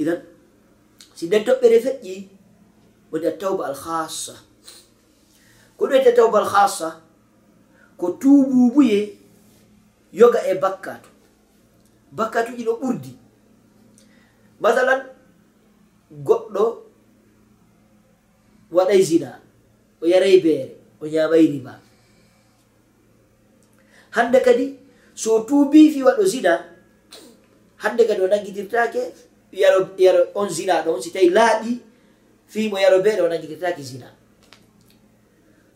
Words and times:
idan 0.00 0.20
si 1.14 1.24
sinden 1.26 1.44
toɓɓere 1.46 1.78
feƴƴi 1.84 2.14
woni 3.10 3.26
attawba 3.26 3.62
alhassa 3.70 4.34
ko 5.76 5.82
ɗum 5.86 5.92
wiyete 5.92 6.12
tawba 6.16 6.38
alhassa 6.42 6.88
ko 7.98 8.06
tuububuye 8.20 8.98
yoga 10.12 10.40
e 10.50 10.54
bakkatu 10.62 11.08
bakkatuji 12.16 12.64
ɗo 12.66 12.74
ɓurdi. 12.80 13.12
Masalan 14.60 15.00
goɗɗo 16.26 16.64
waɗay 18.76 19.02
zina 19.08 19.30
o 20.00 20.06
yaray 20.12 20.36
beere 20.44 20.74
o 21.00 21.06
ñamay 21.12 21.44
riba. 21.52 21.72
Hande 24.16 24.38
kadi 24.46 24.66
so 25.14 25.44
tuubi 25.48 25.90
fi 25.92 26.00
waɗo 26.02 26.24
zina 26.24 26.52
hande 27.82 28.02
kadi 28.08 28.20
o 28.22 28.28
nangidirtake 28.28 29.02
yaro 29.56 29.88
yaro 29.98 30.28
on 30.34 30.48
zina 30.48 30.82
ɗon 30.84 31.00
si 31.02 31.10
tawi 31.10 31.30
laaɓi 31.30 31.80
fimo 32.46 32.78
yaro 32.78 33.00
beere 33.02 33.22
wona 33.22 33.38
jogirtaki 33.40 33.82
zina. 33.82 34.12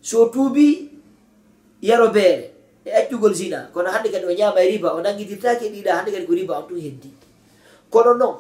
So 0.03 0.29
tuubi 0.29 0.91
yaro 1.83 2.09
beere 2.13 2.53
e 2.85 2.91
accugol 2.93 3.35
zina 3.35 3.69
kono 3.73 3.91
hande 3.91 4.11
kadi 4.13 4.25
o 4.27 4.33
ñama 4.33 4.61
e 4.63 4.71
riba 4.71 4.93
o 4.95 5.01
nangidirtaki 5.01 5.65
e 5.67 5.71
ɗiɗa 5.73 5.91
hande 5.97 6.13
kadi 6.13 6.27
ko 6.27 6.33
riba 6.35 6.59
on 6.59 6.69
tun 6.69 6.81
heddi. 6.81 7.11
Kono 7.91 8.15
noon 8.15 8.37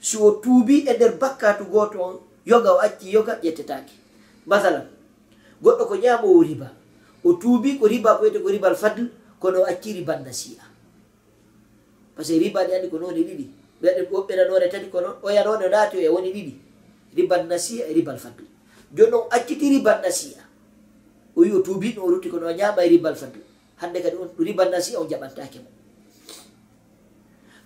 so 0.00 0.40
tuubi 0.44 0.84
e 0.88 0.92
nder 0.92 1.16
bakkatu 1.18 1.64
goto 1.64 1.98
on 2.02 2.14
yoga 2.46 2.72
o 2.74 2.78
acci 2.78 3.10
yoga 3.12 3.40
ƴettetaki 3.42 3.94
masalan 4.46 4.86
goɗɗo 5.62 5.88
ko 5.88 5.94
ñama 5.96 6.24
o 6.28 6.42
riba 6.42 6.68
o 7.24 7.32
tuubi 7.32 7.78
ko 7.80 7.86
riba 7.88 8.16
ko 8.16 8.22
wiyete 8.22 8.42
ko 8.44 8.48
ribal 8.52 8.76
fadle 8.76 9.08
kono 9.40 9.60
o 9.62 9.66
acci 9.66 9.92
riban 9.96 10.20
nasi'a 10.24 10.64
par 12.14 12.24
ce 12.24 12.32
que 12.32 12.38
riba 12.44 12.64
ɗi 12.68 12.72
andi 12.76 12.88
ko 12.90 12.98
noone 12.98 13.24
ɗiɗi. 13.24 13.63
ɓeɗe 13.82 14.00
woɓɓeɗanoɗe 14.10 14.68
tati 14.70 14.88
ko 14.90 15.00
noon 15.00 15.16
o 15.22 15.68
naati 15.68 15.98
e 15.98 16.08
woni 16.08 16.30
ɗiɗi. 16.32 16.54
Ribal 17.14 17.46
nasiya 17.46 17.86
e 17.86 17.92
ribal 17.94 18.18
fadl 18.18 18.42
joni 18.94 19.10
noon 19.10 19.26
acciti 19.30 19.70
ribal 19.70 20.02
nasiya 20.02 20.42
o 21.36 21.40
wi 21.42 21.50
o 21.54 21.62
tuubiɗo 21.62 22.00
o 22.02 22.10
rutti 22.10 22.28
kono 22.30 22.46
o 22.50 22.52
ñama 22.54 22.82
e 22.84 22.88
ribal 22.88 23.14
fadl 23.14 23.38
hande 23.78 23.98
kadi 24.02 24.16
on 24.16 24.30
ribal 24.38 24.70
nasiya 24.70 24.98
on 25.00 25.06
jaɓantake 25.08 25.58
mo. 25.62 25.70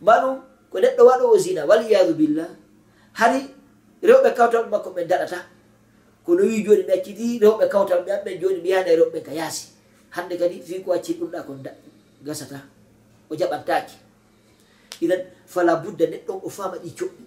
Maɗum 0.05 0.37
ko 0.71 0.77
neɗɗo 0.81 1.03
waɗo 1.05 1.25
o 1.33 1.37
zina 1.39 1.65
waliyadu 1.67 2.15
billah. 2.15 2.49
Hari 3.13 3.41
rewɓe 4.03 4.31
kawtal 4.37 4.69
makko 4.69 4.91
ɓe 4.97 5.05
daɗata 5.09 5.39
kono 6.25 6.43
wi 6.45 6.65
joni 6.65 6.83
mi 6.85 6.93
acciti 6.93 7.39
rewɓe 7.41 7.69
kawtal 7.69 8.05
ɓe 8.05 8.11
amɓen 8.13 8.41
joni 8.41 8.61
mi 8.61 8.69
yahana 8.69 8.91
e 8.93 8.97
rewɓe 8.97 9.19
ka 9.25 9.33
yaasi. 9.33 9.69
Hande 10.11 10.37
kadi 10.39 10.61
fi 10.63 10.81
ko 10.85 10.93
acciti 10.93 11.21
ɗumɗa 11.21 11.41
kon 11.47 11.61
gasata 12.25 12.61
o 13.31 13.35
jaɓantake 13.37 14.08
idan 15.01 15.21
fala 15.47 15.77
budda 15.77 16.07
neɗɗon 16.07 16.39
o 16.45 16.49
fama 16.49 16.77
ɗi 16.83 16.91
coɓɗi 16.99 17.25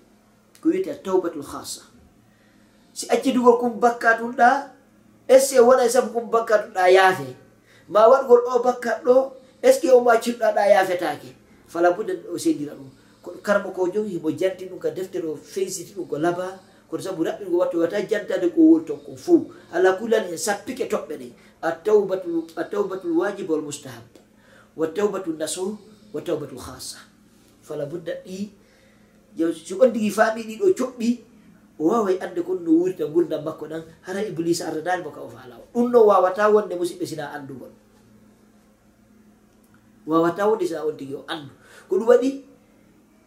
ko 0.61 0.69
wiyete 0.69 0.89
a 0.91 0.95
tawbatul 1.03 1.43
hasa 1.43 1.81
si 2.93 3.07
accidugol 3.09 3.57
kum 3.59 3.79
bakkatunɗa 3.79 4.49
est 5.27 5.39
ce 5.47 5.55
que 5.55 5.61
waɗa 5.61 5.89
saabu 5.89 6.09
kum 6.13 6.29
bakkatunɗa 6.31 6.89
yaafe 6.91 7.35
ma 7.89 8.07
waɗgol 8.07 8.41
o 8.55 8.59
bakkat 8.63 9.03
ɗo 9.03 9.33
est 9.61 9.73
ce 9.73 9.79
que 9.81 9.87
omo 9.91 10.09
accirɗa 10.09 10.51
ɗa 10.55 10.63
yaafetake 10.73 11.35
fala 11.67 11.91
budda 11.95 12.13
neɗɗo 12.13 12.33
o 12.35 12.37
seydira 12.37 12.73
ɗum. 12.75 12.87
E 12.87 13.23
Koɗo 13.23 13.37
karma 13.43 13.69
ko 13.71 13.87
jo 13.93 14.03
himo 14.03 14.29
janti 14.31 14.65
ɗum 14.69 14.79
ka 14.79 14.89
deftere 14.91 15.27
o 15.27 15.35
feysiti 15.35 15.93
ɗum 15.95 16.07
ko 16.07 16.17
laba. 16.17 16.59
Kono 16.89 17.01
saabu 17.03 17.23
raɓɓingo 17.23 17.57
watto 17.57 17.79
wata 17.79 18.01
jantade 18.09 18.47
ko 18.53 18.61
wol 18.61 18.83
ton 18.85 18.97
ko 19.05 19.15
fo 19.15 19.47
ala 19.71 19.93
kulani 19.97 20.27
hen 20.29 20.37
sappike 20.37 20.89
toɓɓe 20.91 21.15
ɗe. 21.21 21.27
A 21.61 21.71
tawbatul 21.71 22.43
a 22.57 22.63
wajibe 23.19 23.49
wal 23.51 23.61
mustahab 23.61 24.03
wa 24.75 24.87
tawbatul 24.87 25.37
nasu 25.37 25.77
wa 26.13 26.21
tawbatul 26.21 26.59
hasa 26.59 26.97
fala 27.71 27.85
budda 27.87 28.13
ɗi. 28.25 28.49
So 29.65 29.79
on 29.81 29.91
tigi 29.95 30.11
faami 30.11 30.43
ɗiɗo 30.43 30.75
coɓɓi 30.77 31.09
o 31.79 31.83
waway 31.87 32.19
ande 32.19 32.41
kon 32.43 32.59
no 32.63 32.71
wurta 32.83 33.05
gurdam 33.07 33.43
makko 33.47 33.65
ɗan 33.71 33.83
hara 34.05 34.19
iblisa 34.21 34.67
ardanani 34.67 35.03
mo 35.03 35.11
ka 35.11 35.21
o 35.23 35.29
faala 35.29 35.55
o. 35.55 35.63
Ɗum 35.73 35.87
no 35.91 36.05
wawata 36.05 36.51
wonde 36.51 36.75
musidɓe 36.75 37.05
sina 37.07 37.31
andugol 37.31 37.71
wawata 40.05 40.47
wonde 40.49 40.67
sina 40.67 40.83
on 40.85 40.97
tigi 40.99 41.15
o 41.15 41.23
andu. 41.27 41.51
Ko 41.87 41.95
ɗum 41.97 42.07
waɗi 42.11 42.29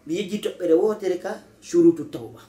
mi 0.06 0.12
yejji 0.14 0.38
toɓɓere 0.44 0.74
wotere 0.76 1.16
ka 1.18 1.40
surutu 1.60 2.04
tawba. 2.12 2.40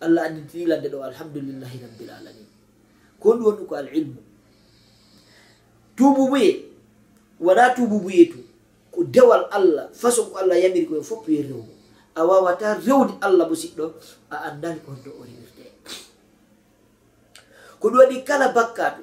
Allah 0.00 0.28
anditini 0.28 0.66
lande 0.68 0.88
ɗo 0.92 1.02
alhamdulillahi 1.02 1.76
rabbil 1.82 2.10
alamin. 2.10 2.46
Ko 3.18 3.34
ɗum 3.34 3.44
woni 3.44 3.66
ko 3.66 3.74
al 3.74 3.88
ilmu 3.88 4.20
tububuye 5.96 6.50
wona 7.40 7.74
tububuye 7.74 8.26
tu 8.30 8.38
ko 8.92 9.04
dewal 9.04 9.48
allah 9.50 9.86
façon 9.92 10.30
ko 10.30 10.36
allah 10.42 10.56
yamiri 10.58 10.86
koye 10.88 11.02
fof 11.02 11.28
yo 11.28 11.42
rewmo. 11.42 11.72
A 12.18 12.24
wawata 12.26 12.74
rewde 12.86 13.14
allah 13.20 13.44
musiɗɗo 13.48 13.84
a 14.30 14.36
andani 14.50 14.80
ko 14.84 14.90
honno 14.92 15.10
o 15.20 15.22
rewirte 15.22 15.64
ko 17.80 17.86
ɗum 17.90 17.98
waɗi 17.98 18.24
kala 18.26 18.48
bakkaɗo 18.56 19.02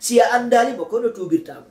si 0.00 0.20
a 0.20 0.32
andalimo 0.36 0.84
kono 0.88 1.08
tubirtamo? 1.12 1.68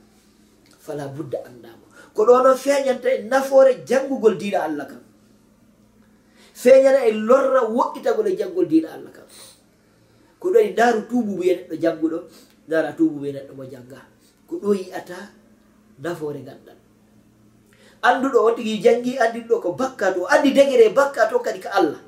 Fala 0.78 1.08
budda 1.08 1.38
andamo. 1.48 1.84
Ko 2.14 2.22
ɗo 2.26 2.42
noon 2.42 2.56
feeñanta 2.56 3.08
e 3.10 3.22
nafoore 3.26 3.82
janngugol 3.88 4.38
diina 4.38 4.62
allah 4.62 4.86
kam. 4.86 5.02
Feeñana 6.54 7.00
e 7.08 7.12
lorra 7.12 7.60
woɗɗitagol 7.66 8.26
e 8.30 8.36
janngol 8.38 8.66
diina 8.70 8.88
allah 8.94 9.10
kam. 9.10 9.26
Ko 10.38 10.48
ɗo 10.50 10.56
waɗi 10.58 10.70
ndaaru 10.72 11.00
tububu 11.10 11.42
e 11.42 11.52
neɗɗo 11.56 11.74
jannguɗo 11.82 12.18
ndaara 12.66 12.90
tububu 12.96 13.24
e 13.26 13.32
neɗɗo 13.32 13.52
mo 13.58 13.64
jannga. 13.72 14.00
Ko 14.46 14.54
ɗo 14.62 14.68
yi'ata 14.78 15.18
nafoore 16.02 16.40
ganndal 16.48 16.80
annduɗo 18.02 18.38
on 18.46 18.54
tigi 18.56 18.74
janngi 18.84 19.12
anndinɗo 19.22 19.60
ko 19.62 19.72
bakka 19.80 20.06
to 20.14 20.24
anndi 20.32 20.50
degere 20.56 20.88
bakka 20.98 21.28
to 21.30 21.38
kadi 21.38 21.60
ko 21.60 21.68
allah. 21.78 22.00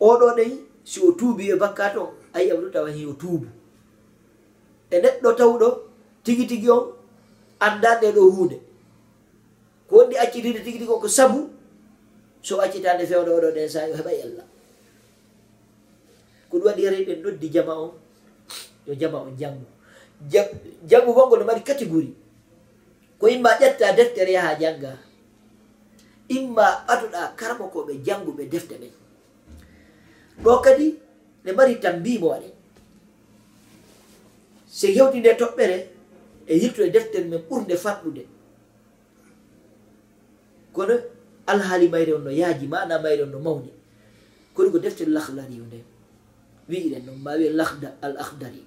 Oɗo 0.00 0.26
nayi 0.36 0.54
si 0.84 0.98
o 1.06 1.12
tuubi 1.18 1.50
e 1.52 1.56
bakka 1.62 1.90
to 1.94 2.02
ayi 2.34 2.50
am 2.52 2.60
ɗo 2.62 2.68
tawa 2.72 2.90
hi 2.90 3.06
o 3.06 3.12
tuubu. 3.12 3.46
E 4.90 4.96
neɗɗo 5.02 5.30
tawɗo 5.38 5.68
tigi 6.24 6.46
tigi 6.46 6.70
on 6.70 6.84
annda 7.60 7.90
nde 7.98 8.08
ɗo 8.16 8.22
huunde. 8.34 8.56
Ko 9.88 9.96
wonɗi 9.96 10.16
accitide 10.16 10.62
tigi 10.64 10.78
tigi 10.78 10.92
on 10.92 11.00
ko 11.00 11.08
sabu 11.08 11.50
so 12.42 12.60
accitande 12.62 13.04
fewde 13.10 13.30
oɗo 13.30 13.50
nden 13.50 13.68
sa 13.68 13.80
o 13.90 13.94
heɓay 13.98 14.18
allah. 14.26 14.46
Ko 16.48 16.54
ɗum 16.58 16.66
waɗi 16.70 16.82
yara 16.86 16.96
eɗen 17.02 17.18
noddi 17.22 17.48
jama 17.50 17.74
on 17.74 17.92
yo 18.86 18.94
jama 18.94 19.18
on 19.26 19.34
jamma 19.36 19.66
janngu 20.88 21.12
fongo 21.14 21.36
no 21.36 21.44
mari 21.44 21.62
catégorie 21.62 22.14
ko 23.18 23.28
imma 23.28 23.50
ƴetta 23.60 23.92
deftere 23.96 24.32
yaha 24.32 24.54
jannga 24.60 24.92
imma 26.28 26.66
ɓatuɗa 26.86 27.20
karma 27.36 27.64
koɓe 27.72 27.92
jannguɓe 28.06 28.42
defte 28.52 28.74
ɓen 28.80 28.92
ɗo 30.42 30.60
kadi 30.64 30.86
ne 31.44 31.52
mari 31.52 31.74
tambimo 31.80 32.26
waɗe. 32.32 32.48
So 34.66 34.86
hewti 34.86 35.18
nde 35.20 35.32
toɓɓere 35.40 35.76
e 36.46 36.54
yiltude 36.60 36.90
deftere 36.94 37.24
men 37.30 37.40
ɓurde 37.48 37.74
fanɗude 37.76 38.22
kono 40.74 40.94
alhaali 41.46 41.88
mayre 41.88 42.12
on 42.14 42.24
no 42.24 42.30
yaaji 42.30 42.66
mana 42.66 42.98
mayre 43.02 43.22
on 43.22 43.30
no 43.32 43.38
mawni. 43.38 43.70
Koni 44.54 44.70
ko 44.70 44.78
deftere 44.78 45.10
lahdari 45.10 45.56
yo 45.58 45.64
nde. 45.64 45.80
Wiiren 46.68 47.04
noon 47.06 47.18
ma 47.24 47.32
wiye 47.36 47.50
lahda 47.50 47.88
al 48.02 48.16
ahdari 48.16 48.62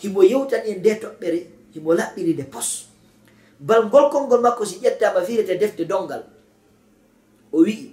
himo 0.00 0.20
yewtan 0.24 0.62
en 0.66 0.78
nde 0.80 0.92
toɓɓere 1.02 1.40
himo 1.74 1.90
laɓɓini 1.98 2.32
nde 2.34 2.44
pos. 2.52 2.68
Bal 3.60 3.82
ngolkol 3.88 4.24
ngol 4.26 4.40
makko 4.40 4.64
si 4.64 4.76
ƴettama 4.80 5.20
firete 5.26 5.54
defte 5.60 5.84
dongal 5.84 6.24
o 7.52 7.58
wi'i 7.66 7.92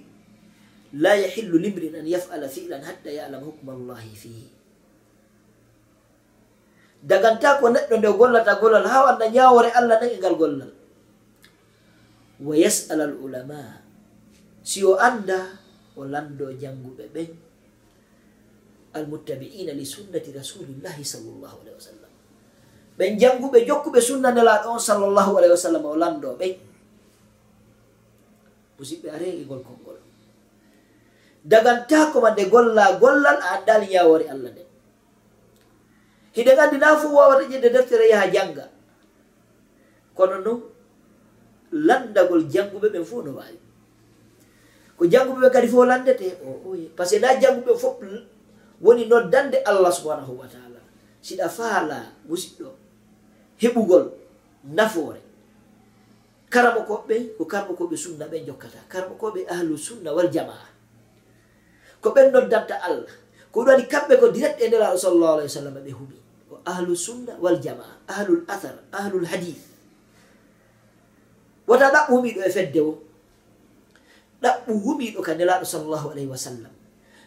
la 0.96 1.12
yahillu 1.20 1.58
limrin 1.60 1.94
an 2.00 2.06
yafala 2.08 2.48
filan 2.48 2.80
hatta 2.80 3.10
yalama 3.12 3.44
hukma 3.52 3.72
allahi 3.76 4.12
fihi. 4.16 4.46
Daganta 7.04 7.60
ko 7.60 7.68
neɗɗo 7.68 7.94
nde 8.00 8.08
gollata 8.18 8.56
gollal 8.60 8.86
ha 8.88 9.04
wanda 9.06 9.28
ñawore 9.28 9.70
allah 9.76 10.00
nagi 10.00 10.16
ngal 10.18 10.34
gollal. 10.40 10.72
Wa 12.40 12.54
yasala 12.56 13.04
al 13.04 13.14
ulama 13.20 13.60
si 14.64 14.80
o 14.84 14.96
anda 14.96 15.60
o 15.96 16.04
lando 16.08 16.48
janguɓe 16.56 17.04
ɓen. 17.14 17.47
almuttabi'ina 18.94 19.72
li 19.76 19.84
sunnati 19.84 20.32
rasulillahi 20.32 21.04
sallllahu 21.04 21.56
alahi 21.62 21.76
wa 21.76 21.84
sallam 21.90 22.12
ɓen 22.98 23.18
janguɓe 23.20 23.58
jokkuɓe 23.68 24.00
sunna 24.00 24.30
nelaɗo 24.32 24.68
on 24.74 24.80
sallllahu 24.88 25.32
alahi 25.38 25.52
wa 25.56 25.60
sallam 25.64 25.84
o 25.84 25.96
landoɓe 25.96 26.46
musidɓe 28.78 29.08
aregi 29.10 29.44
golkol 29.44 29.76
ngol 29.82 29.98
dagantako 31.44 32.18
nde 32.32 32.44
golla 32.52 32.84
gollal 33.02 33.38
a 33.42 33.48
anndali 33.58 33.88
yawore 33.94 34.26
allah 34.34 34.50
nde 34.54 34.62
hiɗe 36.34 36.50
anndi 36.62 36.76
na 36.78 36.96
fof 37.00 37.12
wawata 37.12 37.44
ƴedde 37.50 37.68
deftere 37.74 38.06
yaha 38.12 38.26
janga 38.34 38.64
kono 40.16 40.36
noon 40.44 40.60
landagol 41.72 42.42
janguɓe 42.52 42.88
ɓen 42.94 43.04
fof 43.10 43.24
no 43.24 43.30
wawi 43.38 43.58
ko 44.96 45.02
jannguɓe 45.12 45.40
ɓe 45.44 45.50
kadi 45.54 45.68
fof 45.72 45.84
landete 45.90 46.26
o 46.46 46.50
oye 46.70 46.86
par 46.96 47.06
ce 47.06 47.16
que 47.16 47.20
na 47.22 47.38
janguɓe 47.40 47.72
fof 47.82 47.96
woni 48.82 49.06
noddande 49.06 49.58
allah 49.66 49.90
subhanahu 49.92 50.38
wa 50.38 50.46
taala. 50.46 50.80
Siɗa 51.22 51.48
faala 51.50 52.14
musiɗɗo. 52.28 52.70
Heɓugol 53.58 54.04
nafoore. 54.64 55.20
Karamo 56.48 56.80
koɓɓe 56.88 57.36
ko 57.36 57.44
karmo 57.44 57.72
koɓe 57.74 57.96
sunna 57.96 58.24
ɓe 58.30 58.46
jokkata 58.46 58.78
karmo 58.88 59.14
koɓe 59.20 59.44
ahlu 59.50 59.76
sunna 59.76 60.14
wal 60.14 60.30
jamaa. 60.30 60.66
Ko 62.00 62.10
ɓen 62.14 62.30
noddanta 62.32 62.74
allah. 62.80 63.10
Ko 63.52 63.60
ɗum 63.64 63.68
waɗi 63.74 63.84
kamɓe 63.90 64.14
ko 64.20 64.28
direct 64.30 64.60
e 64.62 64.68
ndelaɗo 64.68 64.96
sallllahu 64.96 65.32
alah 65.36 65.44
wa 65.44 65.54
sallam 65.58 65.74
ɓe 65.74 65.90
humi 65.92 66.18
ko 66.48 66.54
ahlu 66.64 66.92
sunna 66.96 67.32
wal 67.42 67.58
jamaa. 67.60 67.92
Ahlul 68.08 68.44
athar 68.48 68.76
ahlul 68.92 69.26
hadith 69.26 69.68
wata 71.68 71.92
ɗaɓɓu 71.92 72.12
humiɗo 72.16 72.40
e 72.46 72.50
fedde 72.50 72.80
o 72.80 72.92
ɗaɓɓu 74.42 74.72
humiɗo 74.84 75.20
ka 75.20 75.34
nelaɗo 75.34 75.64
sallllahu 75.68 76.06
alayhi 76.16 76.30
wa 76.30 76.36
sallam. 76.38 76.72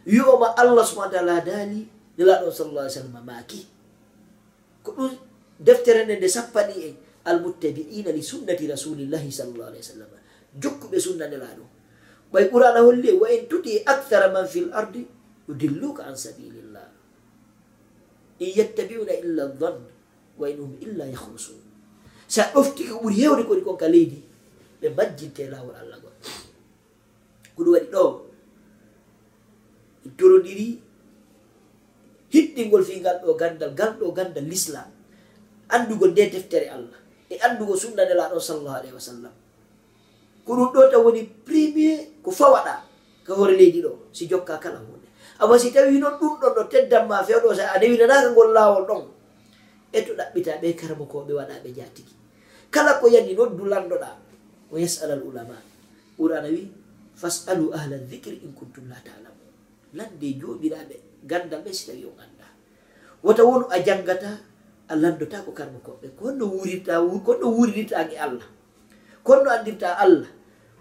wi'oma 0.06 0.58
allah 0.58 0.84
subahana 0.86 1.14
taala 1.14 1.36
daali 1.46 1.82
nelaɗo 2.18 2.50
sallah 2.52 2.86
sallam 2.90 3.18
maaki. 3.26 3.62
Ko 4.84 4.92
ɗum 4.98 5.14
deftere 5.60 6.06
nde 6.06 6.18
nde 6.18 6.28
sappaɗi 6.28 6.76
en 6.88 6.96
almuttabi'ina 7.26 8.10
li 8.12 8.22
sunnati 8.24 8.66
rasulillahi 8.68 9.30
sallllah 9.32 9.70
alih 9.70 9.82
w 9.82 9.88
sallam. 9.94 10.10
Jokkuɓe 10.62 10.98
sunna 11.00 11.26
nelaɗo 11.30 11.66
ɓay 12.32 12.46
qur'ana 12.50 12.80
holli 12.82 13.10
e, 13.12 13.16
wa 13.20 13.28
in 13.30 13.46
tuti 13.48 13.82
akthara 13.86 14.32
man 14.34 14.48
fi 14.48 14.60
l 14.68 14.70
ardi 14.74 15.02
yudilluka 15.48 16.04
an 16.08 16.16
sabilillah. 16.16 16.88
In 18.42 18.50
yattabiuna 18.58 19.14
illa 19.22 19.48
dan 19.62 19.78
wa 20.40 20.46
in 20.50 20.58
hum 20.58 20.74
illa 20.82 21.06
yahrusun 21.06 21.60
sa 22.28 22.50
ɗofti 22.54 22.88
ko 22.90 23.04
ɓuri 23.04 23.16
hewde 23.22 23.44
koni 23.48 23.62
kon 23.62 23.78
ka 23.78 23.88
leydi 23.88 24.20
ɓe 24.82 24.88
majjinte 24.98 25.46
lawol 25.52 25.76
allah 25.76 25.98
gon. 26.02 26.16
Ko 27.56 27.60
ɗum 27.64 27.74
waɗi 27.76 27.90
ɗo 27.94 28.31
dorodiri 30.18 30.80
hiɗɗingol 32.34 32.84
fi 32.88 32.94
ngal 33.04 33.18
ɗo 33.24 33.32
gandal 33.36 33.72
ngal 33.76 33.92
ɗo 34.00 34.06
gandal 34.18 34.46
l'islam. 34.52 34.90
Andugo 35.72 36.06
nde 36.08 36.32
deftere 36.34 36.68
allah 36.76 37.00
e 37.32 37.36
andugo 37.46 37.76
sunna 37.76 38.04
nelaɗo 38.08 38.40
sallllahu 38.40 38.78
alayhi 38.80 38.96
wa 38.96 39.06
sallam. 39.10 39.34
Ko 40.46 40.52
ɗum 40.58 40.70
ɗo 40.74 40.82
tan 40.92 41.02
woni 41.04 41.22
premier 41.46 42.00
ko 42.24 42.32
fawaɗa 42.32 42.74
ka 43.26 43.32
hoore 43.38 43.56
leydi 43.60 43.80
ɗo 43.86 43.92
si 44.16 44.28
jokka 44.28 44.58
kala 44.64 44.80
hunde. 44.80 45.08
Amma 45.40 45.56
si 45.60 45.72
tawi 45.72 46.00
noon 46.00 46.16
ɗum 46.20 46.34
ɗon 46.42 46.52
ɗo 46.56 46.62
teddanma 46.72 47.24
fewɗo 47.28 47.50
sa 47.56 47.72
a 47.74 47.80
newinanaka 47.80 48.32
ngol 48.32 48.50
laawol 48.56 48.86
ɗon 48.90 49.04
e 49.92 50.00
to 50.06 50.12
ɗaɓɓita 50.20 50.52
ɓe 50.62 50.68
karama 50.80 51.06
koɓe 51.06 51.32
waɗaɓe 51.40 51.70
jatigi 51.76 52.16
kala 52.72 53.00
ko 53.00 53.06
yani 53.12 53.36
noon 53.36 53.52
dulanɗoɗa 53.58 54.10
o 54.72 54.76
yasala 54.80 55.14
al 55.20 55.24
ulama. 55.28 55.56
Qur'ana 56.16 56.48
wi 56.48 56.64
fasalu 57.16 57.74
ahla 57.76 57.98
dicre 58.10 58.32
in 58.46 58.52
kuntum 58.56 58.88
la 58.88 58.96
talamu 59.04 59.41
lande 59.94 60.28
joɓiraɓe 60.40 60.96
gandal 61.30 61.62
ɓe 61.66 61.72
si 61.74 61.84
tawi 61.88 62.06
o 62.06 62.14
ganda 62.20 62.46
wota 63.24 63.44
won 63.46 63.64
a 63.70 63.78
janggata 63.80 64.32
a 64.92 64.96
landota 64.96 65.40
ko 65.46 65.52
karma 65.52 65.80
koɓɓe 65.80 66.08
konno 66.20 66.46
wurirta 66.52 66.94
konno 67.26 67.48
wuririrtake 67.56 68.16
allah. 68.20 68.48
Konno 69.24 69.50
andirta 69.50 69.96
allah 70.04 70.28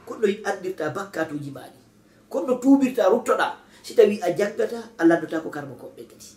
konno 0.06 0.26
andirta 0.44 0.90
bakkatuji 0.90 1.50
maɗi 1.54 1.80
konno 2.28 2.58
tubirta 2.62 3.06
ruttoɗa. 3.12 3.48
Si 3.82 3.94
tawi 3.94 4.18
a 4.22 4.28
janggata 4.38 4.78
a 4.98 5.04
landota 5.04 5.40
ko 5.40 5.48
karma 5.50 5.74
koɓɓe 5.78 6.02
kadi. 6.10 6.28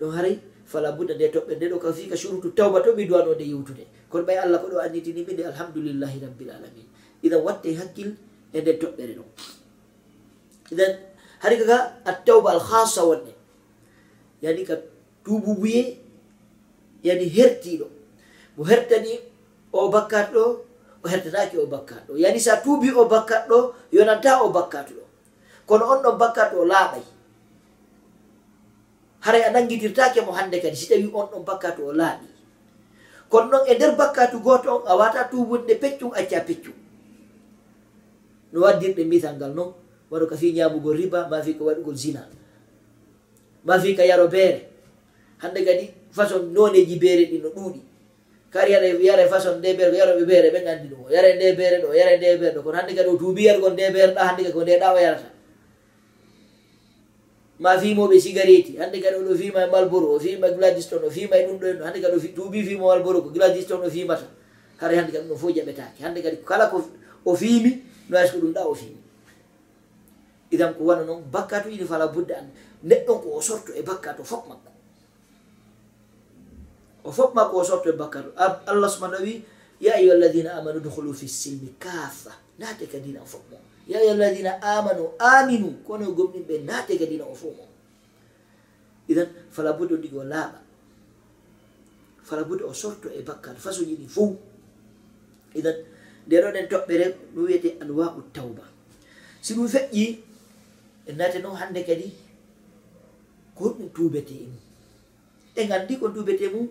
Ɗon 0.00 0.10
haray 0.16 0.38
fala 0.66 0.92
budda 0.92 1.14
nde 1.14 1.30
toɓɓe 1.34 1.52
nde 1.56 1.66
ɗo 1.70 1.78
ka 1.78 1.92
fika 1.92 2.16
surutu 2.16 2.50
tawba 2.56 2.82
to 2.82 2.94
mi 2.96 3.06
duwano 3.06 3.34
nde 3.34 3.44
yewtude 3.46 3.84
kono 4.10 4.24
ɓay 4.26 4.38
allah 4.44 4.58
ko 4.62 4.66
ɗo 4.68 4.78
annitini 4.82 5.22
minde 5.26 5.42
alhamdulillahi 5.46 6.18
rabbil 6.24 6.50
alamin. 6.50 6.86
Iɗan 7.22 7.40
watte 7.46 7.68
hakkil 7.78 8.10
e 8.52 8.58
nden 8.60 8.76
toɓɓere 8.82 9.14
ɗon 9.14 9.28
iɗan 10.72 10.92
hari 11.46 11.62
kaga 11.62 12.02
attawba 12.02 12.58
alhasa 12.58 13.06
wonne 13.06 13.30
yani 14.42 14.66
ka 14.66 14.74
tububuye 15.22 15.94
yani 17.06 17.26
hertiɗo 17.30 17.86
mo 18.58 18.62
hertani 18.66 19.14
o 19.70 19.86
bakkat 19.94 20.34
ɗo 20.34 20.44
o 21.02 21.06
hertanaki 21.06 21.54
o 21.58 21.66
bakkat 21.70 22.02
ɗo. 22.10 22.18
Yani 22.18 22.40
sa 22.42 22.58
tuubi 22.58 22.90
o 22.90 23.06
bakkat 23.06 23.46
ɗo 23.48 23.58
yonanta 23.94 24.42
o 24.42 24.50
bakkatuɗo 24.50 25.04
kono 25.66 25.84
on 25.86 26.02
ɗon 26.02 26.18
bakkat 26.18 26.50
ɗo 26.52 26.66
laaɓay. 26.66 27.04
Haray 29.20 29.42
a 29.46 29.50
nangidirtake 29.54 30.20
mo 30.26 30.32
hande 30.34 30.58
kadi 30.62 30.76
si 30.76 30.88
tawi 30.90 31.06
on 31.14 31.26
ɗon 31.30 31.44
bakkatu 31.46 31.86
o 31.86 31.92
laaɓi. 31.92 32.26
Kono 33.30 33.46
noon 33.50 33.64
e 33.70 33.74
nder 33.74 33.94
bakkatu 33.94 34.42
goto 34.42 34.68
on 34.76 34.82
a 34.86 34.92
wata 34.98 35.30
tubunde 35.30 35.74
peccum 35.78 36.10
acca 36.10 36.40
peccum. 36.42 36.74
No 38.52 38.60
waddirɗe 38.66 39.02
misal 39.06 39.34
ngal 39.38 39.54
noon 39.54 39.85
waɗo 40.10 40.26
ka 40.26 40.36
fi 40.36 40.52
ñamugol 40.52 40.96
riba 40.96 41.28
ma 41.28 41.42
fi 41.42 41.54
ko 41.54 41.64
waɗugol 41.64 41.96
zina. 41.96 42.28
Ma 43.64 43.78
fi 43.78 43.94
ka 43.94 44.04
yaro 44.04 44.28
beere. 44.28 44.68
Hande 45.38 45.64
kadi 45.64 45.90
façon 46.12 46.52
noneji 46.52 46.96
beere 46.98 47.26
ɗi 47.26 47.42
no 47.42 47.48
ɗuuɗi. 47.50 47.80
Kadi 48.50 48.72
yara 48.72 48.86
yara 48.86 49.28
façon 49.28 49.58
nde 49.58 49.76
beere 49.76 49.96
yaroɓe 49.96 50.24
beere 50.24 50.50
ɓe 50.50 50.64
gandi 50.64 50.88
ɗum 50.88 51.04
o. 51.06 51.10
Yara 51.10 51.34
nde 51.34 51.56
beere 51.56 51.82
ɗo 51.82 51.94
yara 51.94 52.16
nde 52.16 52.38
beere 52.38 52.54
ɗo. 52.54 52.62
Kono 52.62 52.76
hande 52.78 52.94
kadi 52.94 53.08
o 53.08 53.16
tuubiyal 53.16 53.60
gon 53.60 53.72
nde 53.72 53.90
beere 53.92 54.12
ɗa 54.14 54.22
hande 54.28 54.42
kadi 54.42 54.52
ko 54.52 54.62
nde 54.62 54.78
ɗawa 54.78 55.00
yarata. 55.00 55.30
Ma 57.58 57.78
fimoɓe 57.78 58.20
cigareti 58.20 58.76
hande 58.78 59.00
kadi 59.02 59.16
oɗo 59.16 59.34
fima 59.34 59.64
e 59.64 59.70
malboro 59.70 60.14
o 60.14 60.20
fima 60.20 60.46
e 60.48 60.54
gladiston 60.54 61.02
o 61.04 61.10
fima 61.10 61.36
e 61.36 61.46
ɗum 61.46 61.58
ɗo 61.58 61.66
en 61.66 61.82
hande 61.82 62.00
kadi 62.00 62.14
o 62.16 62.20
tuubi 62.36 62.62
fima 62.64 62.84
malboro 62.86 63.22
ko 63.22 63.30
gladiston 63.30 63.82
o 63.82 63.90
fimata 63.90 64.26
kara 64.78 64.94
hande 64.96 65.10
kadi 65.12 65.26
ɗum 65.26 65.34
ɗo 65.34 65.36
fof 65.36 65.50
jaɓetake 65.56 65.98
hande 66.02 66.22
kadi 66.22 66.36
kala 66.46 66.68
ko 66.70 66.84
o 67.24 67.34
fimi 67.34 67.82
no 68.08 68.16
wawi 68.16 68.28
ko 68.30 68.38
ɗum 68.38 68.52
ɗa 68.54 68.62
o 68.68 68.74
fimi 68.74 69.05
idan 70.50 70.74
ko 70.74 70.84
wana 70.84 71.04
noon 71.04 71.22
bakkatuji 71.30 71.78
ɗi 71.82 71.86
fala 71.86 72.06
budde 72.08 72.34
an 72.34 72.46
neɗɗon 72.84 73.18
ko 73.22 73.28
o 73.36 73.40
sorto 73.42 73.72
e 73.74 73.82
bakkatu 73.82 74.24
fof 74.24 74.46
makko. 74.48 74.70
O 77.04 77.10
fof 77.12 77.34
makko 77.34 77.56
o 77.60 77.64
sorto 77.64 77.90
e 77.90 77.96
bakkatu 77.96 78.30
allah 78.66 78.88
subahana 78.90 79.18
wi 79.22 79.44
ya 79.80 79.94
ayuha 79.94 80.14
alladina 80.14 80.54
amanu 80.58 80.80
dukhulu 80.80 81.14
fi 81.14 81.28
silmi 81.28 81.74
kafa 81.78 82.30
naate 82.58 82.86
ka 82.86 82.98
dina 82.98 83.20
o 83.22 83.26
fof 83.26 83.42
mo. 83.50 83.58
Ya 83.86 83.98
ayuha 83.98 84.14
alladina 84.14 84.62
amanu 84.62 85.10
aminu 85.18 85.82
kono 85.86 86.04
e 86.06 86.12
gomɗinɓe 86.14 86.64
naate 86.64 86.98
ka 86.98 87.06
dina 87.06 87.24
o 87.24 87.34
fof 87.34 87.54
mo. 87.56 87.66
Idan 89.08 89.26
fala 89.50 89.72
budde 89.72 89.94
o 89.94 89.98
ɗigo 89.98 90.22
laaɓa 90.24 90.58
fala 92.22 92.42
budde 92.44 92.62
o 92.64 92.74
sorto 92.74 93.08
e 93.10 93.22
bakkatu 93.22 93.58
façon 93.60 93.84
ɗi 93.86 94.06
fof 94.06 94.30
idan 95.54 95.74
nde 96.26 96.34
ɗoɗen 96.42 96.66
toɓɓere 96.70 97.06
ɗum 97.34 97.44
wiyete 97.46 97.78
anwa'u 97.82 98.22
tawba. 98.34 98.62
Si 99.42 99.54
ɗum 99.54 99.66
feƴƴi 99.68 100.25
en 101.08 101.14
nati 101.18 101.38
noon 101.38 101.56
hannde 101.60 101.80
kadi 101.88 102.08
ko 103.56 103.64
ɗum 103.76 103.88
tuubete 103.94 104.34
e 104.34 104.46
mum. 104.52 104.60
E 105.56 105.60
nganndi 105.66 105.94
ko 106.00 106.06
tuubete 106.14 106.46
mum 106.54 106.66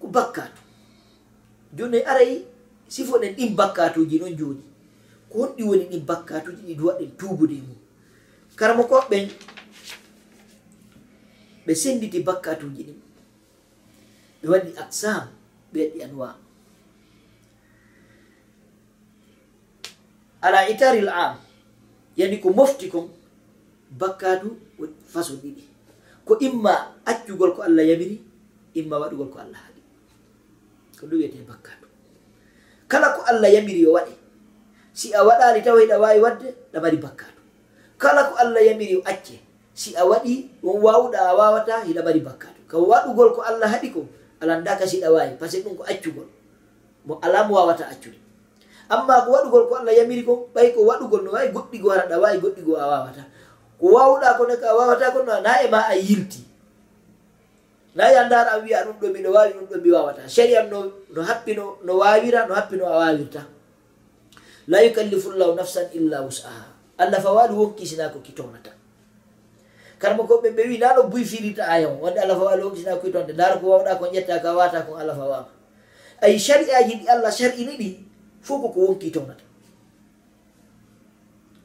ko 0.00 0.06
bakkatu 0.16 0.60
jooni 1.76 1.98
arayi 2.10 2.36
sifoɗen 2.88 3.34
ɗin 3.36 3.56
bakkatuji 3.58 4.16
noon 4.20 4.36
jooni. 4.38 4.62
Ko 5.30 5.34
honɗi 5.42 5.62
woni 5.68 5.84
ɗin 5.90 6.04
bakkatuji 6.10 6.62
ɗi 6.68 6.74
duwaɗen 6.78 7.10
tuubude 7.18 7.54
e 7.60 7.62
mum. 7.68 7.78
Karma 8.58 8.82
koɓɓen 8.90 9.26
ɓe 11.66 11.72
senditi 11.82 12.18
bakkatuji 12.28 12.82
ɗin. 12.88 13.00
Ɓe 14.40 14.46
waɗi 14.52 14.70
aksam 14.82 15.24
ɓe 15.72 15.78
waɗi 15.84 16.00
anwa 16.06 16.28
ala 20.40 20.68
itaril 20.70 21.08
am 21.08 21.34
yani 22.16 22.38
ko 22.42 22.50
mofti 22.50 22.88
kon 22.88 23.10
bakkatu 23.90 24.48
façon 25.08 25.40
ɗiɗi. 25.42 25.64
Ko 26.28 26.36
imma 26.44 26.92
accugol 27.08 27.56
ko 27.56 27.62
allah 27.64 27.84
yamiri 27.88 28.20
imma 28.76 29.00
waɗugol 29.00 29.32
ko 29.32 29.38
allah 29.40 29.60
haɗi 29.64 29.80
ko 30.98 31.06
ɗum 31.08 31.18
wiyete 31.18 31.40
bakkatu 31.48 31.86
kala 32.90 33.16
ko 33.16 33.20
allah 33.24 33.48
yamiri 33.48 33.80
yo 33.86 33.96
waɗe 33.96 34.12
si 34.92 35.14
a 35.14 35.24
waɗali 35.24 35.64
taw 35.64 35.76
hiɗa 35.80 35.96
wawi 35.96 36.20
wadde 36.20 36.48
ɗa 36.72 36.78
mari 36.84 36.98
bakkatu 37.00 37.40
kala 37.96 38.28
ko 38.28 38.34
allah 38.36 38.60
yamiri 38.60 38.98
yo 38.98 39.00
acce 39.08 39.40
si 39.72 39.96
a 39.96 40.04
waɗi 40.04 40.50
won 40.62 40.78
wawɗa 40.84 41.18
a 41.18 41.32
wawata 41.32 41.86
hiɗa 41.88 42.02
mari 42.04 42.20
bakkatu 42.20 42.60
ka 42.68 42.76
waɗugol 42.76 43.30
ko 43.32 43.40
allah 43.42 43.68
haɗi 43.72 43.88
ko 43.94 44.04
alandaka 44.44 44.84
siɗa 44.86 45.08
wawi 45.10 45.34
par 45.40 45.48
ce 45.50 45.58
que 45.58 45.64
ɗum 45.66 45.76
ko 45.76 45.82
accugol. 45.88 46.28
Mo 47.08 47.18
ala 47.24 47.48
wawata 47.48 47.88
accude. 47.90 48.18
Amma 48.88 49.24
ko 49.24 49.32
waɗugol 49.34 49.64
ko 49.68 49.74
allah 49.82 49.92
yamiri 49.96 50.22
ko 50.22 50.46
ɓay 50.54 50.74
ko 50.76 50.84
waɗugol 50.86 51.24
no 51.24 51.30
wawi 51.34 51.50
goɗɗigo 51.50 51.88
hara 51.90 52.04
ɗa 52.06 52.16
wawi 52.22 52.38
goɗɗigo 52.38 52.72
a 52.78 52.84
wawata. 52.86 53.22
ko 53.80 53.86
wawɗa 53.94 54.36
kone 54.38 54.54
ka 54.60 54.74
wawata 54.74 55.10
kono 55.14 55.40
na 55.40 55.62
e 55.62 55.68
ma 55.70 55.80
a 55.88 55.94
yilti. 55.94 56.42
Nayi 57.94 58.14
e 58.14 58.18
a 58.18 58.24
ndara 58.26 58.50
a 58.54 58.58
wiya 58.58 58.84
ɗum 58.84 58.96
ɗo 59.00 59.06
miɗo 59.14 59.30
wawi 59.32 59.52
ɗum 59.54 59.66
ɗo 59.70 59.76
mi 59.82 59.90
wawata. 59.90 60.22
Sharian 60.28 60.68
no 60.70 60.92
no 61.14 61.22
happino 61.22 61.78
no 61.84 61.92
wawira 61.98 62.46
no 62.48 62.54
happino 62.54 62.84
a 62.86 62.98
wawirta. 62.98 63.42
La 64.68 64.82
yukallifu 64.82 65.32
llahu 65.32 65.54
nafsan 65.56 65.88
illa 65.94 66.20
wus'aha. 66.22 66.66
Allah 66.98 67.20
fa 67.22 67.30
waɗi 67.30 67.54
wonkisina 67.54 68.10
ko 68.12 68.18
kitonata 68.18 68.74
karma 69.98 70.22
koɓe 70.26 70.50
ɓe 70.50 70.62
wi 70.68 70.78
naɗo 70.78 71.02
buyfirita 71.10 71.62
ayan 71.66 71.98
wonde 72.00 72.18
allah 72.22 72.36
fa 72.38 72.44
waɗi 72.54 72.62
wonkisina 72.62 72.94
ko 72.98 73.06
kitonde 73.06 73.32
ndara 73.34 73.56
ko 73.58 73.66
wawɗa 73.66 73.98
ko 73.98 74.04
ƴetta 74.06 74.42
ka 74.42 74.50
wata 74.54 74.82
ko 74.86 74.94
allah 74.94 75.14
fa 75.14 75.26
wama 75.26 75.50
ay 76.22 76.38
shari'aji 76.38 76.94
ɗi 77.02 77.06
allah 77.10 77.30
shar'ini 77.30 77.74
ɗi. 77.78 77.88
Fof 78.42 78.62
koko 78.62 78.80
wonki 78.80 79.10
tonata 79.10 79.42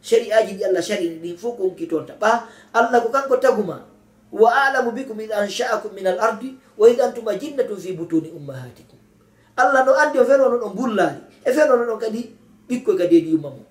shari'aji 0.03 0.53
ɗi 0.59 0.63
allah 0.67 0.83
shari'i 0.83 1.17
ɗi 1.23 1.37
fof 1.39 1.55
ko 1.57 1.63
hunkitonta 1.71 2.13
ɓa 2.19 2.31
allah 2.75 2.99
ko 3.03 3.09
kanko 3.09 3.37
taguma 3.39 3.77
wa 4.33 4.49
alamu 4.65 4.91
bikum 4.97 5.13
id 5.21 5.29
ansha'akum 5.31 5.93
min 5.93 6.09
al 6.09 6.17
ardi 6.19 6.57
wa 6.77 6.89
id 6.89 6.97
antuma 6.99 7.37
jinnatum 7.37 7.77
fi 7.77 7.93
butuni 7.93 8.33
ummahatikum. 8.33 8.97
Allah 9.53 9.85
no 9.85 9.93
andi 9.93 10.17
o 10.17 10.25
feere 10.25 10.41
ono 10.41 10.57
ɗon 10.57 10.73
bullaali 10.73 11.21
e 11.45 11.49
fenono 11.53 11.85
ɗon 11.85 11.99
kadi 12.01 12.21
ɓikkoye 12.67 12.97
kadi 12.97 13.13
edi 13.21 13.29
yumma 13.37 13.49
mo 13.53 13.61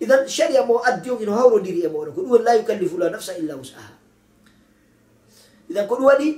idan 0.00 0.28
sharia 0.28 0.60
mo 0.68 0.84
addi 0.84 1.08
on 1.10 1.16
ino 1.24 1.32
hawrodiri 1.32 1.80
e 1.84 1.88
moɗon 1.88 2.12
ko 2.12 2.20
ɗum 2.20 2.30
woni 2.30 2.44
la 2.44 2.52
yukallifu 2.60 2.98
la 3.00 3.08
nafsa 3.08 3.32
illa 3.40 3.56
wusaha. 3.56 3.96
Idan 5.72 5.88
ko 5.88 5.96
ɗum 5.96 6.04
waɗi 6.12 6.28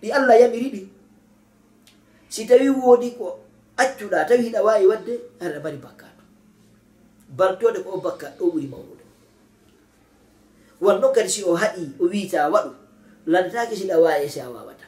ɗi 0.00 0.08
allah 0.10 0.34
yamiri 0.40 0.68
ɗi. 0.72 0.82
Si 2.32 2.46
tawi 2.48 2.70
woodi 2.72 3.12
ko 3.20 3.44
accuɗa 3.76 4.24
tawi 4.24 4.48
hiɗa 4.48 4.64
wawi 4.64 4.86
wadde 4.88 5.14
aɗa 5.40 5.60
mari 5.60 5.76
bakka. 5.76 6.01
baltode 7.36 7.80
ko 7.84 8.00
bakka 8.00 8.28
ɗo 8.38 8.44
ɓuri 8.52 8.66
mawnude 8.68 9.04
wonno 10.80 11.08
kadi 11.14 11.28
si 11.30 11.40
o 11.44 11.54
haɗi 11.54 11.96
o 12.00 12.04
wiita 12.10 12.50
waɗu 12.50 12.72
lantaki 13.26 13.74
siɗa 13.76 13.96
wawi 14.02 14.28
si 14.28 14.40
a 14.40 14.50
wawata 14.50 14.86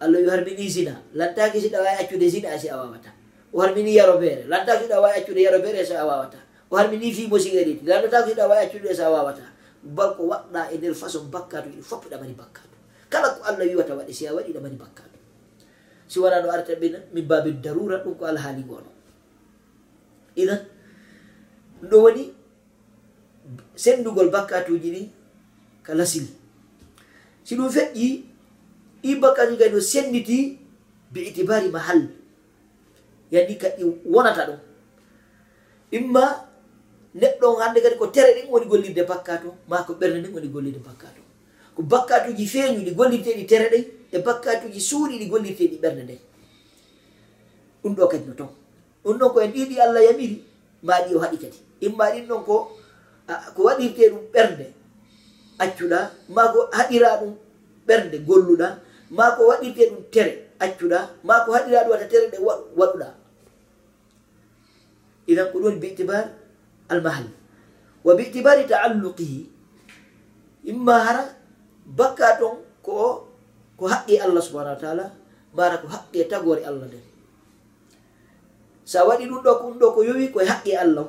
allah 0.00 0.18
wi 0.20 0.28
harmini 0.30 0.68
zina 0.68 0.96
lantaki 1.14 1.60
siɗa 1.60 1.78
wawi 1.84 1.96
accude 2.00 2.26
zina 2.28 2.58
si 2.58 2.68
a 2.68 2.76
wawata 2.76 3.10
o 3.52 3.60
harmini 3.60 3.94
yaro 3.94 4.18
feere 4.18 4.48
lantaki 4.48 4.84
siɗa 4.88 4.96
wawi 5.00 5.14
accude 5.20 5.40
yaro 5.44 5.60
feere 5.62 5.84
si 5.84 5.92
a 5.94 6.04
wawata 6.04 6.38
o 6.70 6.76
harmini 6.76 7.12
fimo 7.12 7.36
sigariti 7.38 7.84
lantaki 7.84 8.32
siɗa 8.32 8.48
wawi 8.48 8.64
accude 8.66 8.88
si 8.94 9.02
a 9.02 9.10
wawata 9.12 9.44
bal 9.84 10.16
ko 10.16 10.22
waɗɗa 10.32 10.72
e 10.72 10.76
nder 10.80 10.94
façon 10.96 11.28
bakkatu 11.30 11.68
ɗi 11.68 11.82
foppo 11.84 12.08
ɗamani 12.08 12.32
bakkatu 12.34 12.76
kala 13.12 13.28
ko 13.36 13.40
allah 13.44 13.66
wiwata 13.68 13.92
waɗi 13.94 14.12
si 14.12 14.26
a 14.26 14.32
waɗi 14.34 14.50
ɗamani 14.56 14.76
bakkatu 14.80 15.18
si 16.08 16.16
wona 16.18 16.40
no 16.42 16.50
arta 16.50 16.74
ɓina 16.74 16.98
min 17.12 17.26
babi 17.28 17.52
darura 17.60 18.00
ɗum 18.02 18.14
ko 18.18 18.24
alhaali 18.24 18.62
gono 18.64 18.88
idan 20.34 20.58
ɗum 21.80 21.88
ɗo 21.90 21.96
waɗi 22.04 22.24
senndugol 23.82 24.28
bakkatuji 24.34 24.88
ɗi 24.94 25.02
ka 25.86 25.92
lasil 25.94 26.26
si 27.46 27.52
ɗum 27.56 27.70
feƴƴi 27.70 28.08
ɗi 29.02 29.10
bakkatuji 29.22 29.58
kadi 29.60 29.74
no 29.74 29.80
senditi 29.80 30.58
be 31.12 31.20
itibari 31.28 31.68
mahal. 31.70 32.00
Yani 33.30 33.54
kadi 33.58 33.82
wonata 34.04 34.46
ɗum. 34.48 34.58
Imma 35.92 36.24
neɗɗo 37.14 37.44
on 37.46 37.60
hannde 37.62 37.80
kadi 37.80 37.96
ko 37.96 38.06
tere 38.06 38.34
ɗin 38.34 38.50
woni 38.50 38.66
gollirde 38.66 39.02
bakkato 39.06 39.54
ma 39.68 39.82
ko 39.86 39.92
ɓernde 39.94 40.18
nden 40.20 40.34
woni 40.34 40.48
gollirde 40.48 40.78
bakkato 40.84 41.20
ko 41.74 41.82
bakkatuji 41.82 42.46
feeñu 42.46 42.80
ɗi 42.84 42.92
gollirteɗi 42.98 43.46
tere 43.46 43.66
ɗen 43.72 43.84
e 44.12 44.18
bakkatuji 44.26 44.80
suuɗi 44.80 45.18
ɗi 45.20 45.26
gollirteɗi 45.30 45.76
ɓernde 45.82 46.02
nden 46.04 46.18
ɗum 47.82 47.94
ɗo 47.96 48.08
kadi 48.10 48.24
no 48.26 48.34
ton 48.34 48.50
ɗum 49.04 49.18
ɗon 49.18 49.30
ko 49.32 49.40
en 49.40 49.52
ɗiɗi 49.54 49.76
allah 49.80 50.02
yamiri 50.04 50.36
maɗi 50.82 51.14
o 51.14 51.18
haɗi 51.18 51.36
kadi. 51.38 51.58
imma 51.80 52.04
ɗin 52.12 52.26
ɗon 52.28 52.42
ko 52.44 52.56
ko 53.54 53.60
waɗirte 53.66 54.04
ɗum 54.12 54.24
ɓernde 54.32 54.66
accuɗa 55.58 55.98
ma 56.34 56.42
ko 56.52 56.60
haɗira 56.76 57.10
ɗum 57.20 57.32
ɓernde 57.86 58.16
golluɗa 58.26 58.68
ma 59.16 59.24
ko 59.36 59.42
waɗirte 59.50 59.82
ɗum 59.90 60.02
tere 60.12 60.32
accuɗa 60.64 60.98
ma 61.26 61.34
ko 61.44 61.50
haɗira 61.56 61.80
ɗum 61.84 61.90
wata 61.92 62.06
tere 62.10 62.26
ɗe 62.32 62.38
waɗuɗa. 62.78 63.08
Idan 65.26 65.50
ko 65.52 65.56
ɗon 65.58 65.80
bitibar 65.82 66.24
almahal. 66.88 67.26
Wa 68.04 68.14
bitibari 68.14 68.62
taalluqihi 68.70 69.40
imma 70.70 70.94
hara 71.06 71.24
bakka 71.86 72.38
ton 72.38 72.62
ko 72.82 73.26
ko 73.76 73.84
haqqi 73.90 74.18
allah 74.22 74.42
subahana 74.42 74.74
wa 74.74 74.80
taala 74.82 75.06
mara 75.54 75.78
ko 75.82 75.86
haqqi 75.90 76.22
e 76.22 76.24
tagore 76.30 76.62
allah 76.62 76.86
nden 76.86 77.02
sa 78.86 79.02
waɗi 79.06 79.26
ɗum 79.26 79.42
ɗo 79.42 79.52
ko 79.58 79.64
ɗum 79.66 79.78
ɗo 79.78 79.86
ko 79.94 80.00
yowi 80.06 80.30
koye 80.32 80.46
haqqi 80.46 80.72
allah. 80.78 81.06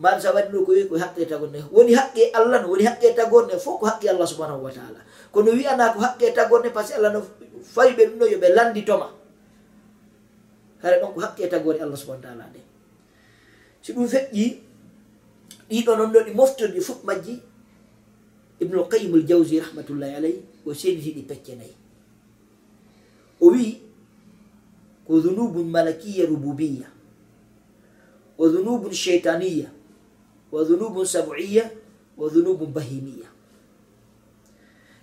maɗum 0.00 0.20
sa 0.20 0.32
waɗi 0.34 0.52
ɗo 0.52 0.64
ko 0.66 0.72
wi 0.72 0.88
ko 0.88 0.94
haqqe 0.98 1.20
e 1.22 1.26
tagone 1.26 1.58
woni 1.72 1.92
haqqe 1.94 2.30
allah 2.32 2.62
no 2.62 2.68
woni 2.68 2.84
haqqe 2.84 3.06
e 3.10 3.14
tagone 3.16 3.54
fof 3.58 3.80
ko 3.80 3.86
haqqe 3.86 4.08
allah 4.12 4.26
subahanahu 4.28 4.62
wa 4.68 4.72
taala. 4.72 5.00
Kono 5.32 5.50
wiyana 5.56 5.92
ko 5.94 6.00
haqqe 6.04 6.30
e 6.30 6.32
tagone 6.36 6.68
par 6.72 6.84
ce 6.84 6.92
que 6.92 6.98
allah 7.00 7.12
no 7.16 7.20
fawi 7.62 7.92
ɓe 7.96 8.02
ɗum 8.06 8.18
ɗo 8.18 8.26
yoɓe 8.32 8.48
landitoma 8.54 9.08
hare 10.82 11.00
ɗon 11.00 11.12
ko 11.14 11.20
haqqe 11.20 11.48
tagore 11.48 11.78
allah 11.80 11.96
subahana 11.96 12.22
taala 12.22 12.44
nde 12.50 12.60
si 13.82 13.92
ɗum 13.92 14.06
feƴƴi 14.08 14.44
ɗiɗo 15.70 15.92
noon 15.96 16.12
ɗo 16.12 16.20
ɗi 16.26 16.32
moftorɗi 16.34 16.80
fof 16.80 17.00
majji 17.04 17.42
ibnul 18.60 18.88
qayim 18.88 19.14
l 19.16 19.24
jawsi 19.26 19.60
rahmatullahi 19.60 20.14
alayh 20.14 20.36
o 20.66 20.70
senditiɗi 20.74 21.22
pecce 21.28 21.52
nayyi 21.56 21.74
o 23.40 23.50
wi 23.50 23.82
ko 25.06 25.20
dunubun 25.20 25.66
malakiya 25.68 26.26
rububiya 26.26 26.88
wa 28.38 28.46
dunubun 28.48 28.92
cheitaniya 28.92 29.68
wa 30.52 30.60
dhunubun 30.64 31.06
sabuiya 31.06 31.64
wa 32.16 32.26
dhunubun 32.28 32.70
bahimiya 32.72 33.28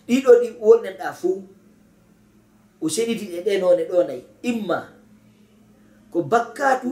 ɗiɗo 0.08 0.32
ɗi 0.42 0.48
wonɗenɗa 0.60 1.08
fuu 1.20 1.44
o 2.82 2.86
seɗitiɗe 2.90 3.38
ɗe 3.46 3.54
none 3.62 3.84
ɗo 3.90 3.98
nayi 4.08 4.22
imma 4.50 4.78
ko 6.12 6.18
bakkatu 6.32 6.92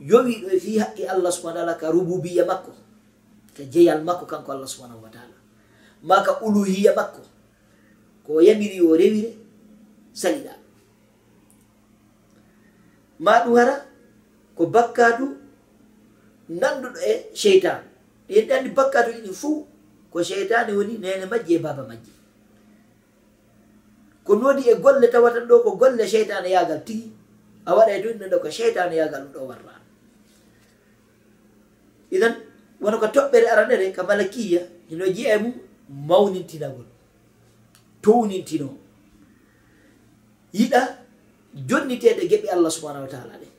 yowiɗo 0.00 0.46
e 0.54 0.58
fi 0.64 0.72
haqqi 0.82 1.02
allah 1.12 1.32
subahana 1.32 1.60
taala 1.60 1.74
ka 1.80 1.86
rububiya 1.94 2.44
makko 2.46 2.72
ka 3.56 3.64
jeyal 3.64 4.04
makko 4.04 4.28
kanko 4.28 4.52
allah 4.52 4.68
subahanahu 4.68 5.00
wa 5.00 5.08
taala. 5.08 5.32
Ma 6.04 6.20
ka 6.20 6.36
uluhiya 6.44 6.92
makko 6.92 7.24
ko 8.28 8.44
yamiri 8.44 8.84
o 8.84 8.92
rewire 8.92 9.32
saliɗa. 10.12 10.52
Ma 13.24 13.40
ɗum 13.48 13.56
hara 13.56 13.76
ko 14.52 14.68
bakkatu 14.68 15.24
nanduɗo 16.48 16.98
e 17.02 17.12
cheytan 17.34 17.82
en 18.28 18.46
ɗandi 18.48 18.70
bakkatu 18.76 19.10
ɗiɗi 19.12 19.32
fuu 19.40 19.66
ko 20.12 20.22
cheytani 20.22 20.72
woni 20.72 20.98
nene 20.98 21.26
majji 21.26 21.54
e 21.54 21.58
baba 21.58 21.82
majji. 21.82 22.12
Ko 24.24 24.34
noodi 24.36 24.62
e 24.70 24.74
golle 24.74 25.06
tawatan 25.10 25.46
ɗo 25.48 25.62
ko 25.64 25.70
golle 25.76 26.04
cheytane 26.06 26.48
yagal 26.50 26.80
tigi 26.86 27.10
a 27.66 27.74
waɗa 27.76 27.92
e 27.96 27.98
inɗen 28.00 28.30
ɗo 28.30 28.38
ko 28.42 28.48
cheytane 28.50 28.94
yagal 28.96 29.22
ɗum 29.24 29.32
ɗo 29.34 29.40
warra. 29.48 29.74
Idan 32.10 32.34
wono 32.80 32.98
ko 32.98 33.06
toɓɓere 33.06 33.46
aranere 33.52 33.92
ka 33.92 34.02
malakiya 34.02 34.62
hino 34.88 35.04
jiya 35.06 35.34
e 35.34 35.38
mum 35.42 35.54
mawnintinagol 36.08 36.86
townintino 38.02 38.68
yiɗa 40.54 40.80
jonnitede 41.68 42.22
geɓe 42.30 42.48
allah 42.54 42.70
subahanahu 42.70 43.04
wa 43.06 43.10
taala 43.10 43.34
ɗe. 43.40 43.55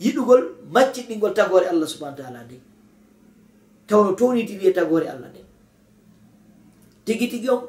yiɗugol 0.00 0.42
macciɗɗingol 0.72 1.34
tagore 1.36 1.68
allah 1.68 1.88
subahana 1.88 2.16
taala 2.16 2.40
nde. 2.44 2.56
Tawno 3.86 4.16
towniti 4.16 4.56
wiye 4.56 4.72
tagore 4.72 5.06
allah 5.08 5.28
nde. 5.28 5.44
Tigi 7.04 7.28
tigi 7.28 7.48
on 7.48 7.68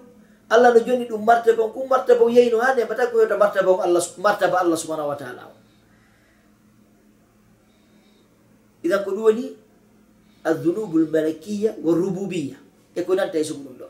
allah 0.50 0.74
no 0.74 0.80
joni 0.80 1.06
ɗum 1.12 1.24
martaba 1.26 1.64
on 1.64 1.72
kum 1.76 1.88
martaba 1.92 2.24
on 2.24 2.32
yeyno 2.32 2.60
ha 2.64 2.74
nemata 2.76 3.12
ko 3.12 3.20
hewta 3.20 3.38
martaba 3.38 3.72
on 3.76 3.82
allah 3.84 4.04
martaba 4.18 4.56
allah 4.64 4.78
subahanahu 4.80 5.12
wa 5.12 5.20
taala 5.20 5.42
o. 5.52 5.56
Idan 8.84 9.04
ko 9.04 9.12
ɗum 9.12 9.24
woni 9.28 9.46
adunubul 10.44 11.08
malakiya 11.12 11.76
wa 11.84 11.92
rububiya 11.94 12.58
e 12.96 13.02
ko 13.04 13.12
nanta 13.16 13.38
e 13.40 13.44
sugu 13.44 13.68
ɗum 13.68 13.76
ɗo. 13.76 13.88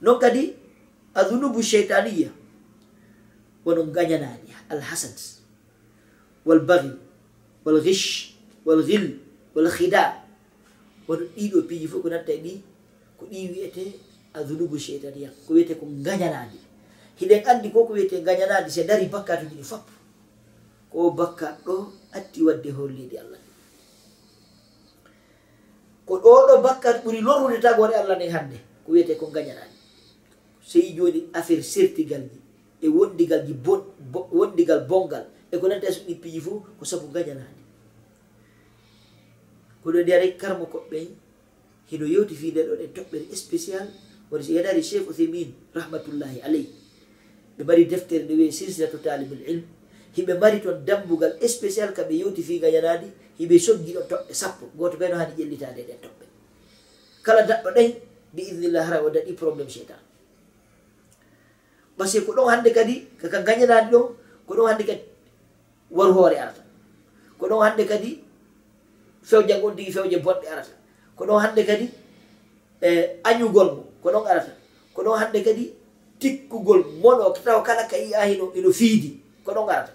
Non 0.00 0.18
kadi 0.18 0.56
adunubu 1.14 1.60
cheytaniya 1.60 2.30
wono 3.64 3.84
gañanani 3.92 4.56
alhasad. 4.72 5.37
walbagi 6.48 6.92
walgish 7.64 8.32
walgil 8.64 9.20
walhida 9.54 10.24
wono 11.08 11.24
ɗiɗo 11.36 11.58
piiji 11.68 11.86
fof 11.88 12.02
ko 12.02 12.08
natta 12.08 12.32
e 12.32 12.40
ɗi 12.44 12.52
ko 13.18 13.24
ɗi 13.30 13.38
wiyete 13.52 13.84
adunubu 14.34 14.76
cheitania 14.78 15.28
ko 15.46 15.54
wiyete 15.54 15.74
ko 15.80 15.84
gañanadi 16.06 16.58
hiɗen 17.20 17.42
andi 17.50 17.68
ko 17.72 17.84
ko 17.84 17.92
wiyete 17.92 18.20
gañanadi 18.24 18.70
se 18.70 18.84
dari 18.84 19.06
bakka 19.12 19.36
to 19.36 19.46
fop 19.64 19.84
ko 20.92 21.10
bakka 21.10 21.58
ɗo 21.64 21.92
atti 22.12 22.42
wadde 22.42 22.70
hollidi 22.72 23.16
allah. 23.18 23.40
Ko 26.06 26.16
ɗoɗo 26.16 26.40
ɗo 26.48 26.62
bakka 26.62 26.88
ɓuri 27.04 27.20
lorrude 27.20 27.60
tagore 27.60 27.94
allah 27.94 28.16
ni 28.18 28.28
hannde 28.28 28.56
ko 28.84 28.92
wiyete 28.92 29.16
ko 29.20 29.26
gañanadi 29.28 29.76
sey 30.64 30.92
joni 30.96 31.28
affaire 31.32 31.62
sertigal 31.62 32.22
ji 32.28 32.40
e 32.84 32.88
wondigal 32.88 33.44
ji 33.46 33.54
bondigal 34.32 34.84
bongal 34.88 35.24
e 35.52 35.56
ko 35.58 35.66
nanta 35.68 35.92
so 35.92 36.00
ɗippiji 36.08 36.40
fo 36.40 36.64
ko 36.78 36.84
sabu 36.84 37.08
gajanade 37.12 37.60
koɗo 39.82 40.02
ɗi 40.06 40.12
aray 40.12 40.32
karma 40.36 40.64
koɓɓey 40.66 41.06
hiɗo 41.90 42.04
yewti 42.06 42.34
fiide 42.34 42.60
ɗo 42.68 42.74
ɗen 42.80 42.90
toɓɓere 42.96 43.34
spécial 43.36 43.86
woni 44.30 44.44
so 44.44 44.52
yadari 44.52 44.82
chef 44.82 45.08
uthimin 45.08 45.52
rahmatullahi 45.74 46.40
aley 46.46 46.66
ɓe 47.58 47.62
mbaɗi 47.64 47.84
deftere 47.90 48.24
nde 48.24 48.34
wiye 48.38 48.52
silsilatu 48.52 48.98
talibul 48.98 49.40
ilm. 49.46 49.64
Hiɓe 50.16 50.34
mbari 50.34 50.60
toon 50.62 50.84
dambugal 50.86 51.32
spécial 51.48 51.92
kamɓe 51.96 52.14
yewti 52.20 52.42
fi 52.42 52.58
gañanadi 52.60 53.06
hiɓe 53.40 53.58
soggi 53.58 53.92
ɗon 53.94 54.06
toɓɓe 54.10 54.32
sappo. 54.34 54.64
Goto 54.78 54.96
ɓeno 54.96 55.16
hani 55.20 55.32
ƴellitade 55.38 55.82
ɗen 55.88 55.98
toɓɓe. 56.04 56.24
Kala 57.22 57.42
daɗɗo 57.42 57.70
ɗen 57.76 57.90
bi 58.34 58.42
idnillah 58.50 58.84
hara 58.86 59.02
o 59.04 59.10
daɗi 59.10 59.32
probléme 59.32 59.70
cheytan 59.70 59.98
par 61.96 62.06
ce 62.08 62.18
que 62.20 62.24
ko 62.26 62.32
ɗon 62.32 62.48
hande 62.48 62.70
kadi 62.72 62.94
kaka 63.20 63.42
gañanadi 63.42 63.90
ɗon 63.90 64.06
ko 64.46 64.52
ɗon 64.54 64.68
hande 64.70 64.84
kadi 64.86 65.02
won 65.90 66.12
hoore 66.12 66.36
arata. 66.38 66.62
Ko 67.38 67.46
ɗon 67.48 67.62
hande 67.62 67.84
kadi 67.86 68.24
fewje 69.22 69.60
gon 69.60 69.76
tigi 69.76 69.92
fewje 69.92 70.18
bonɗe 70.18 70.46
arata. 70.48 70.72
Ko 71.16 71.24
ɗon 71.24 71.40
hande 71.40 71.62
kadi 71.66 71.90
e 72.82 73.20
añugol 73.24 73.68
mo 73.76 73.82
ko 74.02 74.08
ɗon 74.10 74.26
arata. 74.26 74.52
Ko 74.94 75.02
ɗon 75.02 75.18
hande 75.18 75.42
kadi 75.44 75.72
tikkugol 76.18 76.84
mono 77.02 77.30
tawa 77.44 77.62
kala 77.62 77.88
ka 77.88 77.96
yiya 77.96 78.26
hino 78.26 78.52
ino 78.54 78.72
fiidi 78.72 79.20
ko 79.44 79.52
ɗon 79.52 79.68
arata. 79.70 79.92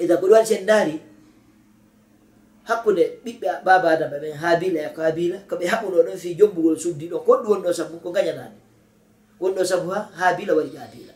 Ida 0.00 0.16
ko 0.16 0.26
ɗum 0.26 0.32
waɗi 0.32 0.46
sen 0.46 0.66
daari 0.66 1.00
hakkude 2.68 3.20
ɓiɓɓe 3.24 3.48
baba 3.64 3.88
adama 3.90 4.16
ɓen 4.22 4.34
haabila 4.42 4.78
e 4.86 4.88
ko 4.94 5.00
haabila 5.02 5.38
koɓe 5.48 5.64
haɓuno 5.72 6.02
ɗon 6.06 6.16
fi 6.22 6.34
jombugol 6.38 6.76
suddi 6.78 7.08
ɗon 7.08 7.24
ko 7.24 7.32
ɗum 7.40 7.48
wonɗo 7.52 7.72
sabu 7.72 7.96
ko 8.02 8.10
gañanani 8.12 8.58
wonɗo 9.40 9.64
sabu 9.64 9.88
ha 9.90 10.00
haabila 10.18 10.52
waɗi 10.58 10.76
haabila 10.76 11.12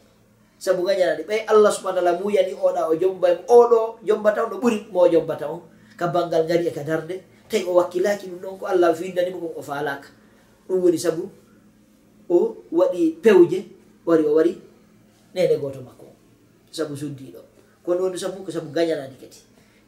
sabu 0.62 0.86
gañanaɗe 0.86 1.22
ɓay 1.26 1.40
allah 1.50 1.70
subahana 1.74 1.98
taala 2.00 2.18
muyani 2.22 2.54
oɗa 2.54 2.82
o 2.90 2.94
jombam 2.94 3.36
oɗo 3.58 3.98
jombata 4.06 4.44
on 4.44 4.50
ɗo 4.50 4.56
ɓuuri 4.62 4.78
mo 4.92 5.08
jombata 5.12 5.50
on. 5.50 5.60
Ka 5.98 6.06
banggal 6.06 6.46
gari 6.46 6.66
e 6.68 6.70
ka 6.70 6.82
darde. 6.86 7.14
Tawi 7.50 7.64
o 7.66 7.74
wakkilaki 7.74 8.26
ɗum 8.30 8.38
ɗon 8.42 8.58
ko 8.58 8.64
allah 8.66 8.94
findanimo 8.94 9.38
kon 9.42 9.52
o 9.58 9.62
falaka 9.62 10.08
ɗum 10.68 10.78
woni 10.82 10.98
sabu 10.98 11.26
o 12.30 12.36
waɗi 12.70 13.18
pewje 13.22 13.58
wari 14.06 14.22
o 14.24 14.34
wari 14.38 14.52
nene 15.34 15.58
goto 15.58 15.80
makko. 15.82 16.06
Sabu 16.70 16.94
suddiɗo 16.94 17.40
kono 17.84 18.06
woni 18.06 18.18
sabu 18.18 18.44
ko 18.46 18.50
sabu 18.52 18.70
gañanaɗi 18.70 19.16
kadi. 19.18 19.38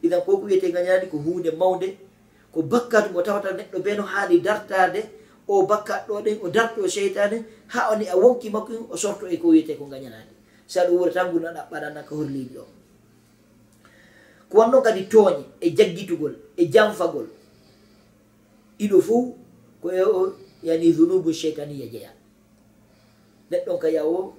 Idan 0.03 0.27
ko 0.27 0.39
ko 0.39 0.45
wiyete 0.51 0.75
gañanaɗi 0.75 1.07
ko 1.07 1.19
hunde 1.23 1.55
mawde 1.55 1.89
ko 2.53 2.63
bakkatu 2.63 3.13
mo 3.15 3.23
tawata 3.23 3.55
neɗɗo 3.55 3.79
be 3.79 3.95
no 3.95 4.03
haali 4.03 4.41
dartade 4.43 5.07
o 5.47 5.63
bakkat 5.67 6.09
ɗo 6.09 6.19
ɗen 6.25 6.37
o 6.43 6.49
darto 6.51 6.83
seytane 6.89 7.47
ha 7.71 7.95
oni 7.95 8.09
a 8.11 8.17
wonki 8.19 8.51
makko 8.51 8.73
o 8.91 8.97
sorto 8.97 9.27
e 9.31 9.39
ko 9.39 9.55
wiyete 9.55 9.79
ko 9.79 9.87
gañanaɗi 9.87 10.34
sa 10.67 10.87
ɗum 10.87 10.97
wuri 10.99 11.13
tan 11.13 11.31
gurna 11.33 11.53
ɗaɓɓaɗannan 11.53 12.05
ka 12.09 12.15
horleydi 12.15 12.57
o. 12.59 12.67
Ko 14.49 14.59
wannon 14.59 14.83
kadi 14.83 15.03
tooñe 15.09 15.45
e 15.61 15.69
jaggitugol 15.77 16.35
e 16.57 16.63
janfagol 16.73 17.27
ɗiɗo 18.79 18.99
fo 19.07 19.17
ko 19.83 19.91
e 19.91 20.03
o 20.03 20.33
yani 20.63 20.93
zunubu 20.93 21.31
cheytaniya 21.33 21.87
jeeya 21.93 22.11
neɗɗon 23.51 23.79
ka 23.79 23.89
yawo 23.89 24.35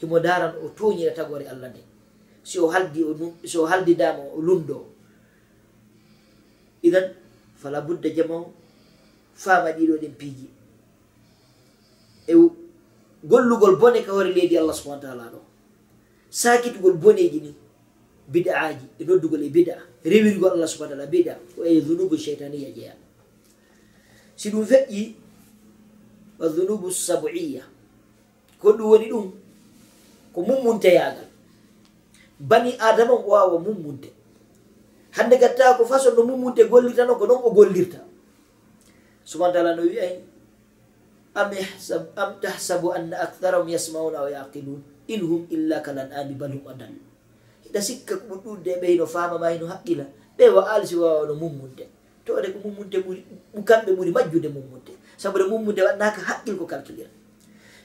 himo 0.00 0.18
daran 0.20 0.54
o 0.64 0.68
toñira 0.78 1.12
tagore 1.14 1.46
allah 1.48 1.68
nde. 1.70 1.82
Si 2.42 2.58
o 2.58 2.66
haldi 2.68 3.04
o 3.04 3.12
so 3.44 3.62
o 3.62 3.66
haldidama 3.66 4.22
o 4.36 4.40
lundo 4.40 4.86
idan 6.82 7.14
fala 7.56 7.80
budda 7.80 8.08
jamao 8.10 8.42
o 8.42 8.52
fama 9.34 9.70
ɗiɗo 9.76 9.94
ɗen 10.00 10.14
piiji. 10.18 10.48
E 12.26 12.32
gollugol 13.24 13.76
bone 13.76 14.02
ka 14.04 14.12
hoore 14.12 14.32
leydi 14.34 14.58
allah 14.58 14.74
subahana 14.74 15.02
taala 15.02 15.24
ɗo. 15.32 15.47
sakitugol 16.30 16.94
boneji 17.00 17.40
ɗi 17.40 17.52
bida'aji 18.28 18.86
e 19.00 19.04
noddugol 19.04 19.42
e 19.42 19.48
bida. 19.48 19.76
Rewirgol 20.04 20.52
allah 20.54 20.68
subahana 20.68 20.96
taala 20.96 21.10
bida 21.10 21.34
ko 21.56 21.64
e 21.64 21.80
zunubu 21.80 22.16
cheitania 22.16 22.70
jeeya. 22.70 22.94
Si 24.36 24.50
ɗum 24.50 24.64
feƴƴi 24.64 25.14
wa 26.38 26.46
zunubu 26.48 26.92
sabuiya 26.92 27.64
ko 28.60 28.72
ɗum 28.76 28.86
woni 28.86 29.06
ɗum 29.10 29.26
ko 30.32 30.38
mummunteyagal. 30.42 31.26
Bani 32.38 32.76
adama 32.78 33.14
o 33.18 33.26
wawa 33.34 33.58
mummunte. 33.58 34.12
Hande 35.16 35.34
gatta 35.40 35.74
ko 35.74 35.84
façon 35.84 36.14
no 36.14 36.22
mummunte 36.22 36.62
gollirta 36.68 37.02
noon 37.04 37.18
ko 37.18 37.26
noon 37.26 37.42
o 37.42 37.50
gollirta. 37.50 37.98
Subhana 39.24 39.52
taala 39.52 39.74
no 39.74 39.82
wiyay 39.82 40.20
am 41.34 42.30
tahsabu 42.40 42.92
anna 42.94 43.18
aktharahum 43.26 43.66
yasmauna 43.68 44.22
wa 44.22 44.30
yaqilun. 44.30 44.82
in 45.08 45.20
hum 45.24 45.42
illa 45.50 45.80
kalan 45.80 46.08
ami 46.12 46.34
bal 46.40 46.52
hum 46.52 46.64
adal 46.72 46.92
hiɗa 47.64 47.80
sikka 47.82 48.16
ko 48.16 48.34
ɗuɗɗude 48.36 48.80
ɓe 48.80 48.86
hino 48.92 49.06
faama 49.06 49.36
ma 49.42 49.48
hino 49.52 49.66
haqqila 49.66 50.04
ɓe 50.36 50.44
wa 50.54 50.62
alsi 50.74 50.94
wawano 50.96 51.34
mummunde 51.34 51.84
to 52.24 52.36
ode 52.36 52.48
ko 52.52 52.58
mummunde 52.64 52.96
ɓuri 53.04 53.20
kamɓe 53.68 53.90
ɓuri 53.96 54.10
majjude 54.16 54.48
mummunde 54.52 54.92
sabu 55.18 55.38
de 55.38 55.44
mummunde 55.50 55.80
waɗnaka 55.82 56.20
haqqil 56.28 56.54
ko 56.56 56.64
calculira. 56.66 57.10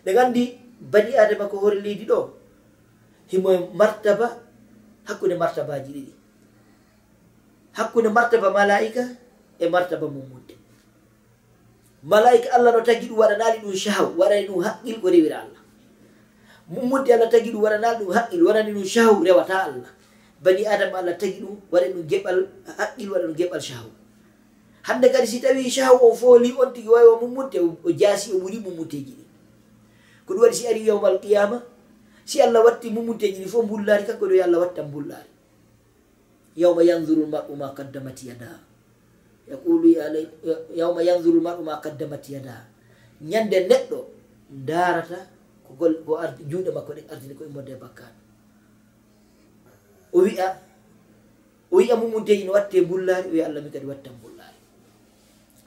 Ɓe 0.06 0.13
gandi 0.13 0.44
bani 0.92 1.12
adama 1.18 1.50
ko 1.50 1.58
hoore 1.58 1.80
leydi 1.82 2.06
ɗo 2.06 2.20
himo 3.32 3.50
martaba 3.74 4.27
hakkude 5.08 5.36
martabaji 5.36 5.92
ɗiɗi. 5.96 6.13
Hakkude 7.77 8.10
martaba 8.13 8.50
malaika 8.53 9.03
e 9.60 9.65
martaba 9.70 10.06
mummunde 10.08 10.53
malaika 12.03 12.48
allah 12.55 12.72
no 12.75 12.81
tagi 12.83 13.07
ɗum 13.09 13.18
waɗanali 13.18 13.57
ɗum 13.64 13.74
chahaw 13.83 14.07
waɗani 14.20 14.48
ɗum 14.48 14.62
haqqil 14.64 14.98
ko 15.01 15.07
rewira 15.09 15.38
allah. 15.44 15.62
mummudi 16.69 17.11
allah 17.13 17.29
tagi 17.29 17.51
ɗum 17.51 17.61
waɗana 17.63 17.99
ɗum 17.99 18.09
haqqil 18.13 18.41
waɗani 18.43 18.71
ɗum 18.73 18.85
shahu 18.85 19.23
rewata 19.23 19.57
allah. 19.67 19.89
Bani 20.43 20.63
adama 20.67 20.97
allah 20.99 21.15
tagi 21.17 21.39
ɗum 21.41 21.55
waɗa 21.71 21.87
ɗum 21.93 22.03
geɓal 22.07 22.37
haqqil 22.77 23.09
waɗa 23.11 23.25
ɗum 23.27 23.35
geɓal 23.35 23.61
shahu. 23.61 23.89
Hande 24.83 25.07
kadi 25.11 25.27
si 25.27 25.39
tawi 25.39 25.69
shahu 25.69 25.95
o 26.01 26.11
fooli 26.15 26.51
on 26.59 26.73
tigi 26.75 26.87
wawi 26.91 27.07
o 27.07 27.15
mummude 27.23 27.55
o 27.59 27.89
jaasi 27.91 28.31
o 28.35 28.39
ɓuuri 28.43 28.59
mummuteji 28.59 29.13
ɗi. 29.15 29.25
Ko 30.25 30.33
ɗum 30.35 30.41
waɗi 30.43 30.55
si 30.55 30.67
ari 30.67 30.83
yawmal 30.87 31.19
qiyama 31.23 31.63
si 32.25 32.41
allah 32.41 32.59
watti 32.63 32.89
mummuteji 32.91 33.43
ɗi 33.43 33.47
fof 33.47 33.63
mbullari 33.65 34.03
kanko 34.07 34.27
ɗo 34.27 34.35
yo 34.35 34.43
allah 34.43 34.59
wattan 34.67 34.87
mbullari. 34.87 35.29
Yawma 36.55 36.83
yanduru 36.83 37.25
lmaru 37.25 37.55
ma 37.55 37.73
qaddamat 37.73 38.17
yada. 38.23 38.59
Yaqulu 39.49 39.87
yawma 40.75 41.01
yanduru 41.03 41.39
lmaru 41.39 41.63
ma 41.63 41.79
qaddamat 41.81 42.23
yada. 42.29 42.67
Ñande 43.23 43.67
neɗɗo 43.67 43.99
darata 44.51 45.32
gol 45.79 45.94
o 46.07 46.16
ardi 46.18 46.44
juuɗe 46.50 46.72
makko 46.72 46.92
ɗen 46.94 47.05
ardini 47.12 47.33
koye 47.36 47.50
modde 47.50 47.75
bakkaɗo. 47.81 48.20
O 50.14 50.20
wiya 50.25 50.48
o 51.72 51.75
wiya 51.77 51.96
mumunte 51.96 52.33
ino 52.33 52.51
watte 52.53 52.77
bullari 52.86 53.29
o 53.29 53.33
wiya 53.33 53.46
allah 53.48 53.62
mi 53.62 53.70
kadi 53.74 53.86
wattan 53.86 54.14
bullari 54.22 54.57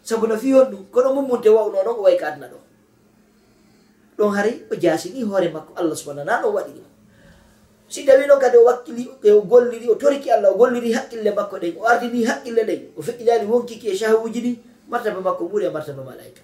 saabu 0.06 0.26
no 0.26 0.36
fiyon 0.38 0.70
ɗum 0.70 0.82
kono 0.92 1.14
mumunte 1.14 1.48
wawno 1.50 1.82
noon 1.82 1.98
o 1.98 2.02
way 2.02 2.16
ka 2.16 2.26
adna 2.32 2.46
ɗo. 2.48 2.58
Ɗon 4.18 4.30
haray 4.36 4.56
o 4.70 4.74
jasini 4.74 5.22
hoore 5.22 5.48
makko 5.50 5.72
allah 5.76 5.96
subahana 5.96 6.24
nan 6.24 6.44
o 6.44 6.52
waɗi 6.54 6.72
ɗum 6.78 6.86
si 7.88 8.04
tawi 8.06 8.26
noon 8.26 8.40
kadi 8.40 8.56
o 8.58 8.64
wakkili 8.66 9.04
e 9.22 9.30
o 9.30 9.40
golliri 9.42 9.86
o 9.90 9.94
toriki 9.94 10.30
allah 10.30 10.50
o 10.50 10.56
golliri 10.58 10.92
haqqille 10.92 11.30
makko 11.34 11.56
ɗen 11.58 11.74
o 11.78 11.84
ardini 11.86 12.24
haqqille 12.24 12.62
ɗen 12.66 12.80
o 12.98 13.02
feƴƴinani 13.02 13.46
wonkiki 13.46 13.88
e 13.90 13.96
sahabuji 13.96 14.40
ɗi 14.40 14.52
martaba 14.90 15.20
makko 15.20 15.44
ɓuuri 15.50 15.66
e 15.66 15.70
martaba 15.70 16.02
malaika 16.02 16.42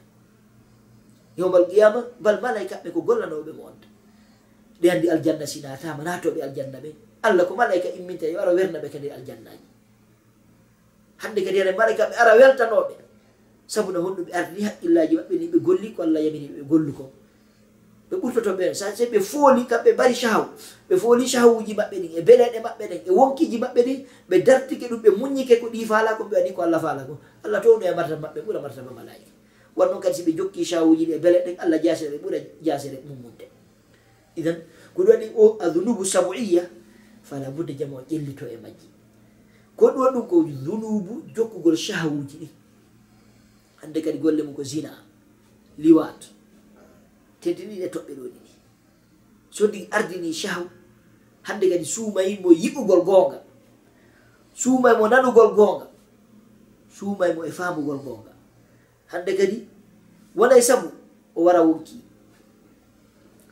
yowmal 1.36 1.64
qiyama 1.70 2.00
bal 2.20 2.38
malaikaɓe 2.40 2.88
ko 2.92 3.00
gollanoɓe 3.00 3.52
mo 3.56 3.62
onda 3.70 3.86
ɓe 4.82 4.90
andi 4.90 5.06
aljanna 5.10 5.46
si 5.46 5.60
natama 5.62 6.02
natoɓe 6.04 6.42
aljanna 6.42 6.78
ɓe. 6.82 6.90
Allah 7.22 7.46
ko 7.46 7.54
malaika 7.54 7.88
imminta 7.94 8.26
yo 8.26 8.40
ara 8.40 8.52
wernaɓe 8.52 8.88
kadi 8.90 9.06
e 9.06 9.12
aljannaji. 9.14 9.64
Hande 11.22 11.40
kadi 11.44 11.58
hene 11.58 11.72
malaikaɓe 11.78 12.14
ara 12.18 12.32
weltanoɓe 12.36 12.94
sabuna 13.66 13.98
honɗum 14.02 14.24
ɓe 14.26 14.32
ardini 14.34 14.62
haqqillaji 14.66 15.14
maɓɓe 15.16 15.34
ni 15.38 15.46
ɓe 15.52 15.58
golli 15.66 15.88
ko 15.94 16.02
allah 16.02 16.20
yamini 16.24 16.48
ɓe 16.58 16.62
gollu 16.68 16.92
ko. 16.92 17.04
Ɓe 18.10 18.14
ɓurtotoɓe 18.20 18.62
en 18.68 18.74
sa 18.74 18.90
ɓe 18.90 19.20
fooli 19.20 19.62
kamɓe 19.70 19.92
mbari 19.94 20.14
chahaw 20.14 20.44
ɓe 20.90 20.94
fooli 20.98 21.24
chahawuji 21.32 21.72
maɓɓe 21.78 21.96
ɗin 22.02 22.12
e 22.18 22.20
beleɗe 22.22 22.58
maɓɓe 22.66 22.84
ɗen 22.90 23.00
e 23.06 23.10
wonkiji 23.10 23.56
maɓɓe 23.62 23.80
ɗin 23.86 23.98
ɓe 24.28 24.36
dartike 24.46 24.86
ɗum 24.90 25.00
ɓe 25.02 25.10
muññike 25.18 25.60
ko 25.60 25.66
ɗi 25.72 25.84
faala 25.86 26.16
ko 26.18 26.24
ɓe 26.24 26.34
waɗi 26.36 26.52
ko 26.56 26.62
allah 26.62 26.80
faala 26.82 27.02
ko. 27.06 27.14
Allah 27.44 27.60
towno 27.62 27.86
e 27.86 27.94
martaba 27.94 28.20
maɓɓe 28.28 28.40
ɓuura 28.44 28.60
martaba 28.60 28.90
malaika 28.90 29.30
wan 29.76 29.88
noon 29.90 30.00
kadi 30.00 30.14
si 30.14 30.22
ɓe 30.22 30.32
jokki 30.36 30.64
shawuji 30.64 31.06
ɗi 31.06 31.12
e 31.14 31.18
beele 31.18 31.38
ɗen 31.44 31.56
allah 31.58 31.78
jasere 31.82 32.16
ɓe 32.16 32.18
ɓuura 32.22 32.38
jasere 32.62 32.98
mummunde. 33.06 33.46
Idan 34.36 34.56
ko 34.94 35.02
ɗum 35.02 35.08
waɗi 35.12 35.26
o 35.36 35.56
adunubu 35.60 36.04
sabuiya 36.04 36.62
fala 37.22 37.50
budde 37.50 37.74
jama 37.78 37.96
o 37.96 38.02
ƴellito 38.08 38.46
e 38.48 38.56
majji. 38.56 38.88
Ko 39.76 39.86
ɗum 39.88 40.00
waɗi 40.00 40.18
ɗum 40.18 40.26
ko 40.28 40.36
dunubu 40.64 41.22
jokkugol 41.34 41.76
shahawuji 41.76 42.36
ɗi. 42.40 42.48
Hande 43.80 44.00
kadi 44.02 44.18
golle 44.18 44.42
mum 44.42 44.54
ko 44.54 44.62
zina 44.64 44.90
liwat 45.78 46.20
tentiniɗe 47.40 47.88
toɓɓe 47.88 48.12
ɗo 48.14 48.22
ɗiɗi 48.28 48.52
so 49.50 49.66
ndi 49.68 49.88
ardini 49.90 50.32
shahu 50.32 50.64
hande 51.42 51.68
kadi 51.70 51.84
suumayimo 51.84 52.48
yiɓugol 52.52 53.02
goonga. 53.04 53.38
Suumay 54.54 54.94
mo 54.98 55.08
nanugol 55.08 55.54
goonga. 55.56 55.86
Suumay 56.92 57.32
mo 57.34 57.44
e 57.44 57.50
faamugol 57.50 57.98
goonga. 58.04 58.31
hande 59.12 59.32
kadi 59.36 59.56
waɗay 60.36 60.62
sabu 60.64 60.88
o 61.36 61.44
wara 61.44 61.60
wonki. 61.62 62.00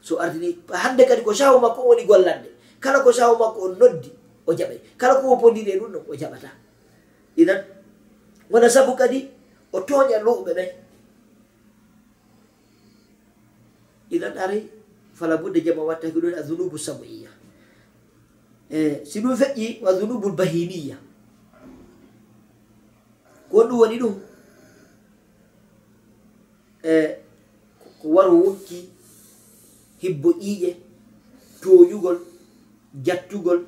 So 0.00 0.16
ardini 0.16 0.56
hande 0.72 1.04
kadi 1.04 1.20
ko 1.22 1.32
sahu 1.36 1.60
makko 1.60 1.84
woni 1.84 2.08
gollande 2.08 2.48
kala 2.80 3.04
ko 3.04 3.12
sahu 3.12 3.36
makko 3.36 3.58
o 3.60 3.68
noddi 3.76 4.08
o 4.48 4.52
jaɓay 4.56 4.80
kala 4.96 5.20
ko 5.20 5.36
o 5.36 5.52
e 5.52 5.76
ɗum 5.78 5.92
ɗon 5.92 6.04
o 6.08 6.14
jaɓata. 6.16 6.50
Inan 7.36 7.60
wona 8.50 8.68
sabu 8.68 8.96
kadi 8.96 9.28
o 9.72 9.78
tooña 9.84 10.18
luɓe 10.24 10.52
ɓen 10.56 10.70
inan 14.10 14.34
aray 14.38 14.64
fala 15.14 15.36
budde 15.36 15.60
jama 15.60 15.84
watta 15.84 16.10
ko 16.10 16.18
ɗon 16.20 16.34
a 16.34 16.42
zunubu 16.42 16.78
sabuiya 16.78 17.28
e 18.70 19.04
si 19.04 19.20
ɗum 19.20 19.36
feƴƴi 19.36 19.82
wa 19.84 19.92
zunubul 19.92 20.32
bahimiya 20.32 20.96
ko 23.50 23.62
ɗum 23.68 23.78
woni 23.78 23.98
ɗum? 24.00 24.29
E, 26.84 27.16
ko 28.02 28.08
waro 28.16 28.34
wokki 28.40 28.88
hibbo 30.02 30.30
ƴiiƴe 30.32 30.70
tooƴugol 31.62 32.18
jattugol 33.04 33.60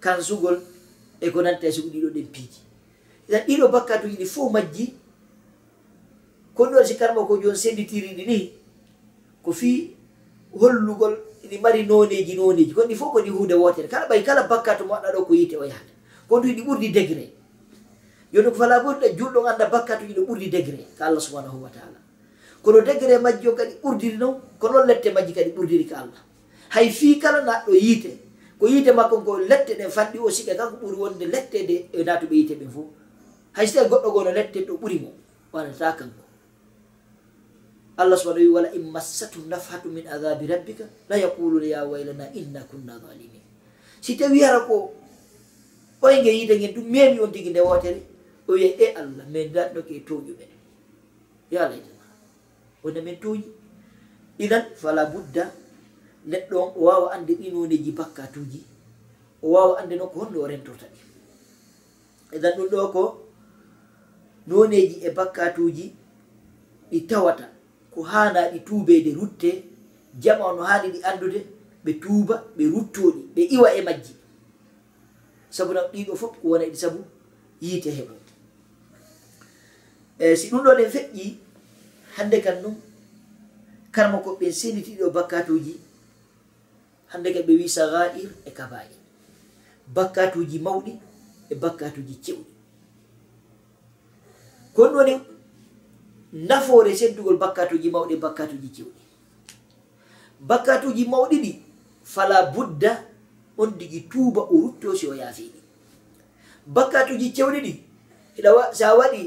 kansugol 0.00 0.60
e 1.20 1.30
ko 1.30 1.42
nanta 1.42 1.66
e 1.66 1.72
sugu 1.72 1.88
ɗiɗo 1.88 2.08
ɗen 2.14 2.26
piiji. 2.32 2.60
Idan 3.28 3.46
ɗiɗo 3.46 3.66
bakkatuji 3.72 4.16
ɗi 4.20 4.26
fof 4.26 4.52
majji 4.52 4.94
ko 6.54 6.62
ɗo 6.70 6.84
si 6.84 6.94
karma 6.96 7.24
ko 7.26 7.36
joni 7.40 7.56
senditiriɗi 7.56 8.26
ni 8.26 8.52
ko 9.42 9.52
fi 9.52 9.96
hollugol 10.52 11.14
ɗi 11.48 11.56
mari 11.60 11.86
noneji 11.86 12.34
noneji 12.36 12.72
kon 12.74 12.88
ɗi 12.88 12.94
fof 12.94 13.12
ko 13.12 13.20
ɗi 13.24 13.30
hunde 13.30 13.54
wotere 13.54 13.88
kala 13.88 14.06
ɓay 14.08 14.22
kala 14.24 14.42
bakkatu 14.48 14.84
mo 14.84 14.92
waɗa 14.94 15.12
ɗo 15.14 15.24
ko 15.26 15.34
yite 15.34 15.56
o 15.56 15.64
yahata 15.64 15.92
ko 16.28 16.40
ɗum 16.40 16.52
ɗi 16.56 16.62
ɓurdi 16.66 16.88
degré. 16.92 17.24
Joni 18.32 18.48
ko 18.50 18.56
fala 18.56 18.82
ɓurɗa 18.84 19.08
julɗo 19.16 19.46
anda 19.48 19.66
bakkatuji 19.72 20.12
ɗo 20.14 20.22
ɓurdi 20.28 20.50
degré 20.50 20.84
ko 20.98 21.04
allah 21.04 21.20
subhanahu 21.20 21.62
wa 21.64 21.70
taala. 21.70 22.01
kono 22.62 22.80
degré 22.80 23.18
majji 23.18 23.48
o 23.48 23.54
kadi 23.54 23.74
ɓurdiri 23.82 24.16
noon 24.18 24.40
ko 24.58 24.68
noon 24.68 24.86
lette 24.86 25.12
majji 25.12 25.32
kadi 25.34 25.50
ɓurdiri 25.50 25.84
ka 25.88 25.96
allah. 26.02 26.22
Hay 26.70 26.90
fi 26.90 27.18
kala 27.18 27.42
naɗɗo 27.44 27.72
yiite 27.74 28.10
ko 28.58 28.68
yiite 28.70 28.94
makko 28.94 29.20
ko 29.26 29.38
lette 29.38 29.74
ɗen 29.74 29.90
fanɗi 29.90 30.18
o 30.18 30.30
siɓe 30.30 30.54
kanko 30.56 30.76
ɓuri 30.82 30.96
wonde 30.96 31.24
lettede 31.26 31.90
e 31.92 32.04
natuɓe 32.06 32.34
yiite 32.34 32.54
ɓen 32.60 32.70
fof 32.70 32.86
hay 33.52 33.66
so 33.66 33.74
tawi 33.74 33.88
goɗɗo 33.90 34.08
goo 34.12 34.24
no 34.24 34.30
lette 34.32 34.58
ɗo 34.66 34.74
ɓuri 34.78 34.98
mo 35.02 35.10
wanata 35.52 35.92
kanko. 35.98 36.22
Allah 37.98 38.16
subahana 38.16 38.40
wi 38.40 38.48
wala 38.48 38.68
in 38.72 38.86
massatum 38.90 39.48
nafhatu 39.50 39.88
min 39.90 40.06
adabi 40.06 40.46
rabbika 40.46 40.84
la 41.08 41.16
yaquluna 41.18 41.66
ya 41.66 41.84
waylana 41.84 42.30
inna 42.34 42.62
kunna 42.70 42.96
zalimin 43.02 43.42
si 44.00 44.16
tawi 44.16 44.40
hara 44.40 44.64
ko 44.66 44.94
oye 46.02 46.22
yiide 46.22 46.54
gen 46.58 46.72
ɗum 46.74 46.86
memi 46.88 47.20
on 47.20 47.32
tigi 47.32 47.50
nde 47.50 47.60
wotere 47.60 48.00
o 48.48 48.52
wiye 48.52 48.76
e 48.78 48.86
allah 48.94 49.26
min 49.28 49.52
daɗɗoke 49.52 49.92
e 49.92 50.00
towƴuɓen 50.06 50.50
yo 51.50 51.60
wona 52.82 53.00
min 53.02 53.16
tooñi. 53.22 53.44
Idan 54.38 54.64
fala 54.80 55.02
budda 55.12 55.44
neɗɗo 56.30 56.56
on 56.62 56.70
o 56.76 56.80
wawa 56.86 57.06
ande 57.14 57.32
ɗinoneji 57.40 57.90
bakkatuji 57.98 58.60
o 59.42 59.46
wawa 59.54 59.74
ande 59.80 59.94
noon 59.96 60.10
ko 60.12 60.18
honno 60.20 60.38
o 60.40 60.46
rentorta 60.50 60.86
ɗi. 60.92 61.00
Idan 62.36 62.52
ɗum 62.56 62.68
ɗo 62.72 62.78
ko 62.94 63.02
noneji 64.48 64.96
e 65.06 65.10
bakkatuji 65.16 65.84
ɗi 66.90 66.98
tawata 67.10 67.44
ko 67.92 68.02
hana 68.02 68.40
ɗi 68.52 68.58
tubede 68.66 69.10
rutte 69.18 69.50
jama 70.22 70.52
no 70.56 70.62
haani 70.68 70.88
ɗi 70.94 71.00
andude 71.10 71.40
ɓe 71.84 71.92
tuuba 72.02 72.34
ɓe 72.56 72.62
ruttoɗi 72.72 73.20
ɓe 73.34 73.42
iwa 73.54 73.68
e 73.74 73.80
majji. 73.86 74.12
Sabu 75.50 75.72
nan 75.74 75.84
ɗiɗo 75.92 76.12
fof 76.20 76.32
ko 76.40 76.48
wona 76.48 76.64
ɗi 76.72 76.76
sabu 76.82 77.00
yiite 77.62 77.90
heɓo 77.98 78.14
e 80.22 80.32
eh, 80.32 80.36
si 80.38 80.46
ɗum 80.50 80.62
ɗo 80.64 80.70
ɗen 80.78 80.90
feƴƴi 80.94 81.24
hande 82.16 82.38
kan 82.44 82.56
noon 82.62 82.76
karma 83.94 84.18
koɓɓen 84.24 84.52
senitiɗo 84.60 85.06
bakkatuji 85.16 85.74
hande 87.12 87.28
kam 87.34 87.44
ɓe 87.46 87.52
wi 87.60 87.68
sagair 87.76 88.30
e 88.46 88.50
kabair. 88.58 88.90
Bakkatuji 89.94 90.58
mawɗi 90.58 90.92
e 91.50 91.54
bakkatuji 91.62 92.14
cewɗi 92.24 92.50
kon 94.74 94.90
ɗone 94.94 95.14
nafoore 96.48 96.92
seddugol 97.00 97.36
bakkatuji 97.42 97.88
mawɗi 97.94 98.14
e 98.14 98.16
bakkatuji 98.24 98.68
cewɗi 98.76 99.02
bakkatuji 100.48 101.04
mawɗi 101.12 101.36
ɗi 101.44 101.52
fala 102.04 102.36
budda 102.54 102.92
on 103.58 103.70
digi 103.78 104.00
tuuba 104.10 104.40
o 104.52 104.54
rutto 104.62 104.96
si 104.98 105.06
o 105.06 105.14
yaafiɗi 105.14 105.60
bakkatuji 106.74 107.26
cewɗi 107.36 107.58
ɗi 107.66 107.72
sa 108.78 108.94
waɗi 108.98 109.22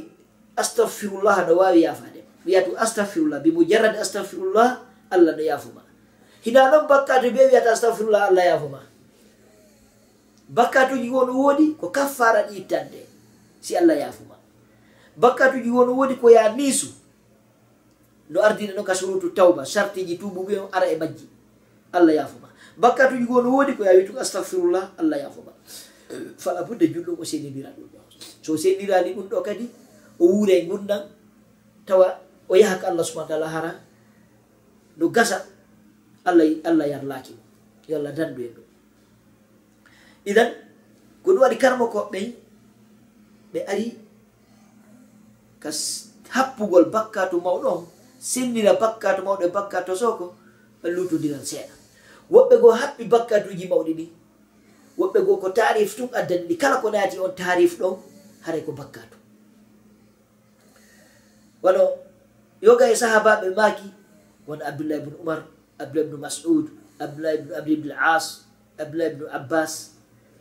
astahfirullah 0.61 1.37
no 1.47 1.53
wawi 1.61 1.81
yafade 1.85 2.14
wiyatu 2.45 2.77
astahfirullah 2.77 3.39
bi 3.41 3.51
mujarrad 3.51 3.95
astahfirullah 3.97 4.81
allah 5.09 5.33
no 5.37 5.43
yafuma 5.43 5.81
hina 6.45 6.71
noon 6.71 6.87
bakkatu 6.87 7.31
be 7.33 7.45
wiyata 7.45 7.71
astahfirullah 7.73 8.29
allah 8.29 8.45
yafuma 8.45 8.81
bakkatuji 10.49 11.09
won 11.09 11.29
woodi 11.29 11.73
ko 11.79 11.89
kaffara 11.89 12.43
ɗi 12.47 12.57
ittande 12.57 13.05
si 13.61 13.77
allah 13.77 13.97
yafuma 13.97 14.35
bakkatuji 15.17 15.69
won 15.69 15.89
woodi 15.89 16.15
ko 16.21 16.29
ya 16.29 16.49
niisu 16.53 16.87
no 18.29 18.41
ardina 18.41 18.73
noon 18.73 18.85
ka 18.85 18.93
surutu 18.95 19.29
tawba 19.33 19.65
sartiji 19.65 20.17
tubuɓe 20.17 20.57
on 20.59 20.69
ara 20.71 20.85
e 20.87 20.95
majji 20.97 21.25
allah 21.93 22.13
yafuma 22.15 22.49
bakkatuji 22.77 23.25
won 23.25 23.45
woodi 23.45 23.73
ko 23.73 23.83
ya 23.83 23.91
wituko 23.97 24.19
astahfirullah 24.19 24.91
allah 24.97 25.17
yafuma 25.19 25.51
fala 26.37 26.63
budde 26.63 26.87
julɗum 26.93 27.17
o 27.19 27.25
sendidira 27.25 27.69
ɗum. 27.73 27.89
Ɗo 27.89 27.99
so 28.41 28.57
sendirani 28.57 29.13
ɗum 29.17 29.27
ɗo 29.29 29.41
kadi 29.41 29.65
o 30.19 30.25
wuure 30.29 30.53
e 30.53 30.65
gurdam 30.69 31.01
tawa 31.85 32.19
o 32.49 32.53
yaha 32.55 32.75
ko 32.81 32.85
allah 32.91 33.03
subahana 33.05 33.29
taala 33.31 33.47
hara 33.55 33.71
no 34.97 35.05
gasa 35.09 35.37
allah 36.25 36.45
allah 36.69 36.85
yarlaaki 36.93 37.33
mo 37.37 37.41
yo 37.89 37.97
allah 37.99 38.11
dandu 38.17 38.41
en 38.47 38.53
ɗum 38.55 38.65
idan 40.25 40.49
ko 41.23 41.27
ɗum 41.33 41.41
waɗi 41.41 41.57
karmo 41.57 41.85
koɓɓe 41.93 42.19
ɓe 43.53 43.59
ari 43.71 43.87
ka 45.61 45.69
happugol 46.35 46.85
bakkatu 46.93 47.37
mawɗo 47.45 47.67
on 47.77 47.83
sendira 48.19 48.73
bakkatu 48.81 49.21
mawɗo 49.25 49.43
e 49.47 49.49
bakkatu 49.57 49.93
soko 50.01 50.25
lutudiran 50.95 51.41
seeɗa. 51.49 51.73
Woɓɓe 52.33 52.55
goo 52.61 52.73
haɓɓi 52.81 53.03
bakkatuji 53.13 53.65
mawɗi 53.71 53.93
ɗi 53.99 54.05
woɓɓe 54.99 55.19
goo 55.25 55.37
ko 55.41 55.47
tarif 55.57 55.95
tun 55.97 56.09
addani 56.19 56.45
ɗi 56.49 56.55
kala 56.61 56.81
ko 56.81 56.87
naati 56.93 57.17
on 57.19 57.33
tarif 57.35 57.73
ɗon 57.79 57.95
haray 58.45 58.61
ko 58.65 58.71
bakkatu. 58.71 59.17
Wano 61.63 61.81
yoga 62.65 62.85
e 62.89 62.95
sahabaɓe 62.97 63.47
maaki 63.57 63.87
won 64.47 64.59
abdoullah 64.69 64.97
ibne 64.97 65.13
oumar 65.21 65.39
abdoullah 65.77 66.07
ibnu 66.09 66.17
masud 66.17 66.65
abdoullah 67.03 67.33
ibnu 67.37 67.51
abdi 67.59 67.71
ibnul 67.77 67.93
as 68.13 68.25
abdoullah 68.81 69.07
ibnu 69.13 69.25
abbas 69.37 69.73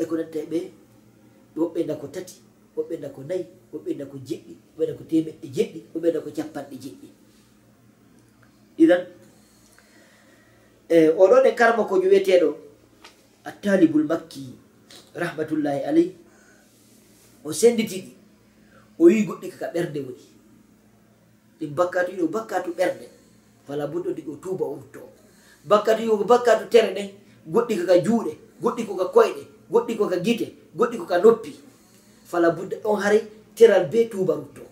e 0.00 0.04
ko 0.08 0.16
nanta 0.16 0.38
e 0.40 0.46
ɓe 0.52 0.60
woɓɓe 1.56 1.80
nda 1.84 1.94
ko 2.00 2.06
tati 2.14 2.34
woɓɓe 2.76 2.94
nda 2.98 3.08
ko 3.14 3.20
nayyi 3.28 3.44
woɓɓe 3.72 3.90
nda 3.94 4.04
ko 4.10 4.16
jeɗɗi 4.28 4.52
woɓɓe 4.76 4.84
nda 4.88 4.94
ko 4.98 5.04
temeɗɗe 5.10 5.46
jeɗɗi 5.56 5.78
woɓɓe 5.92 6.08
nda 6.10 6.20
ko 6.24 6.30
capanɗe 6.36 6.76
jeɗɗi. 6.82 7.08
Idan 8.82 9.02
e 10.88 10.96
oɗon 11.22 11.44
e 11.46 11.52
karma 11.58 11.82
kojo 11.88 12.06
wiyeteɗo 12.10 12.48
attalibul 13.48 14.04
makki 14.10 14.44
rahmatullahi 15.20 15.80
aley 15.88 16.08
o 17.44 17.52
senditiɗi 17.52 18.10
o 18.98 19.04
wi 19.12 19.26
goɗɗi 19.28 19.46
kaka 19.52 19.68
ɓerde 19.74 20.00
woni. 20.06 20.33
ɗi 21.64 21.74
bakkatu 21.74 22.12
yo 22.18 22.26
bakkatu 22.28 22.70
ɓerde 22.78 23.06
wala 23.68 23.84
buɗɗo 23.86 24.10
ɗi 24.16 24.22
o 24.32 24.34
tuba 24.42 24.64
o 24.64 24.74
wutto 24.76 25.00
bakkatu 25.64 26.02
yo 26.02 26.16
bakkatu 26.30 26.64
tere 26.72 26.90
ɗen 26.96 27.08
goɗɗi 27.52 27.74
koka 27.80 27.96
juuɗe 28.04 28.32
goɗɗi 28.62 28.82
koka 28.88 29.04
koyɗe 29.14 29.42
goɗɗi 29.72 29.92
koka 29.98 30.16
gite 30.24 30.46
goɗɗi 30.78 30.96
koka 30.98 31.18
noppi. 31.18 31.52
Fala 32.30 32.50
budda 32.50 32.76
ɗon 32.82 33.00
haray 33.02 33.22
teral 33.54 33.86
be 33.90 34.08
tuba 34.10 34.34
rutto 34.34 34.62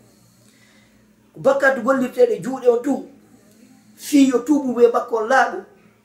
bakkatu 1.36 1.80
gollirteɗe 1.82 2.42
juuɗe 2.44 2.68
on 2.68 2.82
tun 2.82 3.00
fiyo 3.96 4.38
tubu 4.46 4.74
be 4.74 4.88
makko 4.92 5.16
on 5.16 5.28
laaɓu 5.28 5.58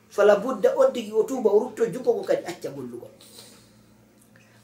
fala 0.10 0.36
budda 0.36 0.70
on 0.78 0.94
tigi 0.94 1.12
o 1.12 1.24
tuba 1.24 1.50
o 1.50 1.60
rutto 1.60 1.86
jungo 1.86 2.14
ko 2.14 2.22
kadi 2.24 2.46
acca 2.46 2.70
gollugol 2.70 3.10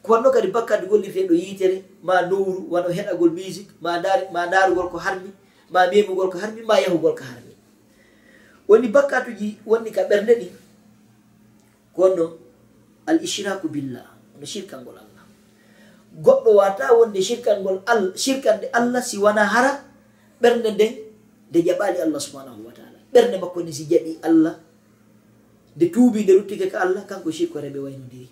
ko 0.03 0.11
wanno 0.13 0.31
kadi 0.31 0.47
bakkatu 0.47 0.87
gollirteɗo 0.87 1.33
yitere 1.33 1.83
ma 2.03 2.21
nowru 2.21 2.67
wano 2.71 2.89
heɗagol 2.89 3.31
musique 3.31 3.71
ma 3.81 4.47
darugol 4.51 4.89
ko 4.91 4.97
harmi 4.97 5.29
ma 5.73 5.89
memugol 5.89 6.29
ko 6.29 6.37
harmi 6.37 6.61
ma 6.61 6.77
yahugol 6.77 7.17
ko 7.17 7.23
harmi 7.25 7.53
woni 8.69 8.87
bakkatuji 8.93 9.59
wonni 9.65 9.89
ka 9.91 10.05
ɓernde 10.09 10.33
ɗi 10.39 10.47
konno 11.95 12.25
al 13.09 13.19
ishraku 13.23 13.67
billah 13.67 14.07
no 14.39 14.45
shirkal 14.45 14.81
ngol 14.81 14.97
allah. 14.97 15.23
Goɗɗo 16.23 16.51
wata 16.61 16.93
wonde 16.97 17.19
shirkal 17.21 17.59
ngol 17.61 17.81
shirkande 18.15 18.69
allah 18.73 19.01
si 19.03 19.17
wona 19.17 19.43
hara 19.45 19.83
ɓernde 20.41 20.69
nden 20.77 20.93
nde 21.49 21.59
jaɓali 21.67 21.97
allah 22.05 22.21
subhanahu 22.21 22.63
wa 22.65 22.73
taala. 22.73 22.99
Ɓernde 23.13 23.37
makko 23.41 23.59
ni 23.65 23.73
si 23.73 23.85
jaɓi 23.85 24.19
allah 24.23 24.55
nde 25.75 25.85
tuubi 25.91 26.23
nde 26.23 26.33
ruttike 26.37 26.69
ka 26.71 26.79
allah 26.85 27.03
kanko 27.09 27.29
shirko 27.31 27.59
reɓe 27.59 27.79
waynodiri. 27.83 28.29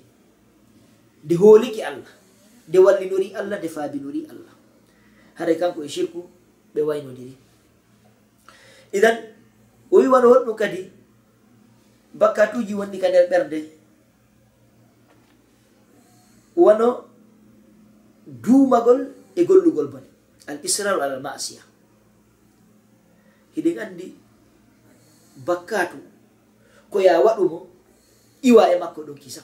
Nde 1.25 1.34
hooliki 1.36 1.82
allah 1.84 2.12
nde 2.69 2.77
wallinori 2.80 3.34
allah 3.36 3.58
nde 3.60 3.67
faabinori 3.69 4.21
allah. 4.32 4.54
Haray 5.38 5.58
kanko 5.60 5.84
e 5.84 5.89
shirku 5.89 6.21
ɓe 6.73 6.81
waynodiri. 6.88 7.36
Idan 8.97 9.17
o 9.91 9.97
wiwan 9.99 10.23
honɗum 10.23 10.55
kadi 10.55 10.81
bakkatuji 12.19 12.73
wonɗi 12.79 12.97
ka 13.01 13.07
nder 13.10 13.25
ɓerde 13.31 13.60
wono 16.55 16.88
duumagol 18.43 19.01
e 19.36 19.41
gollugol 19.47 19.88
bone 19.93 20.07
al 20.47 20.60
israru 20.67 21.01
alal 21.01 21.21
masiya. 21.23 21.62
Hiɗen 23.55 23.79
andi 23.84 24.07
bakkatu 25.47 25.97
ko 26.91 26.97
ya 26.99 27.19
waɗumo 27.23 27.67
iwa 28.43 28.63
e 28.73 28.75
makko 28.79 29.01
ɗum 29.07 29.17
kisa 29.17 29.41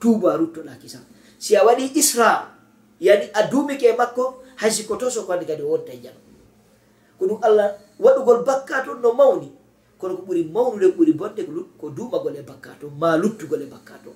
tuba 0.00 0.36
ruttoɗa 0.36 0.76
kisa 0.80 1.00
si 1.38 1.56
a 1.56 1.64
waɗi 1.64 1.92
isra 1.96 2.52
yani 3.00 3.26
a 3.32 3.42
duumike 3.50 3.86
e 3.88 3.96
makko 3.96 4.44
haysi 4.60 4.84
ko 4.86 4.96
toso 4.96 5.24
ko 5.24 5.32
andi 5.32 5.46
kadi 5.46 5.62
wonta 5.62 5.92
e 5.92 5.98
jam 6.04 6.14
ko 7.18 7.22
ɗum 7.26 7.40
allah 7.42 7.78
waɗugol 8.00 8.44
bakka 8.44 8.84
toon 8.84 9.00
no 9.02 9.12
mawni. 9.14 9.48
Kono 9.98 10.16
ko 10.18 10.22
ɓuri 10.26 10.42
mawnude 10.50 10.86
ko 10.92 10.96
ɓuri 10.98 11.12
bonde 11.14 11.42
ko 11.78 11.86
duumagol 11.90 12.34
e 12.36 12.42
bakka 12.42 12.74
to 12.80 12.90
ma 12.90 13.16
luttugol 13.16 13.62
e 13.62 13.66
bakka 13.66 13.94
to 14.04 14.12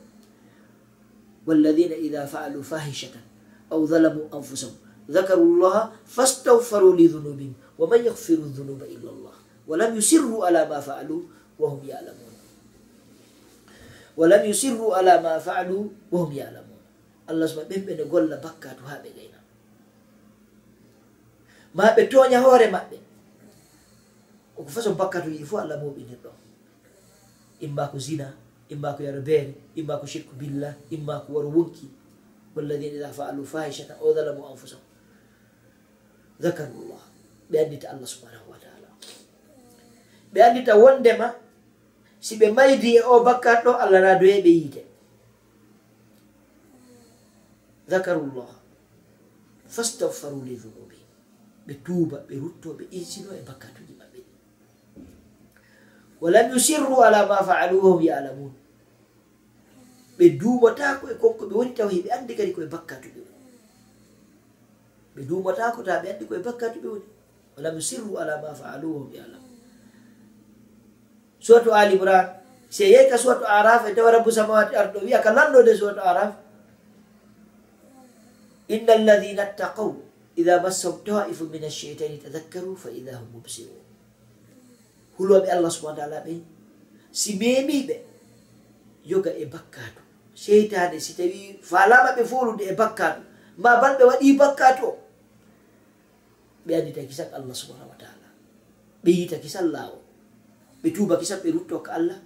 walladina 1.46 1.96
ida 1.96 2.26
faalu 2.28 2.60
fahishatan 2.60 3.24
aw 3.72 3.80
zalamu 3.88 4.28
anfusahum 4.28 4.76
zakaru 5.08 5.56
llaha 5.56 5.88
fastawfaru 6.04 6.92
li 6.92 7.08
dunubihim 7.08 7.54
wa 7.80 7.86
man 7.88 8.04
yahfiru 8.04 8.52
dunuba 8.52 8.84
illa 8.84 9.08
llah 9.08 9.38
walam 9.64 9.96
yusirru 9.96 10.44
ala 10.44 10.68
ma 10.68 10.76
faalu 10.82 11.24
wahum 11.58 11.80
yalamun. 11.82 12.32
Walam 14.18 14.42
yusirru 14.46 14.94
ala 14.94 15.22
ma 15.22 15.38
faalu 15.38 15.90
wahum 16.10 16.30
yalamun. 16.34 16.78
Allah 17.28 17.46
suma 17.46 17.64
ɓen 17.70 17.86
ɓene 17.86 18.04
golla 18.10 18.36
bakka 18.42 18.74
to 18.78 18.82
ha 18.86 18.98
ɓe 19.02 19.10
gay 19.14 19.27
ma 21.74 21.94
ɓe 21.96 22.02
toña 22.10 22.40
hoore 22.44 22.66
maɓɓe. 22.70 22.96
Oko 24.58 24.70
façon 24.70 24.94
bakkatu 24.98 25.30
yi 25.30 25.44
fof 25.44 25.60
allah 25.62 25.78
moɓinir 25.82 26.18
ɗon 26.24 26.36
imma 27.60 27.88
ko 27.90 27.98
zina 27.98 28.26
imma 28.70 28.94
ko 28.96 29.02
yaro 29.02 29.20
beere 29.22 29.54
imma 29.76 29.98
ko 30.00 30.06
shirku 30.06 30.34
billah 30.34 30.74
imma 30.90 31.20
ko 31.26 31.32
waro 31.32 31.48
wonki. 31.50 31.86
Walladina 32.54 32.96
ida 32.96 33.12
faalu 33.12 33.44
fahishata 33.46 33.94
o 34.00 34.12
dalamu 34.14 34.46
anfusahum. 34.50 34.84
Zakarullah. 36.40 37.02
Ɓe 37.50 37.56
andita 37.64 37.90
allah 37.90 38.06
subhanahu 38.06 38.50
wa 38.50 38.58
taala 38.58 38.88
ɓe 40.32 40.38
andita 40.42 40.76
wondema 40.76 41.34
si 42.20 42.36
ɓe 42.36 42.50
maydi 42.52 42.96
e 42.96 43.00
o 43.02 43.22
bakkat 43.24 43.64
ɗo 43.64 43.72
allah 43.78 44.00
radoye 44.00 44.42
ɓe 44.42 44.50
yiite. 44.50 44.82
Zakarullah. 47.88 48.50
Fastahfaru 49.68 50.42
li 50.44 50.56
dunubi 50.56 50.97
ɓe 51.68 51.74
tuuba 51.84 52.16
ɓe 52.28 52.34
rutto 52.42 52.68
ɓe 52.78 52.84
insino 52.98 53.30
e 53.36 53.42
bakkatuji 53.48 53.92
maɓɓe. 54.00 54.20
Walam 56.22 56.46
yusirru 56.52 56.96
ala 57.06 57.20
ma 57.30 57.38
faaluhum 57.48 58.00
yalamun 58.08 58.52
ɓe 60.18 60.26
duumotako 60.40 61.04
e 61.12 61.14
konko 61.22 61.44
ɓe 61.48 61.54
woni 61.58 61.72
taw 61.78 61.88
heɓe 61.94 62.08
andi 62.16 62.32
kadi 62.38 62.52
koye 62.56 62.66
bakkatuɓe 62.74 63.20
woni 63.26 63.46
ɓe 65.14 65.20
duumotako 65.28 65.78
ta 65.86 65.94
ɓe 66.02 66.06
andi 66.12 66.24
koye 66.28 66.40
bakkatuɓe 66.46 66.88
woni 66.92 67.06
walam 67.54 67.74
yusirru 67.78 68.12
ala 68.20 68.34
ma 68.42 68.50
faaluhum 68.60 69.06
yalamun 69.14 69.54
suratu 71.44 71.70
ali 71.80 71.94
imran 71.96 72.26
si 72.74 72.82
a 72.98 73.00
ka 73.10 73.16
suratu 73.22 73.44
araf 73.46 73.86
e 73.88 73.94
tawa 73.94 74.10
rabbu 74.18 74.30
samawati 74.38 74.74
arɗo 74.80 74.98
wiya 75.06 75.22
ka 75.22 75.30
lanɗo 75.36 75.58
nde 75.62 75.72
suratu 75.78 76.02
araf 76.10 76.30
inna 78.74 78.92
alladina 78.98 79.44
ttaqaw 79.54 79.90
ida 80.40 80.62
massahum 80.62 81.02
ta'ifu 81.04 81.44
min 81.52 81.62
alcheitani 81.70 82.16
tadakkaru 82.22 82.72
fa 82.82 82.88
ida 82.94 83.18
hum 83.18 83.28
mubsirun 83.36 83.82
huloɓe 85.18 85.48
allah 85.50 85.70
subahana 85.76 85.98
taala 86.00 86.18
ɓe 86.26 86.34
si 87.20 87.30
memiɓe 87.40 87.96
yoga 89.10 89.30
e 89.34 89.44
bakkatu 89.54 90.00
seytane 90.42 90.96
si 91.02 91.12
tawi 91.18 91.58
falama 91.70 92.10
ɓe 92.16 92.22
folude 92.30 92.62
e 92.70 92.74
bakkatu 92.80 93.20
ma 93.62 93.80
ban 93.82 93.98
ɓe 93.98 94.04
waɗi 94.10 94.28
bakkatu 94.38 94.82
o 94.86 94.92
ɓe 96.66 96.72
andita 96.78 97.02
kisak 97.10 97.30
allah 97.34 97.54
subahanahu 97.60 97.90
wa 97.90 97.98
taala 97.98 98.28
ɓe 99.04 99.10
yita 99.18 99.36
kisal 99.42 99.66
lawo 99.74 99.98
ɓe 100.82 100.88
tuba 100.94 101.18
kisan 101.18 101.42
ɓe 101.42 101.50
rutto 101.50 101.82
ka 101.82 101.90
allah 101.98 102.18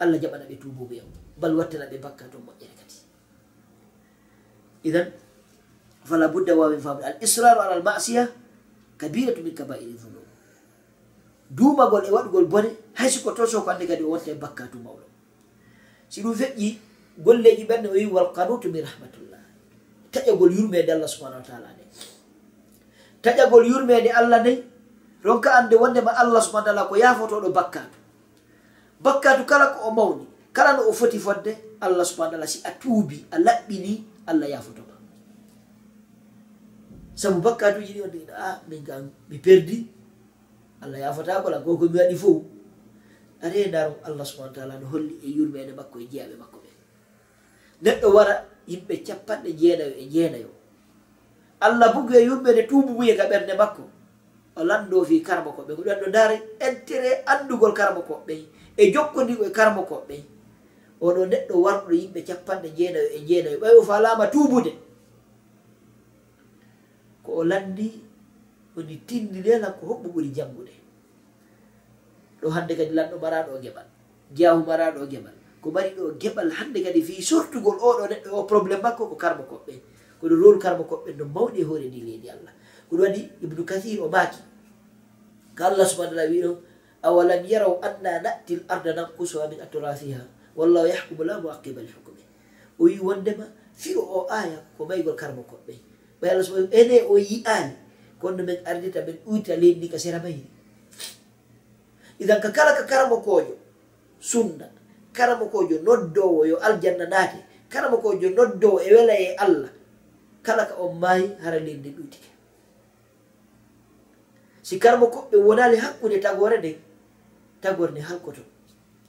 allah 0.00 0.16
jaɓana 0.22 0.44
ɓe 0.48 0.56
tubuɓe 0.62 0.94
yam 1.04 1.10
bal 1.40 1.52
wattana 1.58 1.84
ɓe 1.92 1.96
bakkatu 2.00 2.38
moƴƴere 2.40 2.74
kadi 2.80 2.96
idan 4.88 5.06
fala 6.08 6.26
فلا 6.32 6.32
بد 6.32 6.48
ومن 6.50 6.80
فهم 6.80 6.98
الإصرار 7.04 7.56
على 7.60 7.82
masiya 7.84 8.24
kabiratu 8.96 9.44
min 9.44 9.52
kabairi 9.54 9.92
الذنوب. 9.92 10.18
duumagol 11.50 12.04
e 12.04 12.10
waɗugol 12.12 12.44
bone 12.48 12.70
hay 12.94 13.08
siko 13.08 13.32
to 13.32 13.46
soko 13.46 13.70
anndi 13.72 13.86
kadi 13.88 14.04
o 14.04 14.12
wonta 14.12 14.28
e 14.30 14.36
bakkatu 14.36 14.76
mawɗo 14.84 15.04
si 16.08 16.20
ɗum 16.22 16.34
feƴƴi 16.36 16.68
golleji 17.24 17.64
ɓerde 17.64 17.88
o 17.88 17.92
wi 17.96 18.04
wal 18.06 18.32
kanutu 18.36 18.68
min 18.68 18.84
rahmatullah 18.84 19.40
taƴagol 20.12 20.52
yurmede 20.52 20.92
allah 20.92 21.08
subhanau 21.08 21.40
wa 21.40 21.46
taala 21.48 21.68
nde 21.72 21.84
taƴagol 23.24 23.64
yurmede 23.64 24.10
allah 24.12 24.40
nde 24.44 24.52
ronka 25.24 25.48
ande 25.56 25.74
wondema 25.76 26.12
allah 26.12 26.40
subahana 26.44 26.66
taala 26.68 26.84
ko 26.88 26.94
yafotoɗo 27.00 27.48
bakkatu 27.48 27.96
bakkatu 29.00 29.42
kala 29.48 29.72
ko 29.72 29.88
o 29.88 29.90
mawni 29.96 30.24
kala 30.52 30.76
no 30.76 30.88
o 30.88 30.92
foti 30.92 31.16
fodde 31.18 31.56
allah 31.80 32.04
subahana 32.04 32.36
taala 32.36 32.46
si 32.46 32.60
a 32.64 32.70
tuubi 32.76 33.24
a 33.32 33.40
laɓɓini 33.40 34.04
allah 34.28 34.48
yafoto 34.52 34.87
saabu 37.18 37.40
bakkatuji 37.42 37.92
ɗi 37.94 38.00
wadde 38.00 38.20
a 38.30 38.46
ah, 38.46 38.56
min 38.68 38.84
kam 38.86 39.10
mi 39.28 39.38
perdi. 39.38 39.86
Allah 40.82 40.98
yafatakola 41.00 41.58
kola 41.66 41.90
mi 41.90 41.98
waɗi 41.98 42.16
fo 42.16 42.44
are 43.42 43.60
daro 43.74 43.94
allah 44.06 44.24
subahana 44.24 44.54
taala 44.54 44.78
no 44.80 44.86
holli 44.86 45.14
e 45.26 45.28
yurmede 45.36 45.72
makko 45.74 45.98
e 45.98 46.06
jeeyaɓe 46.12 46.34
makko 46.38 46.58
ɓe. 46.62 46.70
Neɗɗo 47.82 48.08
wara 48.14 48.34
yimɓe 48.70 48.94
capanɗe 49.06 49.50
jeenayo 49.60 49.94
e 49.98 50.04
jeenayo 50.12 50.50
allah 51.60 51.88
bugu 51.94 52.14
e 52.14 52.22
yurmede 52.28 52.62
tububuye 52.70 53.16
ka 53.18 53.24
ɓernde 53.30 53.54
makko. 53.58 53.82
O 54.58 54.62
lando 54.64 55.04
fi 55.04 55.20
karma 55.22 55.50
koɓɓe 55.56 55.72
ko 55.76 55.82
ɗon 55.82 55.98
ɗo 56.00 56.06
ndaare 56.08 56.36
intérêt 56.66 57.22
anndugol 57.26 57.72
karma 57.74 58.00
koɓɓe 58.08 58.34
e 58.76 58.92
jokkodigo 58.94 59.42
e 59.44 59.50
karma 59.50 59.82
koɓɓe. 59.90 60.16
Oɗo 61.06 61.20
neɗɗo 61.26 61.54
warɗo 61.66 61.90
yimɓe 62.00 62.20
capanɗe 62.28 62.68
jeenayo 62.78 63.08
e 63.10 63.18
jeenayo 63.28 63.58
ɓawi 63.62 63.76
o 63.78 63.82
falama 63.82 64.26
tubude 64.32 64.72
ko 67.28 67.40
o 67.40 67.44
landi 67.44 67.92
woni 68.72 68.96
tindine 69.04 69.60
ko 69.76 69.82
hoɓɓu 69.92 70.08
ɓuri 70.16 70.30
janngude. 70.36 70.72
Ɗo 72.40 72.46
hande 72.54 72.72
kadi 72.78 72.92
lanɗo 72.96 73.16
maraɗo 73.20 73.50
o 73.56 73.60
geɓal 73.64 73.84
jeyahu 74.36 74.64
maraɗo 74.68 74.98
o 75.04 75.06
geɓal. 75.12 75.36
Ko 75.62 75.68
mari 75.70 75.90
ɗo 75.96 76.02
geɓal 76.22 76.48
hande 76.58 76.78
kadi 76.86 77.00
fi 77.06 77.14
sortugol 77.28 77.76
oɗo 77.88 78.04
neɗɗo 78.08 78.32
o 78.32 78.42
probléme 78.48 78.80
makko 78.82 79.04
ko 79.12 79.16
karma 79.22 79.44
koɓɓe. 79.50 79.74
Kono 80.20 80.34
rôle 80.42 80.58
karma 80.58 80.84
koɓɓe 80.90 81.10
no 81.18 81.24
mawɗi 81.34 81.60
e 81.60 81.64
hoore 81.68 81.86
ndi 81.90 82.00
leydi 82.06 82.28
allah. 82.34 82.52
Koɗum 82.88 83.04
waɗi 83.04 83.20
ibnu 83.44 83.62
kathir 83.70 84.00
o 84.00 84.08
maaki. 84.08 84.40
Ko 85.56 85.62
allah 85.68 85.84
subahana 85.90 86.16
taala 86.16 86.30
wiɗo 86.32 86.50
awalam 87.02 87.44
yaraw 87.44 87.74
anna 87.84 88.12
natti 88.24 88.54
l 88.56 88.62
arda 88.72 88.90
nankusuha 88.96 89.48
min 89.52 89.60
atorasiha 89.60 90.22
wallahu 90.56 90.86
yahkumu 90.88 91.22
la 91.28 91.36
muaqiba 91.40 91.80
li 91.84 91.92
hukme 91.92 92.22
o 92.80 92.84
wi 92.88 92.98
wondema 92.98 93.44
fi 93.74 93.94
o 93.94 94.26
aya 94.30 94.58
ko 94.76 94.84
maygol 94.88 95.14
karma 95.14 95.42
koɓɓe. 95.44 95.87
ɓay 96.20 96.30
allah 96.30 96.44
soma 96.44 96.68
ene 96.70 97.02
o 97.08 97.14
yi'ani 97.18 97.72
kono 98.20 98.42
min 98.44 98.58
ardita 98.64 99.00
min 99.06 99.16
ɗuyta 99.26 99.56
leydi 99.60 99.78
ndi 99.78 99.88
ka 99.92 99.98
sera 99.98 100.18
mayri. 100.18 100.44
Idan 102.18 102.40
ka 102.42 102.50
kala 102.50 102.74
ka 102.78 102.84
karamo 102.90 103.16
kojo 103.22 103.54
sunna 104.20 104.66
karamo 105.12 105.46
kojo 105.52 105.76
noddowo 105.86 106.46
yo 106.50 106.56
aljanna 106.58 107.06
naate 107.06 107.38
karamo 107.72 107.96
kojo 108.02 108.30
noddowo 108.30 108.78
e 108.82 108.88
wela 108.94 109.14
e 109.14 109.34
allah 109.38 109.70
kala 110.42 110.66
ka 110.66 110.74
on 110.82 110.98
maayi 110.98 111.26
hara 111.42 111.58
leydi 111.58 111.78
ndi 111.78 111.90
ɗuytike 111.96 112.28
si 114.62 114.78
karamo 114.78 115.06
koɓɓe 115.06 115.36
wonali 115.46 115.76
hakkude 115.78 116.18
tagore 116.20 116.58
nde 116.58 116.70
tagore 117.62 117.90
nde 117.92 118.00
halkoto. 118.00 118.42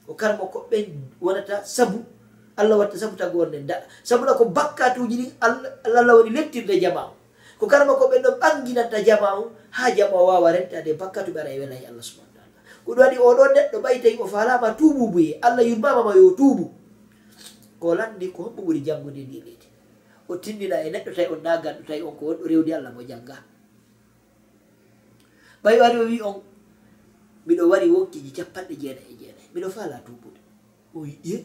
Ko 0.06 0.14
karamo 0.14 0.44
koɓɓe 0.54 0.76
wonata 1.20 1.64
sabu. 1.64 1.98
allah 2.60 2.76
watta 2.80 2.96
sabu 2.98 3.16
tagorde 3.16 3.58
daɗa 3.66 3.86
sabuna 4.04 4.34
ko 4.38 4.44
bakkatuji 4.56 5.16
ɗi 5.20 5.26
allah 5.40 6.14
waɗi 6.18 6.30
lettirde 6.36 6.74
jama 6.80 7.02
o 7.08 7.12
ko 7.58 7.64
karama 7.66 7.92
ko 7.96 8.08
ɓen 8.08 8.22
ɗo 8.24 8.30
ɓanginanta 8.40 8.98
jama 9.04 9.28
o 9.40 9.52
ha 9.70 9.90
jama 9.96 10.16
o 10.16 10.26
wawa 10.28 10.52
rentade 10.52 10.92
bakkatu 11.00 11.32
ɓe 11.32 11.40
ara 11.40 11.50
e 11.52 11.58
welayi 11.60 11.84
allah 11.88 12.00
subahana 12.02 12.32
taala. 12.36 12.56
Ko 12.84 12.92
ɗum 12.94 13.00
waɗi 13.04 13.16
oɗo 13.18 13.42
neɗɗo 13.54 13.76
ɓaytawi 13.84 14.16
o 14.20 14.26
falama 14.26 14.68
tububuye 14.78 15.38
allah 15.42 15.64
yurmamama 15.64 16.12
yo 16.16 16.30
tuubu. 16.38 16.66
Ko 17.80 17.94
landi 17.94 18.32
ko 18.32 18.48
hombo 18.48 18.62
ɓuuri 18.64 18.80
jangude 18.80 19.20
ndi 19.24 19.36
e 19.38 19.42
leydi. 19.44 19.66
O 20.28 20.36
tindina 20.36 20.80
e 20.80 20.88
neɗɗo 20.90 21.10
tawi 21.16 21.28
on 21.32 21.40
naganɗo 21.44 21.82
tawi 21.84 22.02
on 22.02 22.14
ko 22.16 22.22
wonɗo 22.32 22.44
rewdi 22.48 22.72
allah 22.72 22.92
mo 22.92 23.02
jangga 23.02 23.36
ɓay 25.62 25.76
wari 25.80 25.96
o 26.00 26.04
wi 26.08 26.18
on 26.22 26.36
miɗo 27.46 27.64
wari 27.68 27.90
wonkiji 27.90 28.30
capanɗe 28.32 28.74
jeenayi 28.80 29.12
e 29.12 29.16
jeenayi 29.20 29.48
miɗo 29.54 29.68
fala 29.68 30.00
tubude 30.06 30.40
o 30.94 31.00
wi 31.04 31.18
ye 31.24 31.44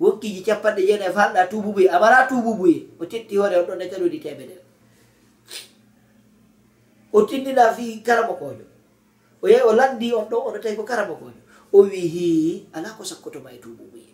wokkiji 0.00 0.40
capanɗe 0.46 0.82
jeenayi 0.86 1.10
e 1.10 1.14
fa 1.14 1.20
halɗa 1.28 1.46
tububuye 1.50 1.88
amara 1.90 2.26
tububuye 2.28 2.78
o 2.98 3.04
tetti 3.04 3.36
hoore 3.36 3.56
on 3.60 3.66
ɗon 3.68 3.82
e 3.84 3.86
caɗoɗi 3.92 4.18
temedere 4.24 4.62
o 7.12 7.22
tindina 7.28 7.72
fi 7.76 8.00
karama 8.06 8.32
kojo 8.34 8.64
o 9.42 9.48
yehi 9.48 9.62
o 9.62 9.72
landi 9.72 10.12
on 10.14 10.24
ɗo 10.30 10.36
oɗo 10.48 10.58
tawi 10.62 10.76
ko 10.76 10.84
karama 10.84 11.14
kojo 11.14 11.40
o 11.72 11.78
wi 11.84 12.00
hi 12.14 12.26
ala 12.72 12.88
ko 12.96 13.04
sakkotoma 13.04 13.52
e 13.52 13.58
tububuye 13.60 14.08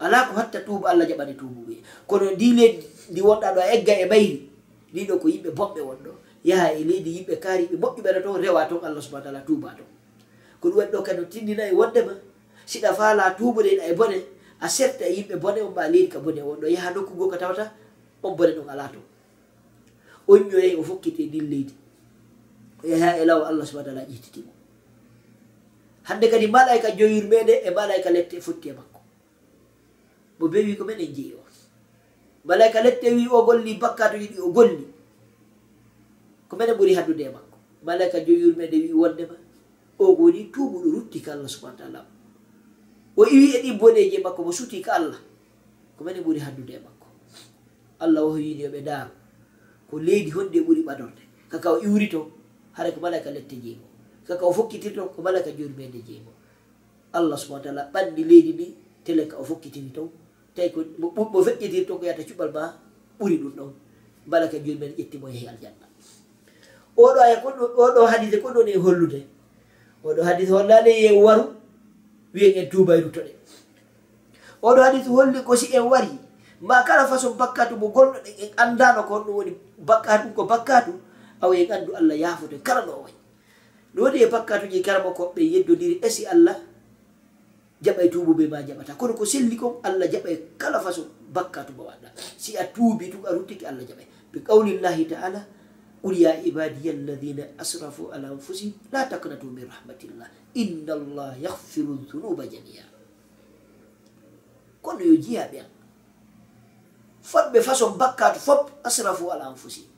ala 0.00 0.26
ko 0.26 0.34
hatta 0.34 0.60
tuba 0.66 0.90
allah 0.90 1.06
jaɓani 1.06 1.34
tububuye 1.38 1.78
kono 2.06 2.30
ndi 2.34 2.48
leydi 2.58 2.86
ndi 3.14 3.20
wonɗa 3.22 3.54
ɗo 3.54 3.60
a 3.62 3.70
egga 3.74 3.94
e 3.94 4.06
mayri 4.10 4.50
ndiɗo 4.92 5.14
ko 5.22 5.26
yimɓe 5.28 5.50
boɓɓe 5.54 5.80
wonɗo 5.88 6.12
yaha 6.44 6.74
e 6.74 6.82
leydi 6.84 7.10
yimɓe 7.16 7.34
kaari 7.38 7.64
ɓe 7.70 7.76
boɓɓi 7.78 8.00
ɓeɗa 8.02 8.20
toon 8.24 8.42
rewa 8.42 8.66
toon 8.66 8.82
allah 8.84 9.02
subahana 9.02 9.24
taala 9.30 9.40
tuba 9.46 9.70
toon 9.78 9.90
ko 10.60 10.66
ɗum 10.68 10.78
waɗi 10.82 10.92
ɗo 10.92 11.02
kadi 11.06 11.20
o 11.22 11.24
tindina 11.30 11.62
e 11.70 11.72
wondema 11.78 12.12
siɗa 12.66 12.90
faala 12.94 13.30
tubude 13.38 13.70
e 13.78 13.94
bone. 13.94 14.39
a 14.60 14.68
setta 14.68 15.04
e 15.08 15.12
yimɓe 15.16 15.36
bone 15.40 15.60
on 15.62 15.74
ma 15.74 15.88
leydi 15.88 16.08
ka 16.08 16.18
bone 16.20 16.40
wonɗo 16.42 16.66
yaha 16.68 16.94
nokku 16.94 17.14
goo 17.18 17.28
ka 17.30 17.38
tawata 17.38 17.72
on 18.22 18.34
bone 18.36 18.52
ɗon 18.56 18.68
ala 18.68 18.88
to. 18.88 19.00
On 20.28 20.38
ñoyayi 20.38 20.76
o 20.76 20.82
fokkite 20.82 21.26
ndin 21.26 21.46
leydi. 21.50 21.74
O 22.84 22.86
yaha 22.86 23.18
e 23.18 23.24
law 23.24 23.42
allah 23.44 23.66
subahana 23.66 23.92
taala 23.92 24.08
ƴettitimo 24.08 24.52
hande 26.10 26.26
kadi 26.30 26.46
malayka 26.50 26.90
joyirmeɗe 26.98 27.54
e 27.66 27.70
malayka 27.70 28.10
lette 28.10 28.34
e 28.36 28.40
fotti 28.40 28.68
e 28.68 28.72
makko. 28.72 29.00
Mo 30.38 30.48
be 30.48 30.58
wi 30.64 30.76
ko 30.76 30.84
men 30.84 31.00
en 31.00 31.12
jeeyi 31.14 31.34
o. 31.34 31.40
Malayka 32.44 32.82
lette 32.82 33.04
wi 33.12 33.28
o 33.28 33.44
golli 33.44 33.76
bakka 33.78 34.10
to 34.10 34.16
yiɗi 34.16 34.38
o 34.40 34.50
golli. 34.52 34.86
Ko 36.48 36.56
mene 36.56 36.72
ɓuuri 36.74 36.94
haddude 36.96 37.20
e 37.28 37.28
makko. 37.30 37.56
Malayka 37.84 38.18
joyirmeɗe 38.26 38.76
wi 38.84 38.92
wondema. 38.92 39.36
O 39.98 40.16
goni 40.16 40.50
tubuɗo 40.52 40.88
rutti 40.94 41.20
ka 41.20 41.32
allah 41.32 41.48
subahana 41.48 41.78
taala. 41.78 42.00
o 43.16 43.26
iwi 43.26 43.56
e 43.56 43.62
ɗi 43.62 43.70
boɗeji 43.78 44.18
makko 44.22 44.42
mo 44.44 44.52
suti 44.52 44.80
ka 44.82 44.92
allah. 44.94 45.18
Ko 45.96 46.04
mani 46.04 46.20
ɓuri 46.20 46.40
haddude 46.40 46.70
e 46.72 46.78
makko. 46.78 47.06
Allah 48.00 48.24
wahoyini 48.24 48.62
yoɓe 48.64 48.80
daaro 48.84 49.10
ko 49.90 49.98
leydi 49.98 50.30
honde 50.30 50.58
ɓuuri 50.60 50.82
ɓadorde. 50.86 51.22
Kaka 51.50 51.72
o 51.72 51.78
iwri 51.82 52.08
to 52.08 52.30
hara 52.72 52.90
ko 52.92 53.00
malaka 53.00 53.30
lette 53.30 53.56
jeego. 53.60 53.84
Kaka 54.26 54.46
o 54.46 54.52
fokkitirto 54.52 55.12
ko 55.14 55.22
malaka 55.22 55.50
jurmede 55.50 56.00
jeego. 56.06 56.30
Allah 57.12 57.36
subahana 57.36 57.64
taala 57.64 57.90
ɓanndi 57.92 58.24
leydi 58.24 58.52
ndi 58.52 58.74
tele 59.04 59.26
ka 59.26 59.36
o 59.36 59.44
fokkitini 59.44 59.90
to. 59.92 60.10
Tawi 60.54 60.70
ko 60.70 60.80
mo 61.00 61.42
feƴƴitiri 61.42 61.86
to 61.86 61.98
ko 61.98 62.04
yata 62.06 62.22
cuɓal 62.22 62.52
ma 62.52 62.74
ɓuri 63.18 63.36
ɗum 63.42 63.52
ɗon. 63.56 63.72
Malaka 64.26 64.58
jurmede 64.58 64.94
ƴettimo 64.96 65.28
yehi 65.28 65.46
aljanna. 65.48 65.86
Oɗo 66.96 67.20
aya 67.20 67.42
oɗo 67.44 68.06
hadise 68.06 68.40
ko 68.40 68.48
ɗon 68.48 68.68
e 68.68 68.76
hollude. 68.78 69.26
Oɗo 70.04 70.22
hadise 70.22 70.50
hollani 70.50 70.90
ye 70.90 71.10
waru 71.12 71.59
wiyen 72.34 72.64
en 72.64 72.68
tuubay 72.70 73.00
ruttoɗe 73.00 73.32
oɗo 74.62 74.80
hadis 74.82 75.06
holli 75.08 75.42
ko 75.42 75.56
si 75.56 75.66
en 75.76 75.84
wari 75.88 76.08
ma 76.60 76.82
kala 76.84 77.06
façon 77.08 77.34
bakkatu 77.36 77.76
mo 77.76 77.88
golɗo 77.88 78.18
ɗe 78.24 78.30
en 78.44 78.50
anndano 78.56 79.02
ko 79.08 79.14
honɗum 79.14 79.34
woni 79.36 79.52
bakkatu 79.78 80.28
ko 80.36 80.44
bakkatu 80.44 80.92
awa 81.40 81.56
en 81.56 81.70
anndu 81.72 81.90
allah 81.96 82.16
yaafoto 82.16 82.56
kala 82.62 82.84
no 82.86 82.92
o 82.92 83.02
wayi. 83.04 83.14
No 83.94 84.02
woni 84.04 84.18
e 84.22 84.26
bakkatuji 84.26 84.82
karama 84.82 85.10
koɓɓe 85.16 85.40
yeddodiri 85.52 86.00
esi 86.04 86.26
allah 86.26 86.56
jaɓa 87.82 88.00
e 88.04 88.08
tuubuɓe 88.12 88.44
ma 88.48 88.60
jaɓata. 88.62 88.92
Kono 88.94 89.14
ko 89.16 89.24
selli 89.24 89.56
kon 89.56 89.80
allah 89.82 90.06
jaɓa 90.12 90.28
e 90.28 90.36
kala 90.58 90.80
façon 90.80 91.08
bakkatu 91.32 91.72
mo 91.72 91.84
waɗɗa 91.88 92.08
si 92.36 92.56
a 92.56 92.64
tuubi 92.74 93.08
tun 93.10 93.24
a 93.26 93.32
ruttiki 93.32 93.64
allah 93.66 93.84
jaɓa 93.88 94.04
bi 94.32 94.38
qawlillahi 94.44 95.04
taala 95.08 95.40
qul 96.02 96.14
ya 96.16 96.32
ibadiya 96.42 96.92
alladina 96.96 97.44
asrafu 97.58 98.08
ala 98.12 98.28
anfusihim 98.32 98.72
la 98.92 99.04
taknatu 99.04 99.46
min 99.46 99.68
rahmatillah 99.68 100.28
inna 100.54 100.92
allah 100.96 101.32
yahfiru 101.38 101.94
يغفر 102.08 102.44
jamia 102.50 102.84
kono 104.82 105.00
yo 105.04 105.16
jiya 105.16 105.44
ɓen 105.52 105.66
fotɓe 107.22 107.58
façon 107.62 107.96
bakkatu 108.00 108.40
fop 108.40 108.70
asrafu 108.84 109.30
ala 109.30 109.44
anfusihim. 109.52 109.88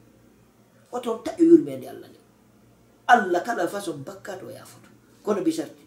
Oton 0.92 1.22
taƴo 1.24 1.40
e 1.42 1.44
yurmede 1.50 1.86
allah 1.88 2.08
nde. 2.10 2.20
Allah 3.06 3.40
kala 3.46 3.68
façon 3.68 3.98
bakkatu 4.04 4.46
o 4.46 4.50
yafoto 4.50 4.88
kono 5.24 5.40
bisarti 5.42 5.82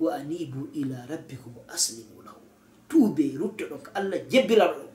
wa 0.00 0.14
anibu 0.14 0.68
ila 0.74 1.06
rabbikum 1.10 1.54
aslimu 1.68 2.22
lahu. 2.22 2.40
Tuube 2.88 3.24
rutto 3.40 3.64
ɗon 3.70 3.80
ko 3.84 3.90
allah 3.94 4.18
jebbirano 4.30 4.74
ɗon. 4.78 4.92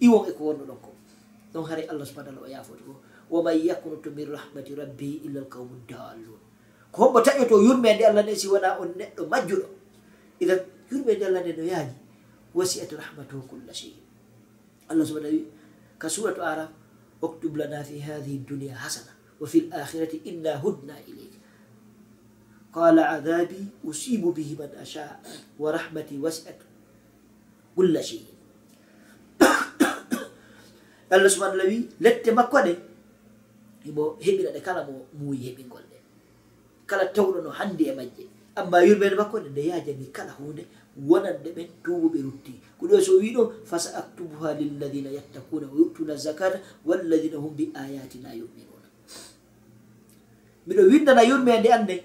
Iwon 0.00 0.28
e 0.28 0.32
ko 0.32 0.42
wonno 0.44 0.64
ɗon 0.64 0.78
ko. 0.82 0.90
Ɗon 1.52 1.64
haare 1.68 1.82
allah 1.90 2.06
subahana 2.06 2.30
allah 2.32 2.42
o 2.42 2.50
yafoto 2.50 2.82
ko. 2.84 2.94
waman 3.30 3.56
yaknutu 3.58 4.10
min 4.10 4.28
rahmati 4.30 4.74
rabbi 4.74 5.24
illa 5.26 5.40
l 5.40 5.48
qawmu 5.48 5.76
dallun. 5.88 6.40
Ko 6.92 6.96
hombo 7.08 7.20
taƴoto 7.20 7.58
yurme 7.62 7.94
nde 7.94 8.04
allah 8.06 8.22
nde 8.22 8.34
si 8.36 8.46
wona 8.48 8.78
on 8.80 8.90
neɗɗo 8.98 9.22
majjuɗo. 9.30 9.66
Ida 10.40 10.54
yurmede 10.90 11.24
allah 11.26 11.42
nde 11.42 11.52
no 11.58 11.64
yaaji 11.64 11.94
wasiat 12.54 12.90
rahmatuhu 12.94 13.42
kulla 13.50 13.74
shei 13.74 13.98
allah 14.88 15.02
subana 15.02 15.28
wi 15.28 15.42
ka 15.98 16.06
suratu 16.06 16.38
araf 16.44 16.70
oktub 17.18 17.58
lana 17.58 17.82
fi 17.82 17.98
hadihi 17.98 18.46
dunia 18.46 18.78
hasana 18.78 19.10
wa 19.42 19.46
fi 19.48 19.66
l 19.66 19.68
akhirati 19.74 20.22
inna 20.30 20.54
hudna 20.62 20.94
ileyka 21.10 21.38
qala 22.70 23.10
adabi 23.18 23.58
usibu 23.82 24.30
bihi 24.30 24.54
man 24.54 24.70
asha 24.78 25.18
wa 25.58 25.74
rahmati 25.74 26.14
wasiat 26.22 26.62
kulla 27.74 27.98
shei 27.98 28.22
allah 31.14 31.30
subahana 31.30 31.58
taala 31.58 31.66
wi 31.66 31.78
lette 31.98 32.30
makko 32.30 32.58
ɗe 32.66 32.72
imo 33.84 34.16
heɓira 34.24 34.50
ɗe 34.54 34.60
kala 34.66 34.80
mo 34.88 35.06
muuyi 35.18 35.40
heɓingol 35.46 35.84
ɗe. 35.90 35.98
Kala 36.86 37.04
tawɗo 37.14 37.38
no 37.44 37.50
handi 37.50 37.84
e 37.88 37.92
majje. 37.94 38.24
Amma 38.56 38.78
yurmede 38.86 39.16
makko 39.16 39.36
nde 39.40 39.50
nde 39.50 39.62
yajani 39.70 40.06
kala 40.16 40.32
hunde 40.38 40.62
wonande 41.08 41.50
ɓen 41.56 41.68
tubuɓe 41.84 42.18
rutti. 42.22 42.52
Ko 42.78 42.86
ɗo 42.86 43.00
so 43.00 43.18
wi 43.20 43.34
ɗo 43.34 43.42
fasa 43.64 43.90
aktubuha 43.98 44.54
lilladina 44.54 45.10
yattakuna 45.10 45.66
wa 45.66 45.76
yuttuna 45.78 46.14
zakata 46.16 46.58
walladina 46.86 47.36
hum 47.36 47.54
bi 47.56 47.70
ayatina 47.74 48.30
yuminuna. 48.34 48.88
Miɗo 50.66 50.82
windana 50.90 51.22
yurmede 51.24 51.68
annde 51.72 51.96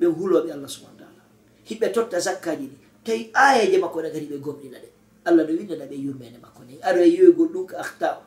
ɓe 0.00 0.06
huloɓe 0.06 0.50
allah 0.52 0.68
subahana 0.68 0.98
taala. 0.98 1.22
Hiɓɓe 1.68 1.86
totta 1.92 2.18
zakkaji 2.20 2.66
ɗi. 2.70 2.76
Tawi 3.04 3.30
ayaje 3.34 3.78
makko 3.78 4.02
ne 4.02 4.08
kadi 4.10 4.26
ɓe 4.30 4.38
gomɗina 4.38 4.78
ɗe. 4.78 4.88
Allah 5.24 5.44
no 5.46 5.52
windana 5.58 5.84
ɓe 5.90 5.96
yurmede 6.04 6.38
makko 6.38 6.62
ni. 6.64 6.78
Aro 6.82 7.00
e 7.02 7.08
yoygol 7.10 7.48
ɗum 7.52 7.66
ko 7.68 7.74
ahta 7.76 8.22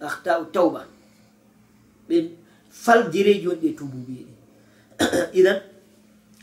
ahta 0.00 0.44
tawba. 0.52 0.86
ɓe 2.12 2.18
faljireji 2.84 3.46
woni 3.48 3.60
ɗe 3.64 3.70
tumbubiɗe 3.78 4.24
idan 5.38 5.58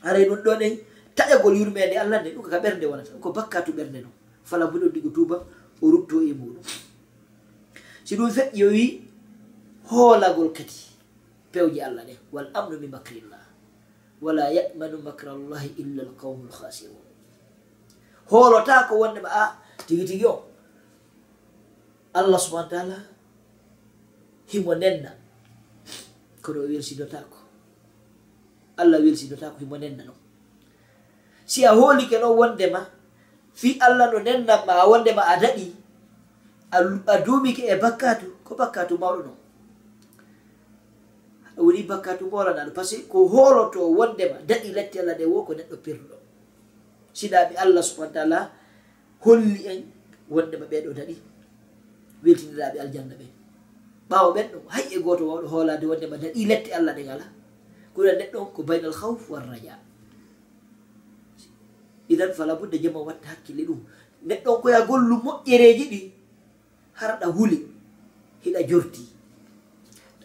aray 0.07 0.25
ɗum 0.29 0.41
ɗon 0.45 0.61
en 0.65 0.73
taƴagol 1.15 1.55
yurmede 1.59 1.95
allah 2.01 2.17
nde 2.21 2.29
ɗum 2.35 2.45
ka 2.51 2.57
ɓernde 2.63 2.85
wonata 2.91 3.11
ko 3.23 3.29
bakka 3.37 3.61
to 3.65 3.71
ɓernde 3.77 3.99
noon 4.03 4.15
fala 4.49 4.65
bo 4.71 4.77
ɗon 4.81 4.91
digo 4.93 5.09
tuba 5.09 5.35
o 5.81 5.85
rutto 5.91 6.17
e 6.21 6.33
muɗum. 6.33 6.63
Si 8.05 8.15
ɗum 8.17 8.29
feƴƴi 8.35 8.61
o 8.65 8.69
wi 8.73 8.85
hoolagol 9.89 10.49
kadi 10.57 10.79
pewje 11.51 11.79
allah 11.87 12.03
ɗe 12.07 12.15
wal 12.33 12.47
amnu 12.53 12.75
mi 12.81 12.87
makrillah 12.87 13.43
wala 14.21 14.43
yamanu 14.51 14.97
makrallahi 15.07 15.69
illa 15.81 16.01
alqawmu 16.07 16.49
lhasirun 16.49 17.05
hoolota 18.29 18.87
ko 18.89 18.93
wondema 19.01 19.29
a 19.29 19.43
tigi 19.87 20.05
tigi 20.05 20.25
o 20.25 20.35
allah 22.13 22.39
subahana 22.39 22.69
taala 22.69 22.97
himo 24.51 24.73
nenna. 24.75 25.18
kono 26.43 26.59
o 26.63 26.67
welsidotako. 26.67 27.37
Allah 28.77 28.99
welsidotako 29.03 29.57
himo 29.59 29.77
nenna 29.77 30.03
ɗum 30.07 30.17
si 31.49 31.65
a 31.65 31.71
hoolike 31.73 32.15
ɗon 32.21 32.35
wondema 32.39 32.81
fi 33.59 33.69
allah 33.81 34.07
no 34.13 34.19
nennanma 34.19 34.73
a 34.81 34.85
wondema 34.91 35.21
a 35.25 35.35
daɗi 35.41 35.65
a 37.11 37.15
duumike 37.25 37.63
e 37.65 37.75
bakkatu 37.83 38.25
ko 38.45 38.51
bakkatu 38.55 38.93
mawɗo 39.01 39.21
non 39.25 39.37
woni 41.65 41.81
bakkatu 41.89 42.23
molanaɗo 42.31 42.71
par 42.77 42.85
ce 42.85 42.95
que 43.01 43.07
ko 43.11 43.25
holoto 43.33 43.79
wondema 43.97 44.37
daɗi 44.49 44.69
latti 44.77 44.99
allah 45.01 45.15
nde 45.17 45.25
wo 45.33 45.41
ko 45.47 45.53
neɗɗo 45.57 45.75
pirɗo 45.85 46.15
siɗaɓe 47.17 47.53
allah 47.63 47.83
subahana 47.83 48.13
taala 48.13 48.39
holli 49.25 49.61
en 49.71 49.79
wondema 50.29 50.65
ɓeɗo 50.71 50.89
daɗi 50.97 51.15
weltiniraɓe 52.23 52.77
aljanna 52.83 53.15
ɓen 53.19 53.31
ɓawo 54.09 54.33
ɓen 54.35 54.47
ɗum 54.51 54.63
hay 54.73 54.85
e 54.95 54.97
goto 55.03 55.23
wawɗo 55.29 55.47
hoolade 55.47 55.85
wondema 55.85 56.17
nde 56.17 56.27
ɗi 56.35 56.45
lette 56.49 56.69
allah 56.77 56.93
ɗe 56.97 57.03
ngala 57.05 57.25
kuɗa 57.93 58.11
neɗɗo 58.19 58.39
ko 58.53 58.59
baynal 58.63 58.93
hawf 59.01 59.29
wal 59.29 59.45
raja 59.51 59.75
idan 62.09 62.33
fala 62.33 62.55
budde 62.57 62.77
jemma 62.81 62.99
watta 63.05 63.27
hakkille 63.29 63.63
ɗum. 63.69 63.79
Neɗɗo 64.27 64.51
koya 64.61 64.81
gollu 64.87 65.15
moƴƴereji 65.23 65.85
ɗi 65.91 65.99
harɗa 66.99 67.27
huli 67.37 67.57
hiɗa 68.43 68.61
jorti 68.69 69.03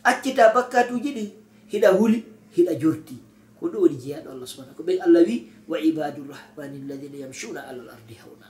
accita 0.02 0.52
bakkatuji 0.54 1.10
ɗi 1.16 1.24
hiɗa 1.72 1.88
huli 1.98 2.24
hiɗa 2.56 2.72
jorti 2.80 3.16
ko 3.60 3.68
ɗo 3.68 3.76
woni 3.84 3.96
jeyaɗo 4.02 4.28
allah 4.32 4.46
subahana 4.48 4.74
ko 4.76 4.82
ɓen 4.82 4.98
allah 5.04 5.22
wi 5.28 5.36
wa 5.68 5.76
ibadurrahmani 5.78 6.76
alladina 6.82 7.16
yamshuna 7.24 7.60
ala 7.68 7.82
l 7.84 7.90
ardi 7.90 8.14
hawna. 8.14 8.46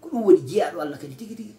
Ko 0.00 0.08
ɗum 0.08 0.22
woni 0.24 0.40
jeyaɗo 0.48 0.80
allah 0.80 0.98
kadi 0.98 1.14
tigi 1.14 1.34
tigi. 1.36 1.54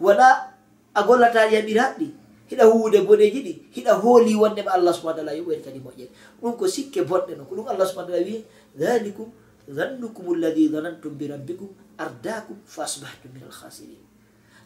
Wala 0.00 0.49
a 0.94 1.00
gollata 1.06 1.46
yaɓiraɗɗi 1.50 2.06
hiɗa 2.50 2.64
huwude 2.70 2.98
boɗeji 3.06 3.40
ɗi 3.46 3.52
hiɗa 3.74 3.92
hooli 4.02 4.34
wondema 4.34 4.70
allah 4.76 4.92
subahana 4.94 5.22
tala 5.22 5.32
yoɓoyde 5.38 5.62
kadi 5.64 5.78
moƴƴere. 5.78 6.10
Ɗum 6.42 6.56
ko 6.58 6.64
sikke 6.66 7.00
bonɗe 7.06 7.36
no 7.36 7.44
ko 7.44 7.54
ɗum 7.54 7.66
allah 7.68 7.86
subahana 7.86 8.10
tala 8.12 8.24
wiye 8.26 8.44
dhalikum 8.74 9.28
dhannukum 9.68 10.24
alladi 10.34 10.68
dhanantum 10.68 11.12
bi 11.18 11.26
rabbikum 11.28 11.68
ardakum 11.98 12.56
fa 12.66 12.82
asbahtum 12.84 13.30
min 13.34 13.42
alkhasirin 13.46 14.02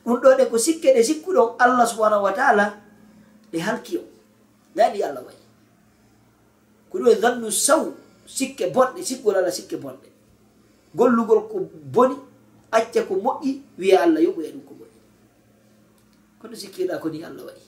ɗum 0.05 0.17
ɗo 0.21 0.29
ɗe 0.39 0.45
ko 0.51 0.57
sikke 0.59 0.89
ɗe 0.97 1.03
sikkuɗo 1.05 1.57
allah 1.59 1.85
subahanahu 1.87 2.23
wa 2.25 2.33
taala 2.33 2.81
ɗe 3.53 3.59
halki 3.61 3.99
o. 3.99 4.05
Nda 4.75 4.91
allah 5.09 5.23
wayi. 5.27 5.43
Ko 6.91 6.99
ɗum 6.99 7.09
e 7.13 7.15
dhannu 7.21 7.51
saw 7.53 7.85
sikke 8.27 8.73
bonɗe 8.73 9.03
sikkugol 9.05 9.37
allah 9.37 9.53
sikke 9.53 9.77
bonɗe 9.77 10.09
gollugol 10.95 11.49
ko 11.51 11.57
boni 11.93 12.17
acca 12.73 13.03
ko 13.09 13.15
moƴƴi 13.21 13.51
wiya 13.79 14.03
allah 14.03 14.21
yoɓoya 14.23 14.51
ɗum 14.55 14.63
ko 14.69 14.73
boni 14.79 14.94
hono 16.45 16.57
sikkiɗa 16.57 16.99
koni 17.01 17.25
allah 17.25 17.45
waɗi. 17.49 17.65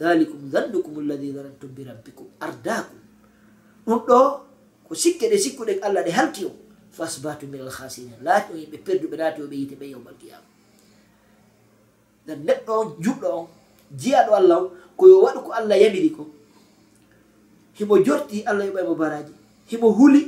Dalikum 0.00 0.40
dhannukum 0.52 0.94
alladi 1.04 1.32
dhanantum 1.36 1.70
bi 1.76 1.82
rabbikum 1.84 2.26
ardakum 2.40 2.98
ɗum 3.86 4.00
ɗo 4.08 4.18
ko 4.88 4.94
sikke 4.94 5.28
ɗe 5.30 5.36
sikkuɗe 5.38 5.72
allah 5.82 6.02
ɗe 6.06 6.10
halki 6.10 6.44
o 6.46 6.50
fasbatu 6.96 7.46
min 7.46 7.60
alhasinin 7.60 8.16
laati 8.24 8.52
o 8.52 8.56
yimɓe 8.56 8.78
perduɓe 8.84 9.16
laati 9.20 9.42
oɓe 9.42 9.54
yite 9.60 9.74
ɓe 9.80 9.86
yawmal 9.92 10.14
qiyama 10.20 10.46
dan 12.26 12.38
neɗɗo 12.46 12.72
on 12.80 12.88
juɗɗo 13.04 13.26
on 13.38 13.46
jiyaɗo 14.00 14.32
allah 14.40 14.58
o 14.62 14.72
koyo 14.96 15.16
waɗu 15.24 15.40
ko 15.46 15.50
allah 15.52 15.76
yamiri 15.82 16.10
ko 16.16 16.24
himo 17.78 17.94
jorti 18.04 18.44
allah 18.46 18.64
yoɓaymo 18.66 18.94
baraji 18.96 19.32
himo 19.70 19.88
huuli 19.92 20.22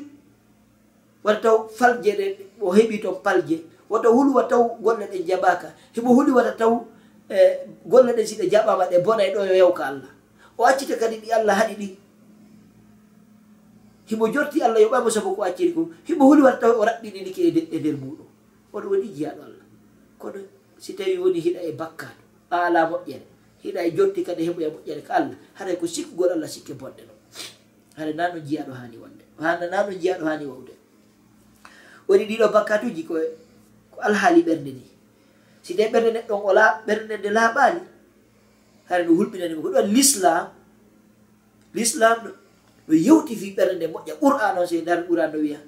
wata 1.24 1.40
taw 1.42 1.68
falje 1.68 2.10
ɗe 2.18 2.26
o 2.60 2.70
heɓi 2.76 3.00
toon 3.02 3.22
palje. 3.24 3.56
Wata 3.90 4.08
huli 4.08 4.30
wa 4.30 4.44
taw 4.46 4.62
golle 4.82 5.06
ɗe 5.10 5.18
jaɓaka 5.26 5.68
himo 5.94 6.14
huuli 6.14 6.30
wata 6.30 6.52
taw 6.56 6.86
e 7.30 7.38
golle 7.86 8.12
ɗe 8.12 8.22
siɗe 8.26 8.50
jaɓama 8.50 8.90
ɗe 8.90 8.98
bonay 9.04 9.28
e 9.30 9.34
ɗo 9.34 9.40
yo 9.46 9.54
yewka 9.54 9.84
allah. 9.86 10.10
O 10.58 10.64
accita 10.66 10.96
kadi 10.98 11.16
ɗi 11.22 11.30
allah 11.32 11.54
haɗi 11.54 11.74
ɗi. 11.80 11.88
Himo 14.10 14.26
jorti 14.34 14.58
allah 14.62 14.80
yoɓamo 14.82 15.10
sabu 15.10 15.36
ko 15.36 15.42
acciri 15.46 15.72
kom 15.72 15.94
himo 16.04 16.24
huli 16.26 16.42
watta 16.42 16.66
o 16.74 16.82
raɓɓiɗi 16.84 17.18
ɗiki 17.26 17.40
e 17.70 17.78
nder 17.78 17.94
muɗum. 17.94 18.26
Oɗo 18.74 18.86
woni 18.90 19.08
jiyaɗo 19.14 19.42
allah. 19.46 19.66
Kono 20.18 20.38
si 20.78 20.94
tawi 20.98 21.18
woni 21.18 21.38
hiɗa 21.40 21.60
e 21.62 21.72
bakkaɗo 21.78 22.22
ala 22.50 22.90
moƴƴere 22.90 23.26
hiɗa 23.62 23.80
e 23.86 23.90
jotti 23.94 24.24
kadi 24.26 24.42
heɓoya 24.50 24.66
e 24.68 24.72
moƴƴere 24.74 25.02
ka 25.06 25.14
allah 25.14 25.36
haɗa 25.54 25.76
ko 25.78 25.86
sikkugol 25.86 26.30
allah 26.34 26.48
sikke 26.50 26.74
bonɗe 26.74 27.02
ɗo. 27.06 27.14
Haɗa 27.96 28.12
nano 28.18 28.38
jiyaɗo 28.42 28.72
hani 28.74 28.96
wonde. 28.98 29.24
Hana 29.38 29.66
nano 29.70 29.92
jiyaɗo 29.94 30.24
hani 30.26 30.44
wawde. 30.50 30.74
Woni 32.08 32.24
ɗiɗo 32.26 32.50
bakkatuji 32.50 33.06
ko 33.06 33.14
ko 33.94 33.98
alhaali 34.02 34.42
ɓernde 34.42 34.72
ni. 34.74 34.89
si 35.62 35.74
de 35.74 35.84
ɓernde 35.92 36.10
neɗɗon 36.12 36.40
o 36.44 36.52
la 36.52 36.82
ɓernde 36.86 37.14
nde 37.18 37.28
laaɓaali 37.30 37.80
hara 38.88 39.04
no 39.04 39.12
hulɓinanimo 39.18 39.62
ko 39.62 39.68
ɗum 39.70 39.86
l'islam. 39.94 40.46
L'islam 41.74 42.18
no 42.88 42.94
yewti 42.94 43.36
fi 43.36 43.54
ɓernde 43.56 43.74
nde 43.76 43.86
moƴƴa 43.92 44.14
qur'an 44.20 44.58
o 44.58 44.66
so 44.66 44.74
ndar 44.80 45.06
qur'an 45.06 45.30
no 45.32 45.38
wiya 45.38 45.60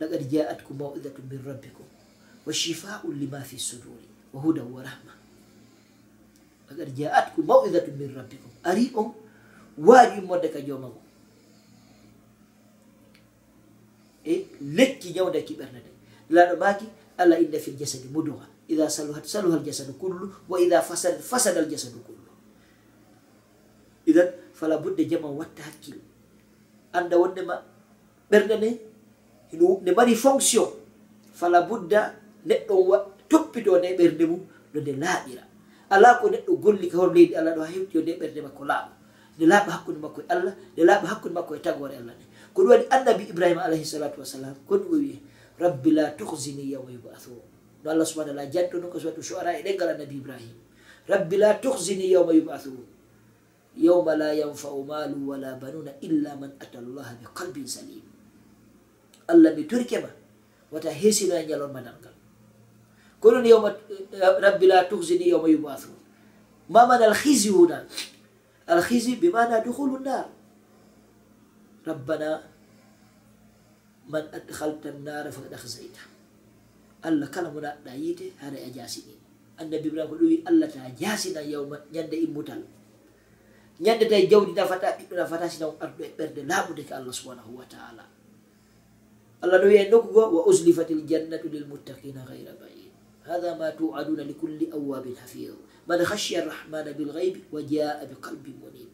laqad 0.00 0.22
jaatkum 0.30 0.76
mawidatu 0.78 1.22
min 1.30 1.40
rabbikum 1.44 1.86
wa 2.46 2.52
shifaun 2.52 3.18
lima 3.18 3.40
fi 3.42 3.58
suduri 3.58 4.06
wa 4.32 4.40
hudan 4.40 4.70
wa 4.72 4.82
rahma. 4.82 5.12
Laqad 6.70 6.88
jaatkum 6.96 7.44
mawidatu 7.46 7.90
min 7.98 8.14
rabbikum. 8.14 8.50
Ari 8.64 8.92
on 8.94 9.14
waaji 9.78 10.20
modde 10.20 10.48
ka 10.52 10.60
jooma 10.60 10.86
ngo. 10.86 11.00
E 14.24 14.46
lekki 14.60 15.14
ñawde 15.16 15.42
ki 15.44 15.54
ɓernde 15.58 15.78
nde. 15.82 15.90
Laaɗo 16.30 16.56
maaki 16.60 16.86
allah 17.18 17.40
inda 17.42 17.58
fi 17.58 17.72
jasadi 17.74 18.08
muduga 18.08 18.46
ida 18.68 18.88
saluhat 18.90 19.24
saluha 19.26 19.56
aljasadu 19.58 19.92
kullu 19.98 20.28
wa 20.48 20.56
ida 20.60 20.82
fasad 20.82 21.20
fasada 21.20 21.60
aljasadu 21.60 21.98
kullu 22.06 22.28
idan 24.06 24.28
fala 24.54 24.78
budde 24.78 25.04
jama 25.08 25.28
watta 25.30 25.62
hakkilo 25.62 26.00
anda 26.92 27.16
wondema 27.18 27.54
ɓerɗe 28.30 28.56
ne 28.60 28.70
ne 29.84 29.90
mari 29.96 30.14
fonction 30.14 30.68
fala 31.32 31.62
budda 31.68 32.14
neɗɗo 32.46 32.74
toppito 33.28 33.78
ne 33.80 33.96
ɓerde 33.96 34.24
mum 34.30 34.40
no 34.74 34.80
nde 34.80 34.92
laaɓira 35.02 35.42
ala 35.90 36.18
ko 36.20 36.28
neɗɗo 36.32 36.52
golli 36.62 36.88
ka 36.90 36.96
hor 36.98 37.12
leydi 37.14 37.34
allah 37.36 37.54
ɗo 37.56 37.60
ha 37.64 37.70
hewti 37.72 37.98
nde 38.02 38.12
ɓerde 38.20 38.40
makko 38.46 38.62
laaɓa 38.64 38.92
nde 39.36 39.44
laaɓa 39.50 39.70
hakkude 39.74 39.98
makko 40.04 40.18
e 40.20 40.24
allah 40.34 40.54
nde 40.72 40.82
laaɓa 40.88 41.06
hakkude 41.12 41.34
makko 41.34 41.52
e 41.56 41.60
tagore 41.60 41.94
allah 42.00 42.14
nde 42.16 42.24
ko 42.54 42.58
ɗum 42.62 42.70
waɗi 42.72 42.84
annabi 42.90 43.22
ibrahima 43.32 43.62
alayhi 43.64 43.84
salatu 43.84 44.20
wassalam 44.20 44.54
ko 44.68 44.74
ɗum 44.80 44.92
o 44.92 44.96
wiye 45.00 45.18
rabbi 45.58 45.90
la 45.96 46.04
tuhsini 46.18 46.72
yawma 46.72 46.90
yubathun 46.92 47.40
no 47.84 47.90
allah 47.90 48.06
subahana 48.06 48.34
taala 48.34 48.50
jattuno 48.50 48.88
ko 48.90 48.98
sowatu 48.98 49.22
shuara 49.22 49.54
e 49.58 49.62
ɗengal 49.62 49.94
annabi 49.94 50.16
ibrahima 50.18 50.68
rabbi 51.08 51.36
la 51.40 51.54
tuhsini 51.56 52.12
yawma 52.12 52.32
yubathun. 52.36 52.76
Yawma 53.78 54.16
la 54.16 54.34
yanfau 54.34 54.84
malu 54.84 55.28
wala 55.32 55.54
banuna 55.56 55.90
illa 56.02 56.36
man 56.36 56.52
ata 56.60 56.80
llaha 56.82 57.14
bi 57.16 57.24
qalbin 57.34 57.66
salim. 57.66 58.04
Allah 59.28 59.54
mi 59.56 59.64
turkema 59.64 60.08
wata 60.70 60.90
hesino 60.92 61.34
e 61.34 61.46
ñalorma 61.48 61.80
dalgal 61.80 62.12
konon 63.20 63.44
yawma 63.44 63.72
eh, 63.88 64.20
rabbi 64.40 64.66
la 64.66 64.84
tuhsini 64.84 65.28
yawma 65.32 65.48
yubathun. 65.48 65.96
Maman 66.68 67.00
alhisi 67.02 67.48
huna? 67.48 67.80
Alhisi 68.68 69.16
bimana 69.16 69.64
duhulu 69.64 69.96
nar 70.04 70.28
rabbana 71.86 72.42
man 74.12 74.24
adhalta 74.28 74.92
nnara 74.92 75.32
fakad 75.32 75.52
ahzayta 75.56 76.00
allah 77.02 77.28
kala 77.30 77.50
mo 77.50 77.60
naɗɗa 77.60 77.90
yiite 77.94 78.32
hara 78.40 78.56
a 78.58 78.68
jaasini 78.70 79.14
annabi 79.58 79.88
ibrahima 79.88 80.14
ɗum 80.16 80.26
wi 80.28 80.42
allah 80.46 80.68
ta 80.70 80.88
jaasina 81.00 81.40
yawma 81.42 81.76
ñande 81.92 82.16
immutal. 82.16 82.62
Ñande 83.80 84.04
tawi 84.10 84.26
jawdi 84.26 84.52
nafata 84.58 84.96
ɓiɗɗo 84.98 85.14
nafata 85.16 85.46
sinan 85.50 85.70
arɗo 85.80 86.02
e 86.04 86.10
ɓerde 86.18 86.42
laaɓude 86.50 86.82
ke 86.88 86.92
allah 86.94 87.14
subhanahu 87.14 87.54
wa 87.58 87.64
taala. 87.70 88.02
Allah 89.42 89.58
no 89.62 89.66
wiya 89.70 89.86
en 89.86 89.90
nokku 89.90 90.10
go 90.12 90.22
wa 90.34 90.42
uslifat 90.50 90.90
il 90.90 91.06
lilmuttaqina 91.06 92.26
gayra 92.26 92.52
baid. 92.58 92.90
Hada 93.22 93.54
ma 93.54 93.70
tuaduna 93.70 94.24
li 94.26 94.34
kulli 94.34 94.66
awabin 94.74 95.14
hafid 95.14 95.54
man 95.86 96.00
khashiya 96.02 96.42
arrahmana 96.42 96.90
bilgaybi 96.92 97.44
wa 97.54 97.60
jaa 97.62 98.02
bi 98.02 98.14
qalbin 98.18 98.56
munib. 98.58 98.92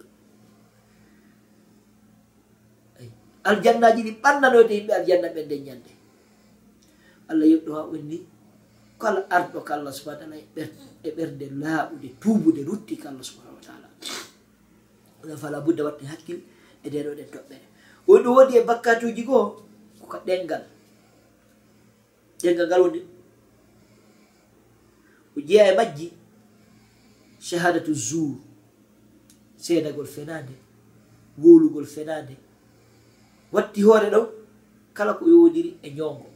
Aljannaji 3.44 4.00
ɗi 4.04 4.12
ɓannanoyde 4.20 4.72
yimɓe 4.74 4.92
aljanna 4.92 5.28
ɓen 5.34 5.44
nden 5.48 5.62
ñande. 5.64 5.90
allah 7.30 7.46
yeɓɗo 7.52 7.70
ha 7.76 7.82
ɓenni 7.92 8.18
kala 9.00 9.20
arɗo 9.36 9.60
ka 9.66 9.74
allah 9.74 9.92
subahana 9.92 10.20
taala 10.26 10.36
e 11.02 11.10
ɓerde 11.16 11.44
e 11.44 11.50
laaɓude 11.62 12.08
tuubude 12.20 12.60
rutti 12.68 12.94
ka 12.96 13.08
allah 13.10 13.24
subahana 13.28 13.52
wa 13.56 13.60
taala. 13.66 13.88
Ɗon 15.22 15.36
fala 15.42 15.60
budda 15.60 15.84
watte 15.84 16.04
hakkil 16.10 16.38
e 16.84 16.88
nde 16.88 16.98
ɗoɗen 17.06 17.28
toɓɓere. 17.34 17.66
Woni 18.06 18.22
ɗum 18.24 18.34
woodi 18.36 18.54
e 18.58 18.62
bakkatuji 18.68 19.22
goo 19.28 19.44
koka 20.00 20.18
ɗengal. 20.26 20.62
Ɗengal 22.42 22.66
ngal 22.68 22.80
woni 22.84 23.00
ko 25.34 25.40
jeeya 25.40 25.72
e 25.72 25.76
majji 25.76 26.06
shahadatu 27.40 27.92
zour 27.94 28.36
seedagol 29.56 30.06
fenande 30.06 30.54
wowlugol 31.42 31.86
fenande 31.86 32.34
watti 33.52 33.80
hoore 33.82 34.08
ɗo 34.14 34.20
kala 34.96 35.12
ko 35.18 35.24
yowodiri 35.32 35.70
e 35.82 35.88
ñongo 35.90 36.26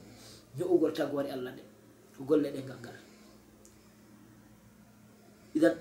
jo'ugol 0.58 0.92
tagore 0.92 1.28
allah 1.30 1.52
nde 1.54 1.62
ko 2.16 2.20
golle 2.28 2.48
ɗengal 2.54 2.78
ngal 2.82 2.98
idan 5.56 5.74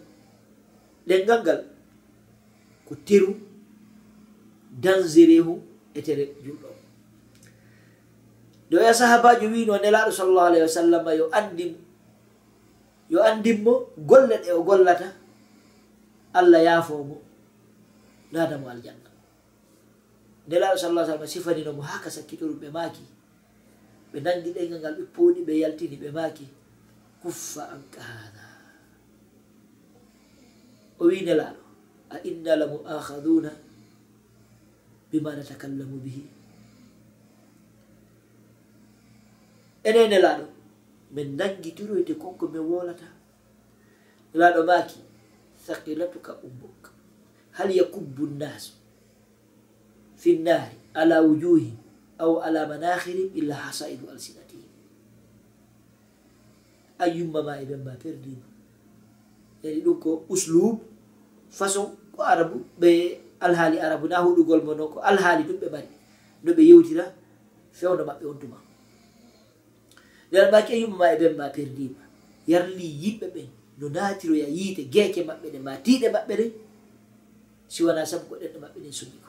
ɗengal 1.08 1.40
ngal 1.44 1.60
ko 2.88 2.94
teru 3.08 3.32
danzirehu 4.84 5.54
e 5.98 6.00
tere 6.06 6.26
julɗo 6.44 6.70
nde 8.68 8.76
ya 8.88 8.94
sahabajo 8.94 9.46
wino 9.54 9.74
nelaɗo 9.84 10.12
sallllahu 10.12 10.48
alayhi 10.50 10.66
wa 10.70 10.76
sallam 10.80 11.04
yo 11.20 11.26
andim 11.40 11.74
yo 13.10 13.20
andinmo 13.24 13.74
golle 14.10 14.36
ɗe 14.44 14.52
o 14.54 14.62
gollata 14.64 15.08
allah 16.34 16.62
yaafomo 16.64 17.18
nadamo 18.32 18.70
aljanna. 18.70 19.10
Nelaɗo 20.48 20.78
sallah 20.78 21.04
sallam 21.08 21.28
sifaninomo 21.28 21.82
haka 21.82 22.10
sakkitoruɓe 22.10 22.68
maaki. 22.72 23.04
ɓe 24.18 24.24
nangi 24.26 24.50
ɗengal 24.56 24.80
ngal 24.82 24.96
ɓe 25.00 25.04
pooɗi 25.16 25.42
ɓe 25.48 25.54
yaltini 25.62 25.96
ɓe 26.02 26.08
maaki. 26.18 26.46
Kuffa 27.22 27.62
an 27.74 27.82
hada 28.08 28.44
o 31.00 31.06
wi 31.10 31.18
nelaɗo 31.28 31.62
a 32.10 32.16
inna 32.30 32.54
la 32.60 32.66
mu'ahaduna 32.72 33.52
bima 35.12 35.32
natakallamu 35.38 35.98
bihi? 36.04 36.24
Ene 39.88 40.02
nelaɗo 40.12 40.46
min 41.14 41.30
nangitiroyte 41.38 42.14
konko 42.22 42.46
min 42.54 42.62
wolata 42.72 43.08
nelaɗo 44.34 44.62
maaki 44.70 45.00
thaqilatuka 45.66 46.32
ummuk 46.48 46.82
hal 47.58 47.70
yakubbu 47.80 48.24
nnasu 48.34 48.74
fi 50.22 50.30
nnari 50.40 50.78
ala 51.00 51.16
wujuhim 51.26 51.78
aw 52.18 52.26
أو 52.26 52.40
على 52.42 52.66
مناخرهم 52.66 53.30
إلا 53.36 53.56
حصائد 53.56 54.00
ألسنتهم 54.10 54.66
أيما 57.02 57.42
ما 57.42 57.62
إبن 57.62 57.86
perdima 58.02 58.46
yani 59.64 59.82
ɗum 59.86 59.98
ko 60.02 60.26
uslub 60.30 60.80
façon 61.50 61.94
ko 62.16 62.22
arabu 62.24 62.62
ɓe 62.80 63.18
alhaali 63.42 63.78
arabu 63.80 64.08
na 64.08 64.22
huɗugol 64.22 64.62
mo 64.66 64.74
noon 64.74 64.90
ko 64.94 65.00
alhaali 65.02 65.44
ɗum 65.44 65.58
ɓe 65.62 65.68
mari 65.74 65.90
no 66.44 66.52
ɓe 66.54 66.62
yewtira 66.70 67.06
fewno 67.74 68.04
maɓɓe 68.06 68.26
on 68.30 68.38
tuma. 68.42 68.58
Nden 70.32 70.52
maki 70.52 70.72
e 70.74 70.82
yummama 70.82 71.08
e 71.14 71.18
ɓen 71.22 71.34
ma 71.38 71.50
perdima 71.56 72.02
yarli 72.52 72.88
yimɓe 73.04 73.28
ɓen 73.36 73.48
no 73.80 73.86
naatiroya 73.96 74.48
yiite 74.58 74.84
geeke 74.94 75.22
maɓɓe 75.30 75.48
ɗe 75.54 75.60
ma 75.66 75.74
tiiɗe 75.86 76.08
maɓɓe 76.16 76.34
ɗe 76.40 76.46
siwana 77.74 78.02
sabu 78.10 78.26
ko 78.30 78.36
ɗenɗo 78.42 78.58
maɓɓe 78.64 78.80
ɗen 78.84 78.94
sumiko 79.00 79.27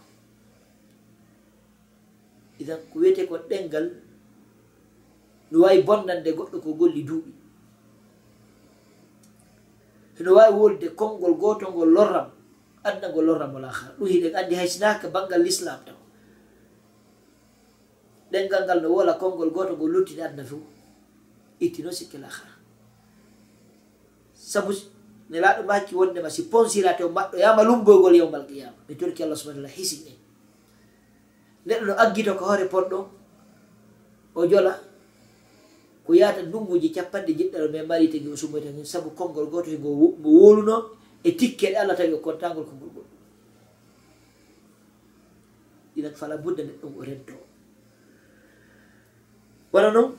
idan 2.61 2.79
ko 2.93 2.99
wiyete 3.01 3.27
ko 3.29 3.35
ɗengal 3.51 3.87
no 5.51 5.57
wawi 5.63 5.83
bonnande 5.83 6.31
goɗɗo 6.39 6.57
ko 6.65 6.71
golli 6.75 7.03
duuɓi. 7.09 7.33
Heno 10.19 10.31
wawi 10.35 10.53
wolde 10.59 10.87
konngol 10.99 11.35
gotolngol 11.41 11.91
lorram 11.97 12.29
andagol 12.85 13.25
lorram 13.25 13.55
wala 13.55 13.69
hara 13.71 13.95
ɗum 13.99 14.09
hiɗen 14.09 14.35
andi 14.35 14.55
haysinaka 14.55 15.07
banggal 15.15 15.43
l'islam 15.43 15.81
taw 15.87 15.99
ɗengal 18.33 18.63
ngal 18.67 18.81
no 18.83 18.89
wola 18.95 19.13
konngol 19.21 19.51
goto 19.51 19.73
ngol 19.77 19.91
luttini 19.95 20.23
adna 20.23 20.45
fo 20.45 20.57
ittino 21.61 21.91
sikke 21.99 22.17
hara 22.19 22.53
sabu 24.35 24.73
nelaɗo 25.31 25.63
makki 25.69 25.95
wondema 25.95 26.31
si 26.31 26.43
ponsirate 26.53 27.03
o 27.05 27.09
maɗɗo 27.17 27.37
yama 27.39 27.63
lumboygol 27.69 28.15
yewmal 28.17 28.45
qiyama 28.49 28.79
mi 28.89 28.95
torki 28.97 29.23
allah 29.23 29.37
subahana 29.37 29.63
taala 29.63 29.77
hisin 29.77 30.07
en. 30.11 30.19
neɗɗo 31.69 31.85
no 31.87 31.95
aggito 32.03 32.33
ko 32.39 32.45
hoore 32.49 32.65
potɗo. 32.73 32.99
O 34.35 34.47
jola 34.51 34.73
ko 36.09 36.15
yata 36.17 36.41
ndunguji 36.43 36.89
capanɗe 36.97 37.33
jiɗɗaɗo 37.39 37.67
mais 37.73 37.87
mari 37.87 38.09
tagi 38.09 38.29
o 38.33 38.37
sumoyta 38.37 38.69
hen 38.73 38.85
saabu 38.85 39.11
konngol 39.19 39.47
goto 39.53 39.69
hego 39.71 39.91
mo 40.23 40.29
woluno 40.41 40.77
e 41.23 41.31
tikkeɗe 41.39 41.77
allah 41.77 41.97
tawi 41.97 42.13
o 42.17 42.25
kontagol 42.25 42.65
konngol 42.65 42.91
goɗɗo 42.97 43.13
ɗinak 45.95 46.17
fala 46.17 46.37
budda 46.39 46.63
neɗɗon 46.65 46.93
o 46.97 47.03
rento. 47.05 47.35
Wala 49.73 49.91
noon 49.93 50.17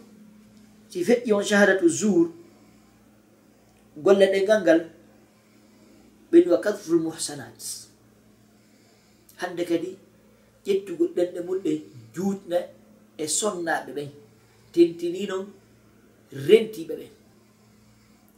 si 0.89 1.03
feƴƴi 1.03 1.31
on 1.33 1.43
shahadatu 1.43 1.89
jour 1.89 2.29
golle 3.97 4.25
ɗengal 4.33 4.61
ngal 4.61 4.81
ɓeni 6.31 6.47
wa 6.53 6.61
kadful 6.61 6.99
muhsanat. 7.01 7.57
Hande 9.41 9.63
kadi 9.65 9.97
ƴettugo 10.70 11.05
ɗenɗe 11.15 11.39
mum 11.45 11.59
ɗe 11.65 11.72
juutna 12.15 12.57
e 13.17 13.26
sonnaɓe 13.28 13.91
ɓen. 13.97 14.09
Tentini 14.74 15.26
noon 15.30 15.45
rentiɓe 16.47 16.93
ɓen. 16.99 17.11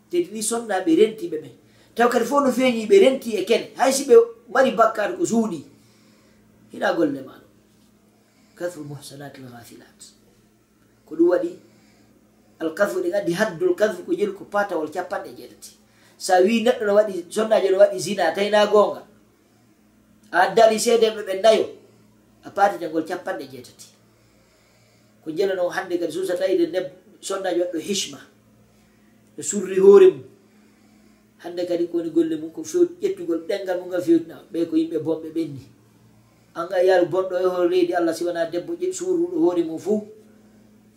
Tentini 0.10 0.42
sonnaɓe 0.50 0.92
rentiɓe 1.02 1.38
ɓen. 1.44 1.54
Taw 1.96 2.08
kadi 2.10 2.26
fof 2.26 2.44
no 2.44 2.52
feeñi 2.52 2.88
ɓe 2.90 2.96
renti 3.04 3.30
e 3.40 3.44
kene. 3.50 3.66
Hay 3.78 3.92
si 3.94 4.04
ɓe 4.10 4.16
mari 4.54 4.72
bakkade 4.72 5.14
ko 5.18 5.26
suuɗi 5.26 5.60
hina 6.72 6.94
golle 6.94 7.22
maɗo 7.28 7.48
kasru 8.58 8.84
muhsanat 8.84 9.36
l 9.38 9.46
gafilat 9.52 10.00
ko 11.06 11.16
ɗum 11.16 11.28
waɗi 11.32 11.52
alkasru 12.60 13.02
ɗen 13.04 13.14
andi 13.20 13.34
haddul 13.34 13.76
kasru 13.76 14.04
ko 14.06 14.12
jeli 14.14 14.32
ko 14.34 14.44
patawol 14.46 14.90
capanɗe 14.92 15.32
jeetati. 15.38 15.72
Sa 16.18 16.40
wi 16.42 16.64
neɗɗo 16.64 16.84
no 16.86 16.94
waɗi 16.96 17.26
sonnajo 17.30 17.70
no 17.72 17.78
waɗi 17.84 18.00
zina 18.00 18.32
tawina 18.36 18.68
gonga 18.72 19.02
a 20.32 20.38
addali 20.48 20.80
seedeɓe 20.80 21.22
ɓe 21.28 21.34
nayo 21.44 21.66
a 22.46 22.50
paati 22.50 22.80
jangol 22.80 23.06
capanɗe 23.06 23.46
jeetati. 23.52 23.88
Ko 25.24 25.32
jela 25.32 25.54
jelano 25.54 25.70
hannde 25.70 26.00
kadi 26.00 26.12
susata 26.12 26.40
tawide 26.40 26.72
neb 26.72 26.86
sonnaji 27.22 27.60
waɗɗo 27.62 27.80
hisma 27.80 28.20
no 29.38 29.44
surri 29.44 29.78
hoore 29.80 30.08
mum. 30.12 30.24
Hannde 31.44 31.66
kadi 31.68 31.88
kowoni 31.88 32.10
golle 32.10 32.36
mum 32.42 32.52
ko 32.52 32.64
few 32.64 32.86
ƴettugol 33.02 33.46
ɗengal 33.48 33.80
mum 33.80 33.90
ngal 33.90 34.02
fewtina. 34.02 34.42
Ɓe 34.52 34.66
ko 34.70 34.76
yimɓe 34.76 34.98
bonɓe 35.00 35.30
ɓenni. 35.36 35.64
Anga 36.56 36.84
yaaru 36.84 37.06
bonɗo 37.06 37.36
e 37.38 37.46
hoore 37.46 37.70
leydi 37.70 37.94
allah 37.94 38.14
si 38.14 38.24
wona 38.26 38.46
debbo 38.46 38.74
suuruɗo 38.92 39.38
hoore 39.40 39.64
mum 39.64 39.78
fuu. 39.80 40.02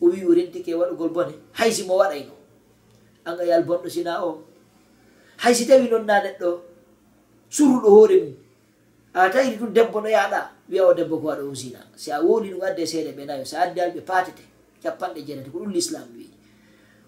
O 0.00 0.06
wi 0.08 0.24
o 0.24 0.34
rentike 0.34 0.68
e 0.70 0.74
waɗugol 0.74 1.12
bone. 1.12 1.34
Haysi 1.52 1.84
mo 1.86 1.96
waɗayno 1.96 2.32
anga 3.24 3.44
yaal 3.44 3.64
bonɗo 3.64 3.88
sina 3.88 4.24
o. 4.24 4.42
Haysi 5.36 5.66
tawi 5.66 5.88
noon 5.88 6.06
na 6.06 6.20
neɗɗo 6.24 6.60
suruɗo 7.50 7.88
hoore 7.88 8.16
mum. 8.24 8.34
a 9.14 9.30
tawiri 9.30 9.56
ɗum 9.56 9.72
debbo 9.72 10.00
no 10.00 10.08
yaɗa 10.08 10.50
wiya 10.68 10.86
o 10.86 10.94
debbo 10.94 11.18
ko 11.20 11.26
waɗa 11.28 11.42
usina. 11.44 11.78
Si 11.96 12.10
a 12.10 12.20
woli 12.20 12.50
ɗum 12.50 12.62
adde 12.62 12.86
seeɗe 12.86 13.12
ɓe 13.16 13.24
nayo 13.26 13.44
so 13.44 13.56
addi 13.56 13.80
alɓe 13.80 14.00
patete 14.00 14.42
capanɗe 14.82 15.22
jeenati 15.26 15.50
ko 15.50 15.58
ɗum 15.58 15.70
l'islam 15.72 16.08
wi 16.16 16.30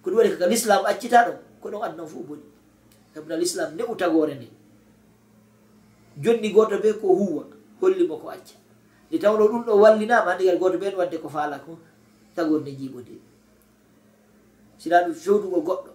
ko 0.02 0.10
ɗum 0.10 0.16
waɗi 0.18 0.30
kaka 0.30 0.46
l'islam 0.46 0.84
accita 0.86 1.18
ɗo 1.26 1.32
ko 1.60 1.68
ɗon 1.70 1.82
adnan 1.82 2.06
fo 2.06 2.18
boni. 2.22 2.42
Sabuna 3.14 3.36
l'islam 3.36 3.74
ne 3.76 3.82
utagore 3.82 4.34
nde. 4.34 4.48
Jonni 6.22 6.52
goto 6.52 6.78
be 6.78 6.92
ko 6.94 7.06
huwa 7.14 7.44
hollimo 7.80 8.16
ko 8.22 8.28
acca. 8.30 8.54
Nde 9.10 9.18
tawno 9.18 9.48
ɗum 9.48 9.64
ɗo 9.66 9.72
wallinama 9.82 10.30
handigal 10.30 10.58
goto 10.58 10.78
ɓen 10.78 10.94
wadde 10.94 11.18
ko 11.18 11.28
faala 11.28 11.58
ko 11.58 11.78
tagorde 12.36 12.70
jiiɓode 12.70 13.14
sina 14.78 15.02
ɗum 15.04 15.14
fewdugo 15.14 15.60
goɗɗo 15.60 15.90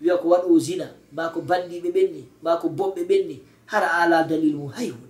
wiya 0.00 0.16
ko 0.16 0.28
waɗo 0.28 0.58
zina 0.58 0.86
ma 1.12 1.28
ko 1.34 1.40
bandiɓe 1.40 1.90
ɓenni 1.90 2.22
ma 2.42 2.56
ko 2.60 2.68
bomɓe 2.68 3.02
ɓenni 3.04 3.36
hara 3.66 3.88
ala 4.02 4.22
dalil 4.24 4.54
mum 4.56 4.70
hay 4.72 4.88
hunde 4.90 5.07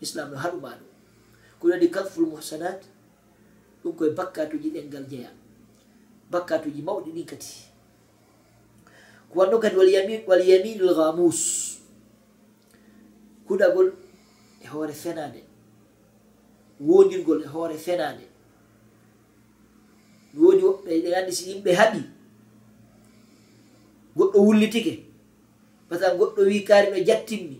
islam 0.00 0.30
no 0.30 0.36
haɗuma 0.36 0.70
ɗum 0.78 0.90
ko 1.60 1.64
ɗum 1.68 1.70
waɗi 1.72 1.88
kalful 1.94 2.26
muhsanat 2.26 2.80
ɗum 3.82 3.92
koye 3.96 4.10
bakkatuji 4.16 4.68
ɗengal 4.74 5.04
jeeya. 5.10 5.30
Bakkatuji 6.30 6.82
mawɗi 6.82 7.10
ɗin 7.14 7.26
kadi. 7.30 7.46
Ko 9.30 9.34
wanno 9.38 9.58
kadi 9.62 9.76
wal 10.26 10.40
yaminul 10.48 10.94
gamus 10.96 11.40
huɗagol 13.48 13.88
e 14.62 14.66
hoore 14.72 14.92
fenade. 15.02 15.40
Wondirgol 16.80 17.40
e 17.42 17.46
hoore 17.52 17.76
fenade. 17.86 18.24
Mi 20.32 20.40
woodi 20.42 20.62
woɓɓe 20.66 20.92
ɗe 21.02 21.10
anndi 21.18 21.32
si 21.38 21.44
yimɓe 21.50 21.70
haɗi 21.78 22.00
goɗɗo 24.16 24.38
wullitike. 24.46 24.92
Par 25.88 25.98
ce 25.98 26.04
que 26.10 26.16
goɗɗo 26.18 26.40
wi 26.48 26.64
kaari 26.68 26.90
no 26.90 26.98
jattinmi 27.08 27.56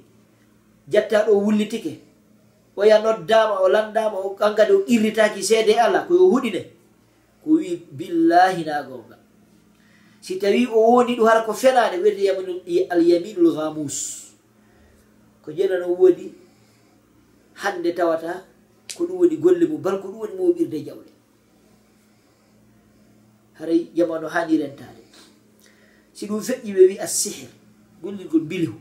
jatta 0.93 1.27
ɗo 1.27 1.33
wullitike. 1.45 1.93
oya 2.81 2.97
noddama 3.05 3.55
o 3.65 3.69
landama 3.69 4.19
o 4.27 4.31
kankadi 4.41 4.73
o 4.73 4.81
qirritaki 4.89 5.43
seede 5.49 5.75
allah 5.85 6.03
koyo 6.09 6.25
huɗine 6.33 6.63
ko 7.45 7.49
wi 7.61 7.77
billahi 7.99 8.65
na 8.65 8.83
gonga 8.89 9.17
si 10.21 10.39
tawi 10.41 10.67
o 10.67 10.79
woni 10.93 11.17
ɗum 11.17 11.27
hara 11.29 11.45
ko 11.47 11.53
fenade 11.53 11.97
wiyete 12.03 12.89
alyaminul 12.93 13.53
gamus 13.57 13.97
ko 15.45 15.53
jenano 15.53 15.87
woodi 16.01 16.27
hande 17.63 17.93
tawata 17.93 18.45
ko 18.97 19.05
ɗum 19.07 19.17
woni 19.21 19.37
golle 19.37 19.65
mum 19.69 19.83
bal 19.83 19.97
ko 20.01 20.09
ɗum 20.09 20.19
woni 20.21 20.35
moɓirde 20.41 20.79
jawle 20.87 21.11
haray 23.61 23.93
jamanu 23.95 24.27
hani 24.29 24.57
rentade. 24.57 25.05
Si 26.17 26.27
ɗum 26.27 26.41
feƴƴi 26.41 26.73
ɓe 26.75 26.83
wi 26.89 26.97
a 26.99 27.07
sihir 27.07 27.49
gollirgol 28.03 28.41
bilihu 28.41 28.75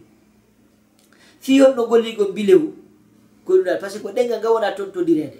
fi 1.39 1.59
honno 1.61 1.83
gollirgol 1.87 2.31
bilihu 2.31 2.73
ko 3.49 3.55
ɗum 3.57 3.79
par 3.81 3.89
ce 3.89 3.97
que 3.97 4.03
ko 4.03 4.09
ɗengal 4.13 4.39
nga 4.39 4.51
wona 4.51 4.71
tontodirede 4.77 4.93
toddirede. 4.93 5.39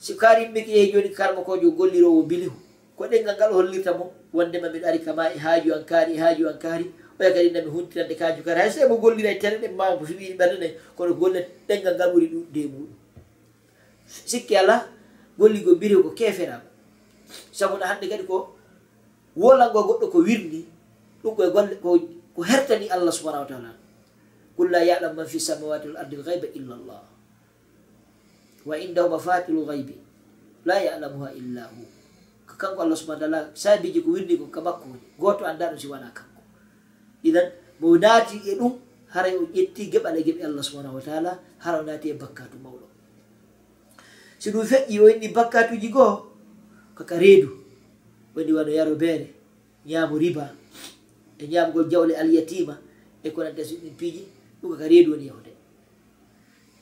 Sikari 0.00 0.42
yimɓe 0.44 0.60
yehi 0.66 0.92
joni 0.92 1.10
karmakojo 1.12 1.70
gollirowo 1.76 2.22
bilihu 2.22 2.56
ko 2.96 3.04
ɗengal 3.04 3.36
ngal 3.36 3.52
hollirta 3.52 3.92
mo 3.92 4.12
wondema 4.32 4.68
mbiɗa 4.70 4.88
ari 4.88 4.98
kama 5.04 5.28
e 5.34 5.38
haaju 5.38 5.74
an 5.74 5.84
kaari 5.84 6.12
e 6.14 6.18
haaju 6.18 6.48
an 6.48 6.58
kaari 6.58 6.86
oya 7.20 7.30
kadi 7.32 7.50
nami 7.50 7.68
huntirande 7.70 8.14
kaaju 8.16 8.42
kaari. 8.42 8.60
Hay 8.60 8.70
soemo 8.70 8.96
gollira 8.96 9.30
e 9.30 9.38
tere 9.38 9.58
ɗe 9.58 9.68
mama 9.76 9.98
ko 9.98 10.04
fiɓiɗi 10.04 10.36
ɓerdene 10.40 10.68
kono 10.96 11.14
golle 11.14 11.40
ɗengal 11.68 11.94
ngal 11.96 12.10
ɓuuri 12.12 12.26
ɗum 12.32 12.44
de 12.52 12.60
muɗum. 12.64 12.92
Sikki 14.06 14.56
ala 14.56 14.88
golligo 15.38 15.74
biriw 15.74 16.02
ko 16.02 16.10
keferama 16.10 16.64
sabuna 17.52 17.86
hande 17.86 18.08
kadi 18.08 18.24
ko 18.24 18.56
wolango 19.36 19.80
goɗɗo 19.88 20.06
ko 20.12 20.18
wirni 20.24 20.64
ɗum 21.22 21.36
koye 21.36 21.50
golle 21.50 21.76
ko 22.34 22.42
hertani 22.42 22.88
allah 22.88 23.12
subahanahu 23.12 23.44
wa 23.44 23.48
taala. 23.52 23.85
قل 24.58 24.72
لا 24.72 24.82
يعلم 24.82 25.16
من 25.16 25.24
في 25.24 25.36
lgayba 25.38 26.48
illa 26.56 26.74
llah 26.80 27.04
wa 28.66 28.74
indahu 28.74 29.08
mafatilu 29.14 29.62
lgaybi 29.62 29.94
la 30.66 30.80
yalamuha 30.82 31.30
illa 31.38 31.70
hu. 31.70 31.86
Ko 32.50 32.54
kanko 32.58 32.82
allah 32.82 32.96
subahana 32.98 33.20
taala 33.22 33.40
sabiji 33.54 34.02
ko 34.02 34.10
wirdi 34.18 34.34
kon 34.38 34.50
ka 34.50 34.58
makko 34.60 34.90
woni. 34.90 35.06
Goto 35.18 35.46
anda 35.46 35.70
ɗum 35.70 35.78
si 35.78 35.86
wona 35.86 36.10
kanko. 36.10 36.42
Idan 37.22 37.52
mo 37.78 37.94
naati 37.94 38.42
e 38.42 38.58
ɗum 38.58 38.74
haray 39.14 39.38
o 39.38 39.46
ƴetti 39.54 39.86
geɓal 39.92 40.18
geɓe 40.26 40.42
allah 40.42 40.62
subahanahu 40.66 40.98
wa 40.98 41.02
taala 41.02 41.38
hara 41.62 41.78
o 41.78 41.84
naati 41.86 42.10
e 42.10 42.14
bakkatu 42.18 42.58
mawɗo. 42.58 42.86
Si 44.38 44.50
ɗum 44.50 44.66
feƴƴi 44.66 44.98
o 45.00 45.06
inni 45.14 45.28
bakkatuji 45.30 45.88
goho 45.94 46.26
kaka 46.98 47.14
reedu 47.18 47.50
woni 48.34 48.52
wano 48.52 48.70
yaro 48.74 48.94
beere 48.98 49.30
ñaamo 49.86 50.18
riba 50.18 50.50
e 51.38 51.46
ñaamgol 51.46 51.86
jawle 51.90 52.16
alyatima 52.18 52.74
e 53.22 53.30
ko 53.30 53.42
nanta 53.46 53.62
si 53.64 53.76
ɗum 53.78 53.94
piiji 53.94 54.35
ɗum 54.66 54.78
ka 54.78 54.88
reedu 54.88 55.12
woni 55.12 55.26
yahude. 55.26 55.52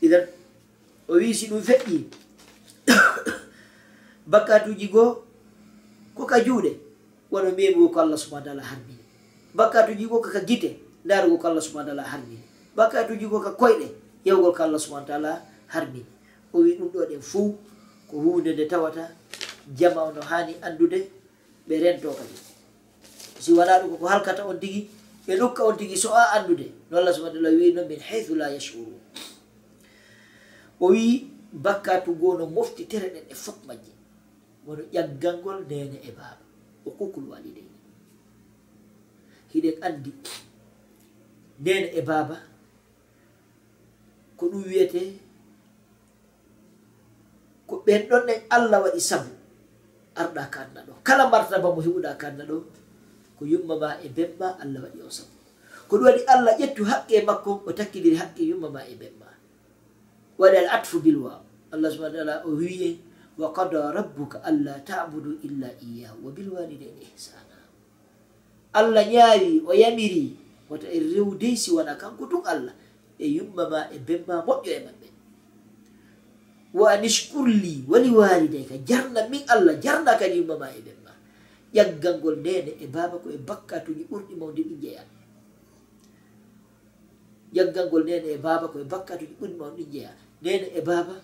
Idan 0.03 0.26
o 1.09 1.14
wi 1.16 1.35
si 1.35 1.47
ɗum 1.49 1.61
feƴƴi 1.62 2.05
bakkatuji 4.26 4.89
goo 4.89 5.22
koka 6.16 6.41
juuɗe 6.45 6.72
wono 7.30 7.51
mbiyemo 7.53 7.89
ko 7.93 8.01
allah 8.01 8.18
subahana 8.18 8.45
taala 8.47 8.62
harmini. 8.62 9.05
Bakkatuji 9.55 10.07
goo 10.09 10.20
koka 10.20 10.41
gite 10.41 10.76
ndarugo 11.05 11.39
ko 11.39 11.47
allah 11.49 11.62
subahana 11.62 11.89
taala 11.93 12.03
harmini. 12.03 12.43
Bakkatuji 12.76 13.26
goo 13.28 13.41
ka 13.41 13.51
koyɗe 13.53 13.87
yawgol 14.24 14.53
ko 14.55 14.62
allah 14.62 14.80
subahana 14.80 15.07
taala 15.07 15.43
harmini. 15.68 16.07
O 16.53 16.59
wi 16.61 16.76
ɗum 16.78 16.89
ɗo 16.93 17.07
ɗen 17.09 17.20
fuu 17.22 17.57
ko 18.11 18.16
hunde 18.20 18.53
nde 18.53 18.66
tawata 18.68 19.11
jama 19.76 20.12
no 20.14 20.20
hani 20.22 20.55
andude 20.62 21.09
ɓe 21.68 21.74
rento 21.80 22.11
kadi. 22.12 22.37
Si 23.41 23.53
wona 23.53 23.80
ɗum 23.80 23.91
koko 23.91 24.07
halkata 24.07 24.47
on 24.47 24.59
tigui 24.61 24.89
ɓe 25.27 25.33
rokka 25.41 25.64
on 25.64 25.77
tigi 25.77 25.97
so 25.97 26.09
a 26.12 26.22
anndude 26.37 26.66
no 26.91 26.99
allah 26.99 27.12
subahana 27.14 27.35
taala 27.41 27.51
wi 27.59 27.72
noon 27.72 27.89
min 27.89 28.01
haythu 28.01 28.35
la 28.37 28.47
yashurun. 28.55 29.01
O 30.81 30.87
wi 30.93 31.31
bakkatugo 31.53 32.39
no 32.39 32.47
mofti 32.47 32.85
tere 32.91 33.09
ɗen 33.14 33.25
e 33.31 33.35
fof 33.35 33.59
majje 33.66 33.93
wono 34.66 34.83
ƴaggalngol 34.93 35.61
nene 35.70 35.97
e 36.03 36.11
baaba 36.18 36.45
o 36.87 36.91
kukul 36.99 37.25
walideyni 37.33 37.75
hiɗen 39.53 39.77
anndi 39.87 40.11
nene 41.64 41.89
e 41.95 42.01
baaba 42.09 42.37
ko 44.37 44.45
ɗum 44.51 44.62
wiyete 44.68 45.01
ko 47.68 47.75
ɓen 47.87 48.03
ɗon 48.09 48.29
en 48.33 48.41
allah 48.57 48.79
waɗi 48.85 49.01
sabu 49.01 49.33
arɗa 50.20 50.45
kanna 50.55 50.81
ɗo. 50.87 50.93
Kala 51.07 51.25
martaba 51.33 51.68
mo 51.75 51.81
heɓuɗa 51.87 52.18
kanna 52.22 52.45
ɗo 52.51 52.57
ko 53.39 53.43
yumma 53.45 53.74
ma 53.78 53.91
e 54.03 54.09
bemma 54.09 54.59
allah 54.62 54.80
waɗi 54.87 55.01
o 55.03 55.11
sabu. 55.11 55.35
Ko 55.89 55.97
ɗum 55.99 56.05
waɗi 56.07 56.22
allah 56.26 56.53
ƴettu 56.59 56.82
haqqe 56.87 57.16
makko 57.26 57.62
o 57.66 57.70
takkidiri 57.72 58.16
haqqe 58.16 58.43
yumma 58.51 58.68
ma 58.70 58.80
e 58.87 58.95
bemma 58.95 59.28
waɗi 60.39 60.57
al 60.66 60.68
atfu 60.80 60.99
bilwa 61.05 61.43
allah 61.74 61.89
subahana 61.91 62.14
taala 62.18 62.35
o 62.47 62.51
wiye 62.57 62.99
wa 63.39 63.51
qada 63.51 63.91
rabbuka 63.91 64.39
alla 64.47 64.78
tabudu 64.87 65.43
illa 65.43 65.66
iyahu 65.82 66.22
wa 66.26 66.30
bilwalidain 66.30 66.95
ihsana. 67.03 67.59
Allah 68.74 69.03
ñaawi 69.07 69.62
o 69.66 69.74
yamiri 69.74 70.35
wata 70.70 70.87
e 70.87 70.99
rew 71.03 71.35
deysi 71.35 71.70
wona 71.74 71.95
kanko 71.99 72.26
tun 72.30 72.43
allah 72.47 72.74
e 73.18 73.26
yumma 73.26 73.66
ma 73.70 73.80
e 73.91 73.99
bemma 73.99 74.43
moƴƴo 74.47 74.70
e 74.70 74.80
maɓɓe. 74.87 75.09
Wa 76.74 76.91
anishkurli 76.95 77.87
wali 77.91 78.11
walidayka 78.11 78.78
jarna 78.87 79.26
min 79.30 79.43
allah 79.51 79.74
jarna 79.82 80.14
kadi 80.18 80.39
yumma 80.43 80.59
ma 80.59 80.70
e 80.70 80.80
bemma 80.82 81.04
ƴaggal 81.75 82.14
ngol 82.18 82.37
nene 82.45 82.70
e 82.81 82.87
baba 82.95 83.16
ko 83.22 83.29
e 83.31 83.39
bakkatuji 83.49 84.05
ɓurɗi 84.11 84.35
mawde 84.41 84.62
ɗi 84.68 84.75
jeeya 84.83 85.03
ƴaggal 87.55 87.87
ngol 87.89 88.05
nene 88.09 88.29
e 88.29 88.39
baba 88.39 88.66
ko 88.72 88.77
e 88.81 88.85
bakkatuji 88.93 89.35
ɓurɗi 89.39 89.57
mawde 89.61 89.77
ɗi 89.83 89.91
jeeya 89.93 90.12
nene 90.43 90.66
e 90.79 90.81
baba 90.89 91.14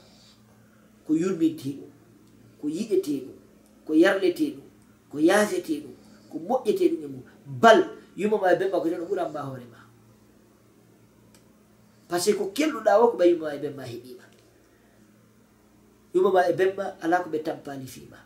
ko 1.07 1.11
yurmintiɗum 1.21 1.91
ko 2.61 2.67
yiɗeteɗum 2.77 3.37
ko 3.87 3.93
yarleteɗum 4.03 4.67
ko 5.11 5.17
yaaseteɗum 5.29 5.95
ko 6.31 6.37
moƴƴeteɗum 6.39 7.03
e 7.05 7.07
mum. 7.13 7.25
Bal 7.63 7.81
yumama 8.17 8.53
e 8.53 8.57
bemma 8.59 8.79
ko 8.83 8.89
tan 8.91 9.01
o 9.03 9.07
ɓuranma 9.11 9.41
hoore 9.47 9.67
ma. 9.73 9.81
Par 12.09 12.21
ce 12.21 12.31
que 12.31 12.39
ko 12.39 12.53
kelluɗa 12.55 12.93
o 13.03 13.11
ko 13.11 13.17
ɓa 13.19 13.27
yumama 13.27 13.55
e 13.55 13.59
bemma 13.59 13.83
heeɓima 13.83 14.25
yumama 16.15 16.41
e 16.49 16.53
bemma 16.53 16.85
ala 17.03 17.23
ko 17.23 17.29
ɓe 17.31 17.43
tampani 17.43 17.87
fima 17.87 18.19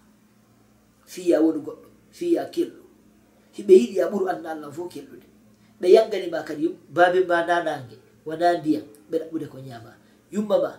fiya 1.06 1.40
woni 1.40 1.60
goɗɗo. 1.60 1.93
fiya 2.16 2.42
kelɗo 2.54 2.82
hiɓe 3.56 3.72
yiɗi 3.80 3.96
a 4.04 4.06
ɓuri 4.10 4.26
annda 4.32 4.48
allah 4.54 4.70
fof 4.76 4.88
kelɗude 4.92 5.26
ɓe 5.80 5.86
yagganima 5.94 6.38
kadi 6.48 6.64
baabe 6.94 7.20
ma 7.30 7.38
nanange 7.48 7.96
wona 8.26 8.46
ndiyam 8.58 8.84
ɓe 9.10 9.16
ɗaɓɓude 9.20 9.46
ko 9.52 9.58
ñama 9.68 9.90
yumma 10.34 10.56
ma 10.64 10.70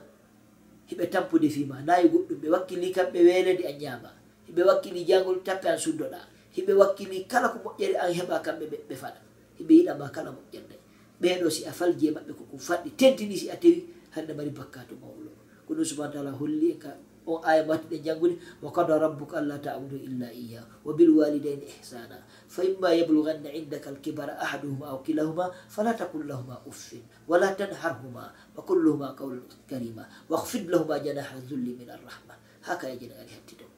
hiɓe 0.90 1.04
tampude 1.14 1.48
fima 1.56 1.76
nayi 1.88 2.06
goɗɗum 2.12 2.38
ɓe 2.42 2.48
wakkili 2.54 2.88
kamɓe 2.96 3.20
welede 3.28 3.64
a 3.68 3.74
ñama 3.84 4.10
hiɓe 4.48 4.62
wakkili 4.64 5.06
jangol 5.06 5.44
tappe 5.44 5.66
an 5.70 5.78
suddoɗa. 5.78 6.20
Hiɓe 6.56 6.74
wakkili 6.74 7.26
kala 7.28 7.50
ko 7.50 7.58
moƴƴere 7.66 7.96
an 8.00 8.12
heɓa 8.14 8.40
kamɓe 8.46 8.66
ɓe 8.90 8.96
faɗa. 8.96 9.20
Hiɓe 9.60 9.74
yiɗama 9.78 10.10
kala 10.16 10.32
moƴƴerde. 10.32 10.76
Ɓeɗo 11.22 11.50
si 11.50 11.66
a 11.66 11.72
falji 11.72 12.08
e 12.08 12.12
maɓɓe 12.12 12.32
koko 12.38 12.58
faɗɗi 12.58 12.90
tentini 12.98 13.36
si 13.38 13.50
a 13.50 13.56
tewi 13.58 13.86
hande 14.12 14.34
mari 14.34 14.50
bakkato 14.50 14.96
mawlo 15.02 15.32
ko 15.68 15.74
ɗum 15.74 15.84
subahana 15.86 16.14
taala 16.14 16.32
holli 16.32 16.72
en 16.72 16.80
ka 16.80 16.90
o 17.26 17.42
aya 17.44 17.64
batuɗe 17.66 17.98
janngude 18.06 18.38
wa 18.62 18.72
kada 18.72 19.00
rabbuka 19.00 19.38
alla 19.42 19.58
tabudu 19.60 19.98
illa 19.98 20.30
iya 20.32 20.62
wa 20.86 20.94
bilwalidaine 20.94 21.66
ihsana. 21.66 22.22
Fa 22.48 22.62
imma 22.64 22.94
yabluganna 22.94 23.50
indaka 23.50 23.90
alkibara 23.90 24.38
ahaduhuma 24.40 24.94
aw 24.94 25.02
kilahuma 25.02 25.50
fala 25.68 25.94
takul 25.94 26.24
lahuma 26.24 26.62
uffin 26.66 27.02
wala 27.28 27.52
tanharhuma 27.58 28.30
wa 28.30 28.62
kulluhuma 28.62 29.18
qawlan 29.18 29.42
karima 29.68 30.06
wahfid 30.30 30.70
lahuma 30.70 31.02
janaha 31.02 31.36
zulli 31.42 31.74
min 31.74 31.90
arrahma. 31.90 32.38
Haka 32.62 32.90
e 32.90 32.98
jenagari 32.98 33.34
hatti 33.34 33.56
dow 33.58 33.70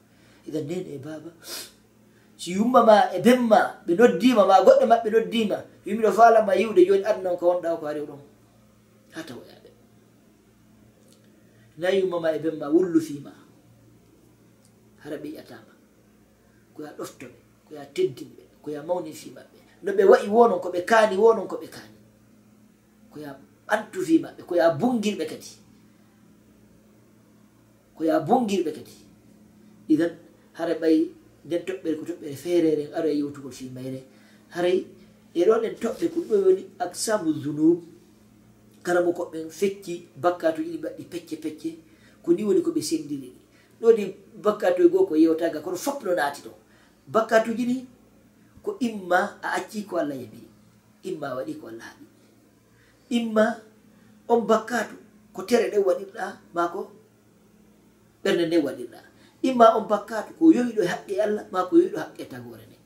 idan 0.48 0.64
nden 0.64 0.84
e 0.88 0.96
baba 1.00 1.30
si 2.38 2.54
yummama 2.56 3.12
e 3.12 3.20
bemma 3.20 3.82
ɓe 3.84 3.92
noddima 3.98 4.42
ma 4.46 4.62
goɗɗo 4.64 4.84
maɓɓe 4.86 5.08
noddima 5.10 5.58
yimmiɗo 5.84 6.10
falama 6.12 6.52
yiwde 6.54 6.86
joni 6.86 7.04
adnan 7.04 7.36
ko 7.36 7.44
wonɗa 7.50 7.76
ko 7.80 7.84
ari 7.86 8.00
ɗon. 8.06 8.20
Ha 9.12 9.20
tawa 9.26 9.42
la 11.78 11.90
yummama 11.90 12.32
e 12.32 12.38
bemma 12.38 12.66
wullu 12.74 13.00
fima 13.00 13.32
hara 15.02 15.16
ɓe 15.16 15.28
yiyatama 15.28 15.72
koya 16.74 16.90
ɗoftoɓe 16.98 17.38
koya 17.66 17.82
teddinɓe 17.94 18.42
koya 18.62 18.82
mawni 18.82 19.12
fi 19.12 19.30
maɓɓe 19.36 19.58
no 19.82 19.92
ɓe 19.92 20.04
wayi 20.10 20.28
wonon 20.28 20.60
koɓe 20.60 20.80
kaani 20.90 21.16
wonon 21.16 21.46
koɓe 21.50 21.66
kaani. 21.74 21.96
Koya 23.12 23.30
ɓantu 23.68 23.98
fi 24.06 24.14
maɓɓe 24.24 24.42
koya 24.48 24.66
bungirɓe 24.80 25.24
kadi. 25.30 25.50
Koya 27.96 28.14
bungirɓe 28.26 28.70
kadi. 28.76 28.94
Idan 29.92 30.12
hara 30.52 30.74
ɓay 30.82 30.96
nden 31.44 31.62
toɓɓere 31.66 31.94
ko 31.98 32.04
toɓɓere 32.08 32.36
feerere 32.42 32.82
en 32.86 32.92
aroya 32.94 33.14
yewtugol 33.20 33.52
fimayre 33.52 34.00
haray 34.54 34.78
e 35.34 35.44
ɗon 35.46 35.64
en 35.64 35.74
toɓɓe 35.82 36.06
ko 36.12 36.20
ɗum 36.28 36.42
woni 36.44 36.62
aksamu 36.84 37.32
zunub 37.42 37.78
kala 38.88 39.04
mo 39.04 39.12
koɓɓen 39.18 39.46
fecci 39.58 39.94
bakkatuji 40.22 40.70
ɗi 40.72 40.78
mbaɗɗi 40.80 41.02
pecce 41.12 41.36
pecce 41.44 41.70
ko 42.24 42.28
ni 42.34 42.42
woni 42.48 42.60
koɓe 42.66 42.80
sendiri. 42.88 43.28
Ɗi 43.80 43.84
ɗo 43.84 43.88
ɗi 43.96 44.82
e 44.84 44.88
goo 44.92 45.04
ko 45.08 45.14
yewtaga 45.22 45.58
kono 45.64 45.76
fop 45.84 45.98
no 46.04 46.12
naati 46.18 46.40
ɗo. 46.46 46.52
Bakkatuji 47.14 47.64
ɗi 47.70 47.76
ko 48.64 48.70
imma 48.86 49.20
a 49.44 49.48
acci 49.58 49.78
ko 49.88 49.94
allah 50.00 50.16
yamiri 50.22 50.48
imma 51.08 51.28
waɗi 51.36 51.52
ko 51.60 51.64
allah 51.70 51.84
haɓi 51.90 52.04
imma 53.16 53.44
on 54.32 54.40
bakkatu 54.50 54.94
ko 55.34 55.40
tere 55.48 55.66
ɗen 55.72 55.82
waɗirɗa 55.88 56.24
mako 56.56 56.80
ɓernde 58.24 58.44
nden 58.46 58.64
waɗirɗa. 58.66 58.98
Imma 59.48 59.66
on 59.76 59.84
bakkatu 59.92 60.30
ko 60.38 60.44
yowiɗo 60.56 60.82
haqqe 60.92 61.14
allah 61.24 61.44
ma 61.52 61.60
ko 61.68 61.72
yowiɗo 61.76 61.98
haqqe 62.02 62.24
tagore 62.32 62.64
nde. 62.68 62.76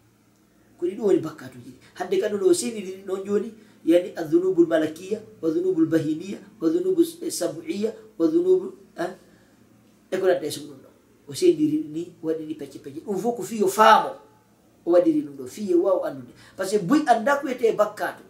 Ko 0.78 0.82
ɗi 0.86 0.94
ɗum 0.96 1.04
woni 1.06 1.20
bakkatuji 1.26 1.70
ɗi 1.70 1.78
hande 1.98 2.14
kadi 2.20 2.34
no 2.40 2.52
sendiri 2.60 2.92
noon 3.06 3.22
joni 3.26 3.48
yani 3.84 4.14
azunubu 4.16 4.62
lmalakiya 4.64 5.18
wa 5.42 5.50
zunubu 5.50 5.80
lbahimiya 5.82 6.38
wa 6.60 6.68
الذنوب 6.68 6.98
sabuiya 7.30 7.90
wa 8.18 8.26
البهيمية 8.26 8.70
eh? 8.98 9.10
e 10.10 10.16
ko 10.18 10.24
وذنوب 10.26 10.42
e 10.46 10.50
sum 10.50 10.64
ɗum 10.70 10.78
ɗo. 10.78 10.88
O 11.28 11.32
sendiri 11.34 11.82
ɗum 11.82 11.90
ni 11.92 12.02
waɗini 12.22 12.54
pecce 12.54 12.78
pecce 12.78 13.00
ɗum 13.02 13.18
fof 13.18 13.36
ko 13.36 13.42
fiyo 13.42 13.66
faamo. 13.66 14.14
O 14.86 14.92
waɗiri 14.94 15.20
ɗum 15.26 15.34
ɗo. 15.42 15.44
Fiye 15.50 15.74
waw 15.74 16.06
andude 16.06 16.30
par 16.56 16.66
ce 16.66 16.78
que 16.78 16.84
buy 16.86 17.02
anda 17.06 17.36
ko 17.42 17.46
wiyete 17.46 17.66
e 17.68 17.74
bakkatu 17.74 18.22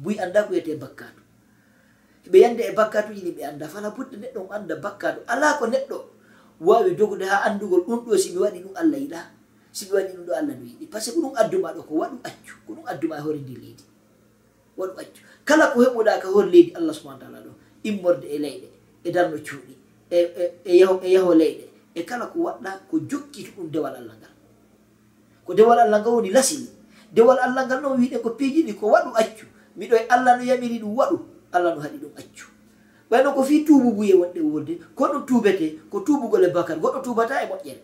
buy 0.00 0.16
anda 0.16 0.44
ko 0.48 0.52
wiyete 0.56 0.72
e 0.72 0.76
bakkatu 0.80 1.20
ɓe 2.30 2.38
yande 2.40 2.62
e 2.64 2.72
bakkatuji 2.72 3.20
ni 3.24 3.30
ɓe 3.36 3.42
anda 3.44 3.68
fala 3.68 3.90
budde 3.90 4.16
neɗɗo 4.16 4.40
o 4.48 4.52
anda 4.52 4.76
bakkatu 4.76 5.20
ala 5.28 5.58
ko 5.58 5.66
neɗɗo 5.66 5.98
wawi 6.60 6.94
dogude 6.96 7.24
ha 7.28 7.44
andugol 7.48 7.84
ɗum 7.84 8.04
ɗo 8.06 8.16
si 8.16 8.32
mi 8.32 8.38
waɗi 8.40 8.60
ɗum 8.64 8.74
allah 8.76 8.96
yiɗa 9.00 9.20
si 9.72 9.86
mi 9.86 9.92
waɗi 9.92 10.12
ɗum 10.16 10.24
ɗo 10.26 10.32
allah 10.34 10.54
no 10.56 10.64
yiɗi. 10.66 10.86
Par 10.90 11.00
ce 11.02 11.10
que 11.10 11.16
ko 11.20 11.28
ɗum 11.28 11.34
adduma 11.36 11.72
ɗo 11.74 11.82
ko 11.86 11.94
waɗu 12.02 12.16
accu. 12.24 12.54
Ko 12.66 12.70
ɗum 12.74 12.86
adduma 12.86 13.16
e 13.18 13.20
hoore 13.22 13.38
ndi 13.38 13.54
leydi. 13.56 13.84
won 14.80 14.90
ɓaccu. 14.96 15.20
Kala 15.44 15.64
ko 15.72 15.78
heɓuɗa 15.84 16.20
ka 16.22 16.28
hor 16.28 16.46
leydi 16.52 16.72
allah 16.78 16.94
subahana 16.94 17.20
taala 17.20 17.38
ɗo 17.44 17.50
immorde 17.88 18.26
e 18.28 18.38
leyɗe 18.44 18.68
e 19.04 19.08
darno 19.14 19.36
cuuɗi 19.46 19.74
e, 20.10 20.16
e, 20.42 20.44
e, 20.64 20.72
e 21.04 21.08
yaho 21.14 21.32
leyɗe. 21.34 21.64
E 21.94 22.02
kala 22.08 22.26
ko 22.32 22.38
waɗɗa 22.46 22.70
ko 22.90 22.94
jokkito 23.10 23.50
ɗum 23.56 23.68
dewal 23.72 23.94
allah 24.00 24.14
ngal. 24.20 24.34
Ko 25.46 25.50
dewal 25.54 25.78
allah 25.78 25.98
ngal 26.00 26.12
woni 26.16 26.30
lasini 26.30 26.68
dewal 27.12 27.38
allah 27.38 27.66
ngal 27.66 27.80
noon 27.82 27.98
wiɗe 28.00 28.18
ko 28.22 28.30
piijiɗi 28.38 28.72
ko 28.80 28.86
waɗu 28.94 29.10
accu. 29.20 29.46
Miɗo 29.76 29.94
e 29.96 30.06
allah 30.08 30.36
no 30.38 30.42
yamiri 30.44 30.78
ɗum 30.82 30.94
waɗu 30.96 31.16
allah 31.52 31.74
no 31.74 31.80
haɗi 31.80 31.98
ɗum 31.98 32.12
accu. 32.16 32.46
Ɓayno 33.10 33.34
ko 33.34 33.42
fi 33.42 33.64
tuubuguye 33.66 34.14
wonɗe 34.14 34.40
wolde 34.40 34.72
ko 34.94 35.02
ɗum 35.10 35.22
tuubete 35.26 35.66
ko 35.90 36.00
tuubugol 36.06 36.44
e 36.44 36.48
bakar 36.54 36.78
goɗɗo 36.78 37.02
tuubata 37.04 37.42
e 37.42 37.46
moƴƴere. 37.50 37.82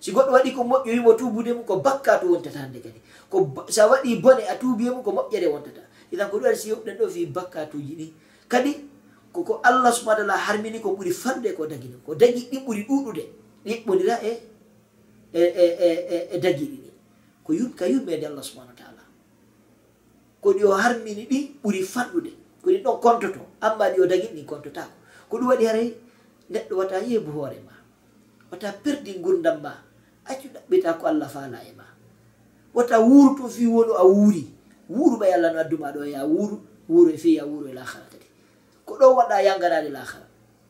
Si 0.00 0.12
goɗɗo 0.12 0.32
waɗi 0.32 0.50
ko 0.56 0.62
moƴƴo 0.64 0.90
wimo 0.96 1.12
tuubude 1.14 1.52
mum 1.52 1.64
ko 1.64 1.76
bakka 1.80 2.18
to 2.20 2.26
wontata 2.32 2.58
hande 2.64 2.80
kadi. 2.80 3.00
Ko 3.30 3.36
sa 3.68 3.86
waɗi 3.90 4.20
bone 4.22 4.42
a 4.48 4.54
tuubiye 4.56 4.90
mum 4.90 5.02
ko 5.02 5.10
moƴƴere 5.12 5.46
wontata. 5.52 5.82
idan 6.12 6.30
ko 6.30 6.36
ɗum 6.38 6.44
waɗi 6.46 6.56
si 6.58 6.68
yoɓɗen 6.70 6.96
ɗo 6.98 7.08
fi 7.08 7.26
bakkatuji 7.26 7.94
ɗi. 7.98 8.06
Kadi 8.48 8.72
koko 9.32 9.60
allah 9.62 9.92
subahana 9.92 10.24
taala 10.24 10.36
harmini 10.46 10.80
ko 10.80 10.94
ɓuuri 10.96 11.12
farɗe 11.12 11.52
ko 11.56 11.66
dagi 11.66 11.88
ko 12.06 12.14
dagi 12.14 12.48
ɗi 12.50 12.58
ɓuuri 12.64 12.82
ɗuɗude. 12.88 13.24
Ɗiɓɓodira 13.66 14.14
e 14.22 14.30
e, 15.32 15.42
e, 15.42 15.64
e 16.14 16.18
e 16.34 16.38
dagi 16.38 16.64
ɗi 16.66 16.78
ko 17.44 17.52
yum 17.52 17.72
ka 17.74 17.86
yummede 17.86 18.26
allah 18.26 18.42
subahana 18.42 18.70
wa 18.72 18.76
taala. 18.78 19.02
Ko 20.40 20.52
ɗi 20.52 20.64
o 20.64 20.72
harmini 20.72 21.26
ɗi 21.30 21.38
ɓuuri 21.62 21.82
farɗude 21.82 22.30
ko 22.62 22.70
ɗi 22.70 22.78
ɗon 22.82 23.00
contoto 23.00 23.40
amma 23.60 23.90
ɗi 23.92 24.00
o 24.00 24.06
dagi 24.06 24.28
ɗi 24.34 24.44
contotako 24.46 24.92
ko 25.28 25.38
ɗum 25.38 25.48
waɗi 25.48 25.64
haray 25.66 25.88
neɗɗo 26.50 26.74
wata 26.76 26.98
yeebu 27.02 27.30
hoore 27.32 27.58
ma. 27.66 27.72
Wata 28.50 28.72
perdi 28.82 29.18
gurdam 29.18 29.60
ma. 29.62 29.72
Accu 30.26 30.48
ɗaɓɓita 30.54 30.98
ko 31.00 31.06
allah 31.06 31.28
faala 31.28 31.58
e 31.66 31.72
ma. 31.76 31.84
Wata 32.74 33.00
wuuru 33.00 33.36
to 33.36 33.48
fi 33.48 33.66
wonu 33.66 33.92
a 33.94 34.04
wuuri. 34.06 34.55
wuuru 34.88 35.16
ɓay 35.20 35.32
allah 35.34 35.52
no 35.52 35.58
adduma 35.60 35.92
ɗo 35.92 36.00
e 36.06 36.10
ya 36.10 36.24
wuuru 36.26 36.56
wuuru 36.88 37.10
e 37.10 37.16
fi 37.18 37.34
ya 37.36 37.44
wuuru 37.44 37.68
e 37.68 37.72
lahara 37.74 38.06
kadi. 38.10 38.26
Ko 38.84 38.94
ɗo 38.98 39.16
waɗa 39.18 39.42
yangarade 39.42 39.90
lahara 39.90 40.26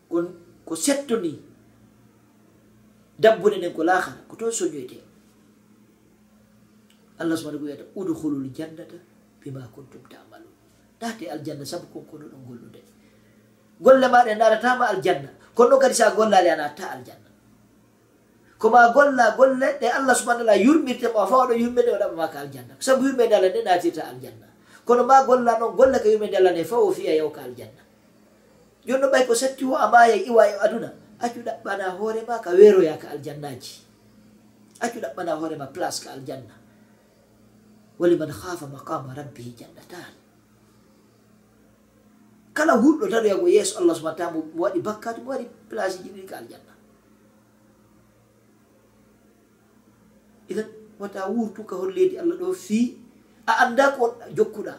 ko 0.09 0.17
ko 0.65 0.75
settoni 0.77 1.33
dabbude 3.19 3.57
nden 3.59 3.73
ko 3.73 3.83
lahara 3.85 4.17
ko 4.29 4.37
toon 4.37 4.53
soñoyte. 4.53 4.99
Allah 7.19 7.37
subahana 7.37 7.59
ko 7.59 7.65
wiyata 7.65 7.85
udhulul 7.97 8.49
jannata 8.53 8.97
bima 9.41 9.61
kuntum 9.75 10.01
tamalun. 10.09 10.53
Date 11.01 11.29
aljanna 11.31 11.65
sabu 11.65 11.87
konkono 11.93 12.25
ɗon 12.29 12.43
gollude 12.47 12.81
golle 13.81 14.09
maɗe 14.09 14.35
daratama 14.39 14.89
aljanna 14.89 15.29
kono 15.55 15.77
kadi 15.79 15.95
sa 15.95 16.15
gollali 16.17 16.49
a 16.49 16.57
natta 16.57 16.91
aljanna. 16.97 17.26
koma 18.59 18.93
golla 18.93 19.37
golle 19.37 19.69
ɗe 19.81 19.87
allah 19.93 20.15
subahana 20.17 20.45
taala 20.45 20.57
yurmirtema 20.57 21.27
fawa 21.29 21.47
ɗo 21.49 21.55
yurmede 21.55 21.91
waɗama 21.93 22.17
maka 22.17 22.41
aljanna. 22.41 22.75
Saabu 22.81 23.05
yurmede 23.05 23.35
allah 23.37 23.51
nde 23.53 23.61
natirta 23.65 24.03
aljanna. 24.09 24.47
Kono 24.85 25.05
ma 25.05 25.25
golla 25.29 25.59
noon 25.59 25.77
golle 25.77 25.99
ko 26.01 26.09
yurmede 26.09 26.37
allah 26.41 26.53
nde 26.53 26.65
fa 26.65 26.77
o 26.81 26.89
fiya 26.93 27.13
yawka 27.21 27.41
aljanna. 27.45 27.83
Joni 28.87 29.01
noon 29.01 29.13
ɓay 29.13 29.25
ko 29.29 29.35
satti 29.35 29.65
o 29.65 29.77
amaya 29.77 30.17
iwa 30.17 30.43
e 30.49 30.55
aduna. 30.65 30.89
Accu 31.21 31.41
ɗaɓɓana 31.45 31.85
hoorema 32.01 32.41
ka 32.41 32.51
weeroya 32.57 32.97
ka 32.97 33.09
aljannaji. 33.13 33.75
Accu 34.81 34.99
ɗaɓɓana 35.05 35.33
hoorema 35.41 35.67
place 35.69 36.01
ka 36.05 36.13
aljanna. 36.17 36.55
Waliman 37.99 38.31
hafa 38.31 38.67
maqama 38.69 39.13
rabbihi 39.17 39.53
jannatan. 39.57 40.13
Kala 42.57 42.73
huɗɗo 42.81 43.05
tan 43.13 43.25
yeeso 43.49 43.81
allah 43.85 43.93
subahana 43.97 44.17
taala 44.17 44.33
mo 44.33 44.41
waɗi 44.57 44.81
bakkatu 44.81 45.21
mo 45.21 45.31
waɗi 45.37 45.45
place 45.69 46.01
ji 46.01 46.09
ɗiɗi 46.09 46.25
ka 46.29 46.37
aljanna. 46.41 46.76
idan 50.49 50.69
wata 50.99 51.29
wurtu 51.29 51.63
ka 51.67 51.77
hol 51.77 51.93
leydi 51.93 52.17
allah 52.19 52.37
ɗo 52.41 52.53
fii 52.55 53.07
a 53.47 53.53
anda 53.67 53.95
ko 53.95 53.99
wonɗa 54.11 54.27
jokkuɗa. 54.37 54.75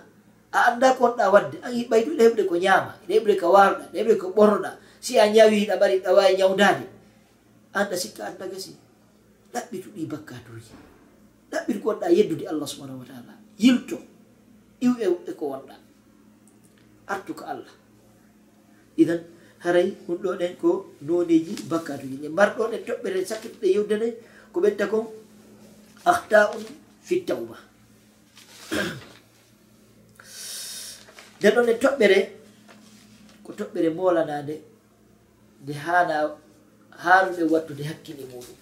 A 0.51 0.59
anda 0.72 0.93
ko 0.95 1.01
wonɗa 1.07 1.26
wadde. 1.34 1.57
An 1.63 1.72
ɓay 1.89 2.01
ɗuɗa 2.05 2.24
heɓde 2.28 2.43
ko 2.49 2.55
ñaama 2.55 2.91
ɗa 3.07 3.13
heɓde 3.15 3.34
ko 3.39 3.45
waruɗa 3.55 3.86
ɗa 3.91 3.97
heɓde 3.99 4.15
ko 4.22 4.28
ɓornoɗa. 4.36 4.72
Si 5.01 5.13
a 5.20 5.26
ñawi 5.34 5.65
ɗa 5.70 5.76
ɓari 5.82 5.95
ɗa 6.03 6.11
wawi 6.18 6.38
ñawdade 6.39 6.86
an 7.74 7.88
sikka 7.97 8.24
anda 8.28 8.45
gasi 8.51 8.72
ɗaɓɓitu 9.53 9.89
ɗi 9.95 10.01
bakkatuji 10.11 10.74
ɗaɓɓitu 11.51 11.80
ko 11.84 11.88
wonɗa 11.89 12.07
yeddude 12.18 12.43
allah 12.51 12.68
subhanahu 12.68 12.99
wa 13.01 13.05
taala. 13.07 13.34
Yilto 13.57 13.97
iw 14.86 14.93
e, 14.99 15.05
e 15.30 15.32
ko 15.39 15.45
wonɗa 15.53 15.76
artu 17.07 17.32
ko 17.34 17.43
allah. 17.45 17.74
Idan 18.97 19.22
haray 19.63 19.95
ɗum 20.07 20.18
ɗo 20.24 20.30
ɗen 20.39 20.53
ko 20.61 20.70
noneji 21.01 21.53
bakkatuji 21.72 22.18
ɗe 22.22 22.28
mbarɗo 22.36 22.63
ɗen 22.72 22.82
toɓɓere 22.88 23.20
sakkitiɗe 23.30 23.68
yewdene 23.76 24.07
ko 24.51 24.57
ɓenta 24.59 24.86
kon 24.91 25.05
ahta'un 26.12 26.64
fi 27.05 27.16
tawba. 27.28 27.58
Nden 31.38 31.53
ɗon 31.55 31.70
e 31.70 31.74
toɓɓere 31.84 32.20
ko 33.43 33.49
toɓɓere 33.58 33.89
molanade 33.97 34.55
nde 35.62 35.74
hana 35.84 36.16
haruɓe 37.03 37.43
wattude 37.51 37.84
hakkille 37.89 38.24
muɗum. 38.32 38.58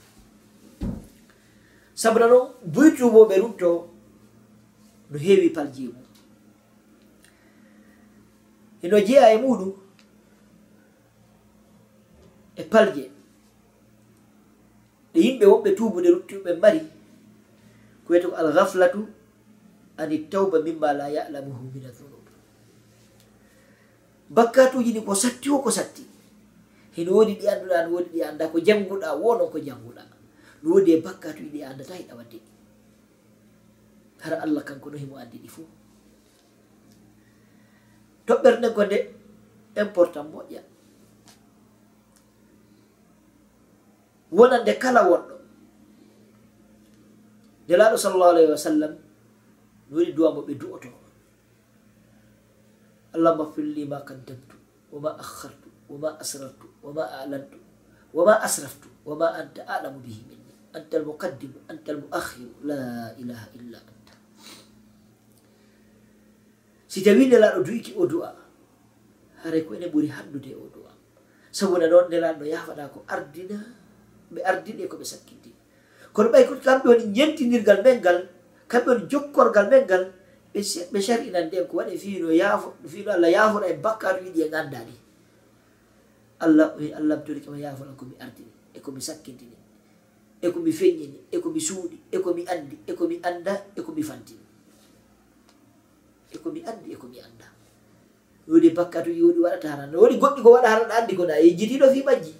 Sabuna 2.01 2.27
noon 2.31 2.47
duytuɓoɓe 2.73 3.35
rutto 3.43 3.69
no 5.09 5.17
heewi 5.23 5.49
palji 5.55 5.83
e 5.85 5.91
mum 5.95 6.05
eno 8.83 8.97
jeeya 9.07 9.27
e 9.35 9.37
muɗum 9.43 9.71
e 12.55 12.63
palje. 12.71 13.03
Ɗe 15.13 15.19
yimɓe 15.25 15.45
wonɓe 15.51 15.69
tubude 15.77 16.09
ruttiɓe 16.15 16.51
mari 16.61 16.79
ko 18.05 18.13
wiyete 18.13 18.27
ko 18.29 18.35
algaflatu 18.37 19.01
ani 19.97 20.17
tawba 20.31 20.61
mimma 20.61 20.93
la 20.93 21.07
yalamuhu 21.09 21.65
min 21.73 21.85
adunub 21.89 22.25
bakkatuji 24.29 24.93
ni 24.93 25.01
ko 25.05 25.13
satti 25.15 25.49
o 25.49 25.59
ko 25.61 25.69
satti. 25.71 26.03
Hino 26.95 27.11
woodi 27.13 27.35
ɗi 27.39 27.45
annduɗa 27.47 27.77
no 27.85 27.89
woodi 27.93 28.09
ɗi 28.15 28.21
annda 28.23 28.47
ko 28.51 28.57
jannguɗa 28.59 29.09
wonon 29.21 29.51
ko 29.51 29.57
jannguɗa 29.59 30.03
no 30.63 30.69
woodi 30.71 30.91
e 30.95 31.01
bakkatuji 31.01 31.49
ɗi 31.53 31.59
anndata 31.63 31.93
hiɗa 31.95 32.13
wadde. 32.15 32.37
Ɗi 32.39 32.49
hara 34.23 34.37
allah 34.41 34.63
kanko 34.65 34.89
no 34.89 34.97
himo 34.97 35.15
anndi 35.17 35.37
ɗi 35.43 35.47
fuu. 35.49 35.67
Toɓɓerde 38.25 38.67
ko 38.75 38.81
nde 38.85 38.97
important 39.75 40.27
moƴƴa. 40.33 40.61
Wonande 44.31 44.73
kala 44.81 45.01
wonɗo. 45.09 45.35
nelaɗo 47.67 47.95
sallllahu 47.97 48.31
alayhi 48.37 48.49
wa 48.53 48.57
sallam 48.61 48.93
no 49.89 49.93
waɗi 49.97 50.11
duwa 50.13 50.29
mo 50.33 50.41
ɓe 50.45 50.53
du'oto. 50.57 50.89
Allahma 53.15 53.45
firlima 53.53 53.97
kaddamtu 54.05 54.55
wama 54.91 55.11
akhartu 55.17 55.69
wama 55.89 56.09
asrartu 56.19 56.67
wama 56.83 57.03
alantu 57.21 57.57
wama 58.13 58.33
asraftu 58.41 58.89
wama 59.05 59.27
anta 59.39 59.61
alamu 59.65 59.99
bihi 60.03 60.21
minni 60.29 60.53
anta 60.75 60.97
almuqaddimu 60.99 61.57
anta 61.69 61.89
almuakhiru 61.95 62.53
la 62.67 63.13
ilaha 63.17 63.47
illa 63.57 63.77
anta. 63.79 64.13
Si 66.91 67.01
tawi 67.01 67.29
nelaɗo 67.31 67.63
du'iki 67.63 67.93
o 67.97 68.03
du'a 68.05 68.29
haray 69.41 69.61
ko 69.65 69.73
ene 69.79 69.87
ɓuri 69.93 70.09
handude 70.11 70.51
o 70.53 70.65
du'a. 70.73 70.91
Sabuna 71.55 71.87
noon 71.87 72.09
nelaɗo 72.11 72.43
yahfaɗa 72.45 72.91
ko 72.93 72.99
ardina 73.07 73.57
ɓe 74.33 74.39
ardine 74.43 74.85
ko 74.91 74.97
ɓe 74.99 75.05
sakkinti 75.07 75.54
kono 76.15 76.29
ɓay 76.33 76.43
kamɓe 76.65 76.87
woni 76.89 77.05
yentinirgal 77.17 77.79
men 77.83 77.97
ngal 77.99 78.17
kamɓe 78.71 78.87
woni 78.91 79.05
jokkorgal 79.11 79.67
men 79.71 79.83
ngal 79.87 80.03
ɓe 80.91 80.99
sarinan 81.07 81.45
nden 81.47 81.67
ko 81.67 81.73
waɗi 81.77 81.97
fino 82.03 82.31
yaafo 82.41 82.67
fino 82.91 83.09
allah 83.11 83.29
yaafora 83.35 83.65
e 83.67 83.75
bakkatu 83.83 84.23
yiɗi 84.25 84.39
e 84.41 84.49
ganda 84.53 84.79
allah 86.39 86.67
allah 86.75 86.97
allah 86.99 87.17
torikema 87.25 87.57
yaafora 87.59 87.91
komi 87.99 88.15
ardini 88.23 88.51
e 88.73 88.79
komi 88.79 89.01
sakkitini 89.07 89.57
e 90.41 90.47
komi 90.53 90.71
feññini 90.71 91.17
e 91.31 91.37
komi 91.43 91.59
suuɗi 91.67 91.97
e 92.11 92.17
komi 92.23 92.41
andi 92.53 92.75
e 92.87 92.93
komi 92.99 93.15
anda 93.29 93.53
e 93.75 93.81
komi 93.81 94.03
fantini 94.09 94.45
e 96.31 96.37
komi 96.43 96.59
andi 96.69 96.87
e 96.93 96.97
komi 96.97 97.19
anda 97.19 97.47
wodi 98.47 98.69
bakkatu 98.69 99.09
woɗi 99.09 99.39
waɗata 99.41 99.67
haran 99.69 99.95
wodi 99.95 100.15
goɗɗi 100.21 100.41
ko 100.43 100.49
waɗa 100.55 100.69
haran 100.69 100.91
andi 100.91 101.13
kona 101.17 101.35
yejjitiɗo 101.41 101.89
fi 101.93 102.03
majji. 102.03 102.33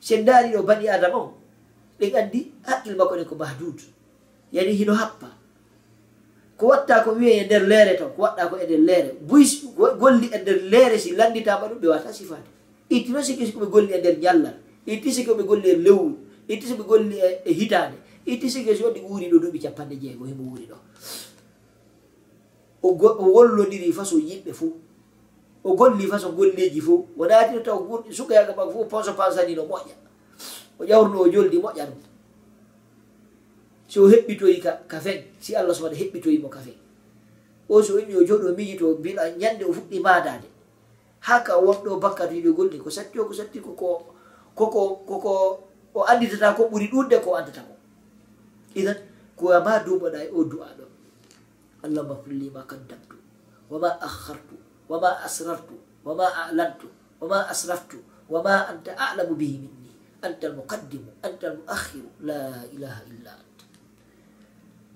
Sen 0.00 0.24
daariɗo 0.24 0.62
bani 0.62 0.88
adama 0.88 1.18
o. 1.18 1.43
e 2.04 2.16
anndi 2.18 2.40
haqqil 2.66 2.96
makko 2.96 3.16
ne 3.16 3.24
ko 3.24 3.34
mahdud 3.34 3.78
yani 4.52 4.72
hino 4.78 4.94
happa. 4.94 5.28
Ko 6.56 6.66
watta 6.70 7.02
ko 7.04 7.10
wiye 7.18 7.42
e 7.42 7.44
nder 7.46 7.66
leere 7.66 7.96
taw 7.98 8.08
ko 8.14 8.22
waɗɗa 8.22 8.50
ko 8.50 8.56
e 8.56 8.64
nder 8.66 8.80
leere. 8.80 9.10
Buy 9.28 9.44
golli 9.98 10.30
e 10.32 10.38
nder 10.38 10.58
leere 10.70 10.98
si 10.98 11.16
lannditama 11.16 11.66
ɗum 11.68 11.78
ɓe 11.82 11.88
wata 11.88 12.12
sifade 12.12 12.48
ittino 12.90 13.22
siki 13.22 13.46
siko 13.46 13.60
ɓe 13.60 13.70
golli 13.70 13.92
e 13.92 13.98
nder 13.98 14.16
ñallal 14.18 14.56
itti 14.86 15.12
siki 15.12 15.30
ɓe 15.30 15.42
golli 15.44 15.68
e 15.70 15.76
lewru. 15.76 16.16
Itti 16.48 16.66
siko 16.66 16.82
ɓe 16.82 16.86
golli 16.86 17.16
e, 17.18 17.28
e 17.44 17.52
hitande 17.52 17.96
itti 18.26 18.50
siki 18.50 18.76
so 18.76 18.90
ɗi 18.94 19.00
wuuri 19.00 19.30
ɗo 19.30 19.38
duuɓi 19.42 19.58
capanɗe 19.62 19.96
jeego 20.00 20.24
himo 20.24 20.42
wuuri 20.50 20.66
ɗo. 20.70 20.76
O 22.82 22.92
wollodiri 23.34 23.92
façon 23.92 24.20
yimɓe 24.20 24.52
fo 24.52 24.66
o 25.64 25.74
golli 25.74 26.06
façon 26.06 26.32
golleji 26.36 26.80
fo 26.80 27.06
wonatino 27.16 27.60
taw 27.60 27.78
sukayaga 28.10 28.54
mak 28.56 28.70
fo 28.72 28.84
ponso 28.84 29.12
pansanino 29.14 29.64
moƴƴa. 29.64 29.94
o 30.78 30.84
ƴawruno 30.84 31.18
o 31.20 31.28
joldi 31.32 31.58
moƴƴa 31.58 31.84
ɗum 31.86 32.00
so 33.88 34.04
o 34.04 34.08
heɓɓitoyi 34.08 34.60
ka 34.62 35.00
fen 35.00 35.22
si 35.40 35.54
allah 35.56 35.74
subana 35.74 35.96
heɓɓitoyimo 35.96 36.48
ka 36.48 36.60
fen 36.60 36.74
o 37.68 37.82
so 37.82 37.98
inni 37.98 38.16
o 38.16 38.22
jooɗo 38.26 38.56
miiji 38.56 38.78
to 38.78 38.96
mbiɗa 38.98 39.36
ñande 39.38 39.64
o 39.64 39.72
fuɗɗi 39.72 40.00
madade 40.00 40.48
ha 41.20 41.40
ka 41.40 41.56
wonɗo 41.58 42.00
bakka 42.00 42.26
to 42.28 42.34
yiɗo 42.34 42.52
golli 42.52 42.78
ko 42.78 42.90
satti 42.90 43.18
o 43.20 43.24
ko 43.24 43.32
satti 43.34 43.60
koko 43.60 44.14
koko 44.54 45.02
koko 45.08 45.32
o 45.94 46.02
anditata 46.02 46.54
ko 46.56 46.66
ɓuri 46.70 46.90
ɗumde 46.90 47.16
ko 47.22 47.38
andata 47.38 47.62
ko. 47.62 47.74
Idan 48.74 48.98
kowama 49.38 49.78
dumoɗa 49.86 50.18
e 50.26 50.28
o 50.34 50.42
du'a 50.44 50.68
ɗo. 50.78 50.84
Allahma 51.86 52.14
fullima 52.22 52.60
kaddamtu 52.66 53.16
wama 53.70 53.88
akhartu 54.02 54.56
wama 54.90 55.10
asrartu 55.26 55.74
wama 56.04 56.26
alantu 56.26 56.88
wama 57.20 57.46
asraftu 57.48 57.98
wama 58.28 58.66
anta 58.68 58.92
alamu 58.98 59.34
bihi 59.38 59.56
minni. 59.62 59.83
anta 60.26 60.44
almuqaddimu 60.50 61.10
anta 61.26 61.44
almuakhiru 61.52 62.08
la 62.28 62.64
ilaha 62.74 63.00
أنت 63.04 63.04
المقدم 63.04 63.04
أنت 63.04 63.04
المؤخر 63.04 63.04
لا 63.04 63.04
إله 63.04 63.12
إلا 63.12 63.32
أنت. 63.44 63.58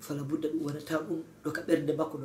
فلا 0.01 0.21
بد 0.25 0.45
من 0.53 0.65
ونتام 0.65 1.05
لك 1.45 1.57
برد 1.67 1.89
مكو 1.91 2.17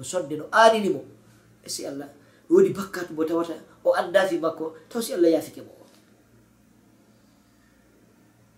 e 1.65 1.69
si 1.71 1.85
allah 1.89 2.09
سي 2.49 2.73
bakkatu 2.77 3.13
mo 3.17 3.25
tawata 3.25 3.57
o 3.85 3.93
أو 3.97 4.41
makko 4.41 4.65
taw 4.89 5.01
si 5.01 5.13
allah 5.17 5.29
الله 5.29 5.65
mo 5.65 5.73
o 5.81 5.87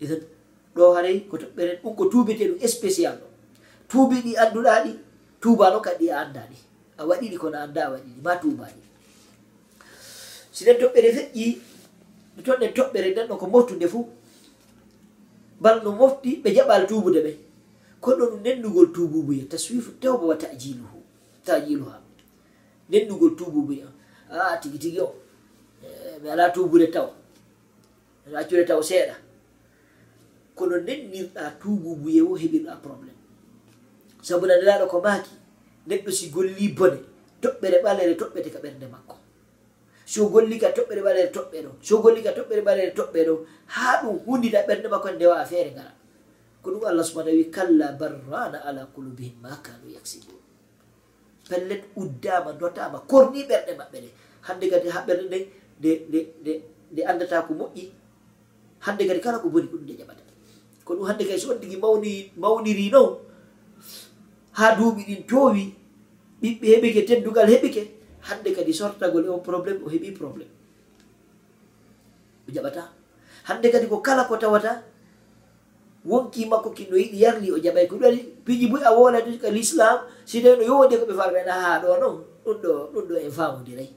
إذن 0.03 0.21
ɗo 0.77 0.93
haray 0.95 1.21
koto 1.31 1.47
ɓeren 1.57 1.79
ɗum 1.83 1.95
ko 1.97 2.05
tuubete 2.13 2.45
ɗum 2.51 2.59
spécial 2.69 3.17
ɗo 3.21 3.27
tuubi 3.89 4.17
ɗi 4.25 4.33
annduɗa 4.43 4.85
ɗi 4.85 4.93
tuubano 5.41 5.81
kadi 5.81 6.07
a 6.11 6.17
anndaɗi 6.25 6.57
a 6.99 7.03
waɗiɗi 7.09 7.37
kono 7.41 7.57
annda 7.59 7.81
a 7.87 7.91
waɗiɗi 7.95 8.21
ma 8.25 8.33
tuubaɗi 8.43 8.83
si 10.53 10.65
nen 10.65 10.77
toɓɓere 10.81 11.09
feƴƴi 11.17 11.47
ɗe 12.37 12.41
toɗɗen 12.47 12.73
toɓɓere 12.77 13.09
nden 13.13 13.27
ɗo 13.31 13.35
ko 13.41 13.47
moftude 13.47 13.87
fuu 13.93 14.05
bal 15.61 15.83
no 15.85 15.91
mofti 15.93 16.31
ɓe 16.43 16.49
jaɓal 16.57 16.83
tubude 16.89 17.21
ɓe. 17.27 17.33
Kono 18.01 18.25
ɗum 18.31 18.41
nennugol 18.45 18.89
tububuya 18.95 19.45
taswifu 19.51 19.91
tewba 20.01 20.25
wa 20.31 20.37
tajiluhu 20.37 20.99
tajiluha. 21.47 21.97
Nennugol 22.91 23.33
tububuya 23.39 23.87
a 24.31 24.57
tigi 24.61 24.79
tigi 24.79 25.01
o 25.01 25.09
e, 25.83 26.19
mi 26.23 26.29
ala 26.31 26.51
tubude 26.55 26.87
taw. 26.95 27.09
Ala 28.27 28.39
accude 28.41 28.65
taw 28.67 28.81
seeɗa. 28.83 29.15
Kono 30.57 30.77
nennirɗa 30.87 31.43
tububuya 31.61 32.23
wo 32.29 32.35
heɓirɗa 32.43 32.75
probléme 32.83 33.17
sabu 34.27 34.47
nanelaɗo 34.47 34.87
ko 34.91 34.99
maaki 35.01 35.31
neɗɗo 35.89 36.11
si 36.11 36.29
golli 36.35 36.69
bone 36.77 36.99
toɓɓere 37.43 37.79
ɓalere 37.85 38.15
toɓɓete 38.21 38.51
ka 38.55 38.59
ɓernde 38.65 38.87
makko. 38.95 39.17
so 40.07 40.29
golli 40.31 40.57
ka 40.63 40.69
toɓɓere 40.71 41.03
ɓalere 41.03 41.31
toɓɓe 41.35 41.59
ɗo. 41.67 41.71
So 41.83 41.99
golli 42.03 42.23
ka 42.23 42.31
toɓɓere 42.31 42.63
ɓalere 42.63 42.93
toɓɓe 42.95 43.21
ɗo. 43.27 43.35
Ha 43.75 44.03
ɗum 44.03 44.17
hundita 44.27 44.63
ɓernde 44.67 44.87
makko 44.89 45.09
en 45.11 45.15
ndewa 45.19 45.45
feere 45.51 45.71
ngara. 45.75 45.93
Ko 46.63 46.71
ɗum 46.71 46.85
allah 46.87 47.05
subahana 47.05 47.33
wi 47.35 47.51
kalla 47.51 47.87
barrana 47.99 48.59
ala 48.69 48.87
kulubihim 48.95 49.35
ma 49.43 49.51
kanu 49.67 49.91
yaksibun. 49.91 50.39
Pellet 51.51 51.83
uddama 51.97 52.53
dotama 52.55 52.99
korni 53.11 53.43
ɓerɗe 53.51 53.73
maɓɓe 53.81 53.99
ɗe. 54.05 54.09
Hande 54.47 54.65
kadi 54.71 54.89
ha 54.95 55.01
ɓerɗe 55.07 55.25
nde 55.27 55.91
nde 56.09 56.21
nde 56.41 56.53
nde 56.93 57.01
andata 57.11 57.43
ko 57.43 57.53
moƴƴi. 57.59 57.85
Hande 58.87 59.03
kadi 59.09 59.21
kala 59.21 59.39
ko 59.43 59.49
boni 59.51 59.67
ko 59.67 59.77
ɗum 59.77 59.85
nde 59.91 59.95
jaɓata. 59.99 60.23
Ko 60.87 60.95
ɗum 60.95 61.07
hande 61.11 61.23
kadi 61.27 61.41
so 61.41 61.51
on 61.51 61.59
tigi 61.59 61.77
mawni 61.83 62.31
mawniri 62.39 62.91
noon 62.95 63.19
ha 64.55 64.75
duuɓi 64.79 65.03
ɗin 65.09 65.23
towi 65.27 65.75
ɓiɓɓe 66.41 66.67
heɓike 66.73 67.01
teddugal 67.09 67.49
heɓike 67.51 67.96
hande 68.29 68.51
kadi 68.57 68.73
sortagol 68.75 69.25
e 69.25 69.29
o 69.29 69.39
probléme 69.39 69.81
o 69.85 69.89
heeɓi 69.89 70.11
probléme 70.19 70.51
o 72.47 72.53
jaɓata. 72.55 72.83
Hande 73.49 73.67
kadi 73.71 73.87
ko 73.87 73.99
kala 74.03 74.25
ko 74.29 74.37
tawata 74.37 74.83
wonki 76.07 76.47
makko 76.47 76.71
kino 76.71 76.97
yiɗi 76.97 77.19
yarli 77.23 77.49
o 77.55 77.59
jaɓay 77.59 77.87
ko 77.91 77.97
ɗum 77.99 78.15
piji 78.45 78.67
boy 78.71 78.83
a 78.83 78.91
wonati 78.95 79.39
ka 79.39 79.49
l'islam 79.51 79.99
si 80.25 80.43
tawi 80.43 80.57
no 80.59 80.65
yowode 80.71 80.95
koɓe 81.01 81.15
farɓena 81.15 81.53
ha 81.53 81.69
ah, 81.75 81.79
ɗo 81.83 81.89
non 82.01 82.17
ɗum 82.45 82.57
ɗo 82.63 82.73
ɗum 82.93 83.05
ɗo 83.09 83.15
en 83.27 83.31
famodiray 83.31 83.91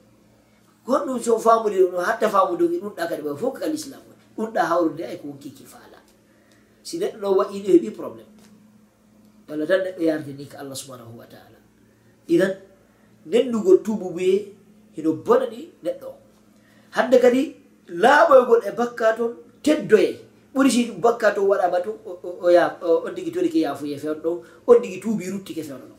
gonɗum 0.86 1.18
so 1.22 1.38
famodiri 1.38 1.86
ɗum 1.86 2.02
hatta 2.02 2.26
famudogi 2.28 2.78
ɗumɗa 2.82 3.04
kadi 3.08 3.22
ɓa 3.22 3.36
fof 3.36 3.54
ka 3.60 3.66
l'islam 3.66 4.02
ɗum 4.36 4.50
ɗa 4.54 4.62
hawrude 4.70 5.04
ay 5.06 5.16
ko 5.18 5.28
wonkiki 5.28 5.64
faala. 5.64 5.98
Si 6.82 6.98
neɗɗo 6.98 7.18
no 7.20 7.28
waɗiɗo 7.38 7.68
heeɓi 7.74 7.90
probléme 7.94 8.30
walla 9.48 9.66
tan 9.66 9.80
neɗɗo 9.84 10.02
yardini 10.02 10.46
ka 10.46 10.58
allah 10.62 10.74
subhanahu 10.76 11.14
wa 11.18 11.26
taala. 11.26 11.58
Idan 12.28 12.52
nenndugol 13.26 13.82
tububuye 13.84 14.52
hino 14.96 15.12
bonaɗi 15.26 15.60
neɗɗo. 15.84 16.06
O 16.08 16.14
hannde 16.96 17.16
kadi 17.20 17.42
laaɓoygol 18.02 18.60
e 18.68 18.70
bakka 18.78 19.16
toon 19.16 19.32
teddoye. 19.62 20.10
Ɓuri 20.54 20.70
si 20.70 20.90
bakka 21.04 21.34
to 21.34 21.40
waɗama 21.48 21.78
to 21.84 21.90
on 23.04 23.14
tigi 23.14 23.30
tori 23.30 23.46
yafuye 23.48 23.62
yaafuye 23.66 23.96
fewno 23.98 24.20
ɗon 24.22 24.36
on 24.66 24.82
tigi 24.82 25.00
tuubi 25.00 25.30
ruttike 25.30 25.62
fewno 25.62 25.84
ɗon 25.90 25.98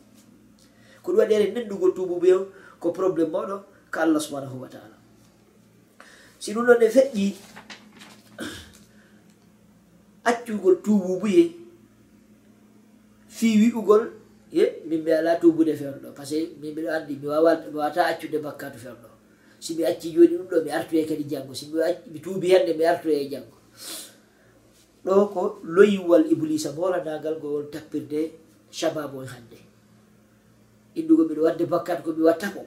ko 1.02 1.12
ɗum 1.12 1.18
waɗi 1.18 1.34
ere 1.34 1.46
nenndugol 1.52 1.92
tububuye 1.94 2.34
o 2.34 2.46
ko 2.80 2.90
probléme 2.92 3.30
moɗo 3.30 3.56
ko 3.90 4.00
allah 4.00 4.20
subhanahu 4.20 4.60
wa 4.60 4.68
taala. 4.68 4.96
Si 6.38 6.52
ɗum 6.54 6.66
ɗon 6.66 6.78
ne 6.80 6.88
feƴƴi 6.88 7.26
accugol 10.30 10.76
tububuye 10.84 11.62
fi 13.28 13.48
wi'ugol 13.60 14.21
ye 14.52 14.64
min 14.84 15.02
mi 15.02 15.10
ala 15.12 15.36
tubude 15.40 15.72
feerɗo 15.74 16.12
par 16.14 16.26
ce 16.26 16.34
que 16.34 16.56
min 16.60 16.72
mbiɗo 16.72 16.88
anndi 16.90 17.16
mi 17.20 17.26
wawa 17.26 17.56
mi 17.56 17.76
wawata 17.78 18.06
accude 18.06 18.38
bakkatu 18.38 18.78
feerɗo 18.78 19.12
si 19.62 19.78
mi 19.78 19.84
acci 19.86 20.10
jooni 20.10 20.34
ɗum 20.36 20.48
ɗo 20.50 20.64
mi 20.64 20.70
artoye 20.70 21.06
kadi 21.06 21.24
janngo. 21.30 21.54
Si 21.54 21.70
mi 22.12 22.18
tuubi 22.20 22.50
hannde 22.50 22.74
mi 22.74 22.84
artoye 22.84 23.30
janngo. 23.30 23.56
Ɗo 25.06 25.30
ko 25.32 25.58
loyiwal 25.62 26.26
iblisa 26.26 26.72
moranagal 26.74 27.38
gowol 27.38 27.70
tappirde 27.70 28.32
shababu 28.72 29.22
e 29.22 29.26
hannde. 29.26 29.58
Inndugo 30.98 31.22
miɗo 31.30 31.42
wadde 31.46 31.64
bakkatu 31.70 32.02
ko 32.02 32.10
mi 32.10 32.22
watta 32.26 32.50
ko. 32.50 32.66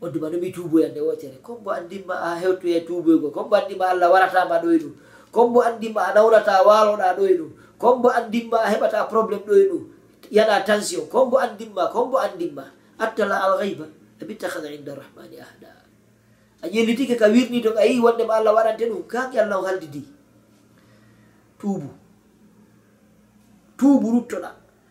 Odduma 0.00 0.30
no 0.30 0.38
mi 0.38 0.52
tuuboyande 0.52 1.00
wotere 1.02 1.42
comme 1.42 1.64
bo 1.64 1.70
anndinma 1.70 2.14
a 2.14 2.38
hewtoye 2.38 2.86
tuuboygo 2.86 3.30
comme 3.34 3.50
bo 3.50 3.56
anndinma 3.56 3.90
allah 3.90 4.08
waratama 4.12 4.62
ɗo 4.62 4.70
e 4.70 4.78
ɗum 4.78 4.94
comme 5.32 5.52
bo 5.52 5.60
anndinma 5.60 6.00
a 6.00 6.14
nawrata 6.14 6.62
waloɗa 6.62 7.16
ɗo 7.18 7.22
e 7.26 7.34
ɗum 7.38 7.50
comme 7.76 8.02
bo 8.02 8.08
anndinma 8.08 8.58
a 8.62 8.70
heɓata 8.70 9.10
probléme 9.10 9.44
ɗo 9.44 9.54
e 9.58 9.64
ɗum 9.68 9.84
yana 10.30 10.60
tension 10.64 11.06
ko 11.08 11.26
mbo 11.26 11.36
andinma 11.38 11.90
ko 11.92 12.06
mbo 12.06 12.18
andinma 12.18 12.64
attala 12.98 13.36
alghayba 13.46 13.86
abittahada 14.22 14.68
inda 14.70 14.94
rahmani 14.94 15.36
ahda. 15.40 15.70
A 16.62 16.68
ƴellitike 16.68 17.16
ka 17.18 17.26
wirni 17.28 17.62
to 17.62 17.72
a 17.76 17.84
yi 17.86 18.00
wonde 18.00 18.22
allah 18.28 18.52
waɗante 18.54 18.84
ɗum 18.90 19.02
kaki 19.08 19.38
allah 19.38 19.58
o 19.58 19.64
haldidi 19.64 20.04
tuubu. 21.58 21.88
Tuubu 23.78 24.06
ruttoɗa. 24.12 24.50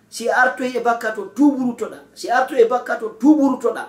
Si 0.09 0.25
artoy 0.29 0.73
e 0.77 0.81
bakka 0.81 1.13
to 1.15 1.29
tuubu 1.37 1.61
ruttoɗa. 1.69 1.99
Si 2.15 2.27
artoy 2.29 2.61
e 2.61 2.65
bakka 2.65 2.97
to 2.99 3.09
tuubu 3.21 3.49
ruttoɗa. 3.53 3.85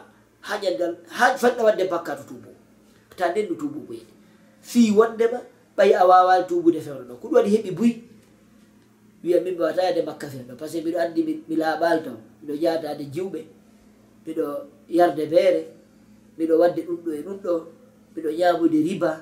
Ha 0.47 0.55
ƴandal 0.61 0.93
ha 1.09 1.35
fanɗa 1.37 1.63
wadde 1.65 1.85
bakka 1.89 2.17
to 2.17 2.23
tuubu. 2.29 2.51
Ta 3.17 3.29
nden 3.33 3.57
tuubu 3.57 3.81
boyde 3.89 4.13
fi 4.61 4.91
wondema 4.93 5.41
ɓay 5.77 5.93
a 5.97 6.05
wawani 6.07 6.45
tuubude 6.49 6.81
fewre 6.81 7.05
ɗo 7.09 7.15
ko 7.21 7.29
ɗum 7.29 7.35
waɗi 7.37 7.51
heɓi 7.57 7.71
buyi 7.77 8.10
wiya 9.23 9.41
min 9.45 9.55
mi 9.55 9.61
wata 9.61 9.83
yade 9.85 10.03
makka 10.05 10.27
fen 10.29 10.45
par 10.57 10.69
ce 10.69 10.79
que 10.79 10.83
mbiɗo 10.83 10.99
andi 10.99 11.21
mi 11.49 11.55
laaɓal 11.57 12.03
ton 12.05 12.17
miɗo 12.43 12.55
jatade 12.63 13.05
jiwɓe 13.13 13.41
miɗo 14.27 14.45
yarde 14.89 15.25
beere 15.31 15.63
miɗo 16.39 16.55
wadde 16.61 16.81
ɗum 16.87 16.99
ɗo 17.05 17.11
e 17.13 17.21
ɗum 17.23 17.39
ɗo 17.45 17.53
miɗo 18.17 18.31
ñamude 18.39 18.79
riba. 18.83 19.13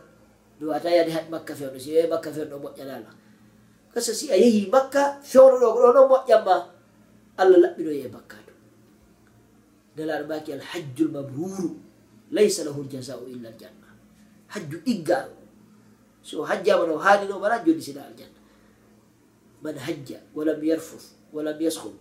Mi 0.60 0.66
wata 0.66 0.90
yade 0.90 1.10
hat 1.10 1.26
makka 1.30 1.54
fen 1.54 1.70
si 1.78 1.94
wi 1.94 2.06
makka 2.10 2.30
fen 2.34 2.50
moƴƴanala 2.50 3.10
kasa 3.94 4.14
si 4.14 4.30
a 4.30 4.36
yehi 4.36 4.66
makka 4.70 5.18
fewno 5.22 5.56
ɗo 5.58 5.66
ko 5.74 5.78
ɗo 5.82 5.90
noon 5.94 6.08
moƴƴanma 6.10 6.54
allah 7.38 7.58
laɓɓinoye 7.64 7.98
ye 8.02 8.08
makka 8.10 8.36
to. 8.46 8.52
Nelaɗo 9.96 10.24
maki 10.30 10.50
alhajjul 10.52 11.10
mabruru 11.10 11.70
laysa 12.30 12.64
lahu 12.66 12.82
ljasau 12.86 13.26
illa 13.26 13.48
aljanna. 13.50 13.88
Hajju 14.54 14.78
ɗiggaɗo 14.86 15.34
so 16.22 16.42
hajjama 16.42 16.86
no 16.86 16.98
haani 16.98 17.26
no 17.28 17.38
joni 17.64 17.82
sina 17.82 18.02
aljanna. 18.06 18.37
man 19.62 19.76
hajja 19.78 20.20
walam 20.34 20.62
yarfuf 20.64 21.04
walam 21.32 21.60
yaskum 21.60 21.92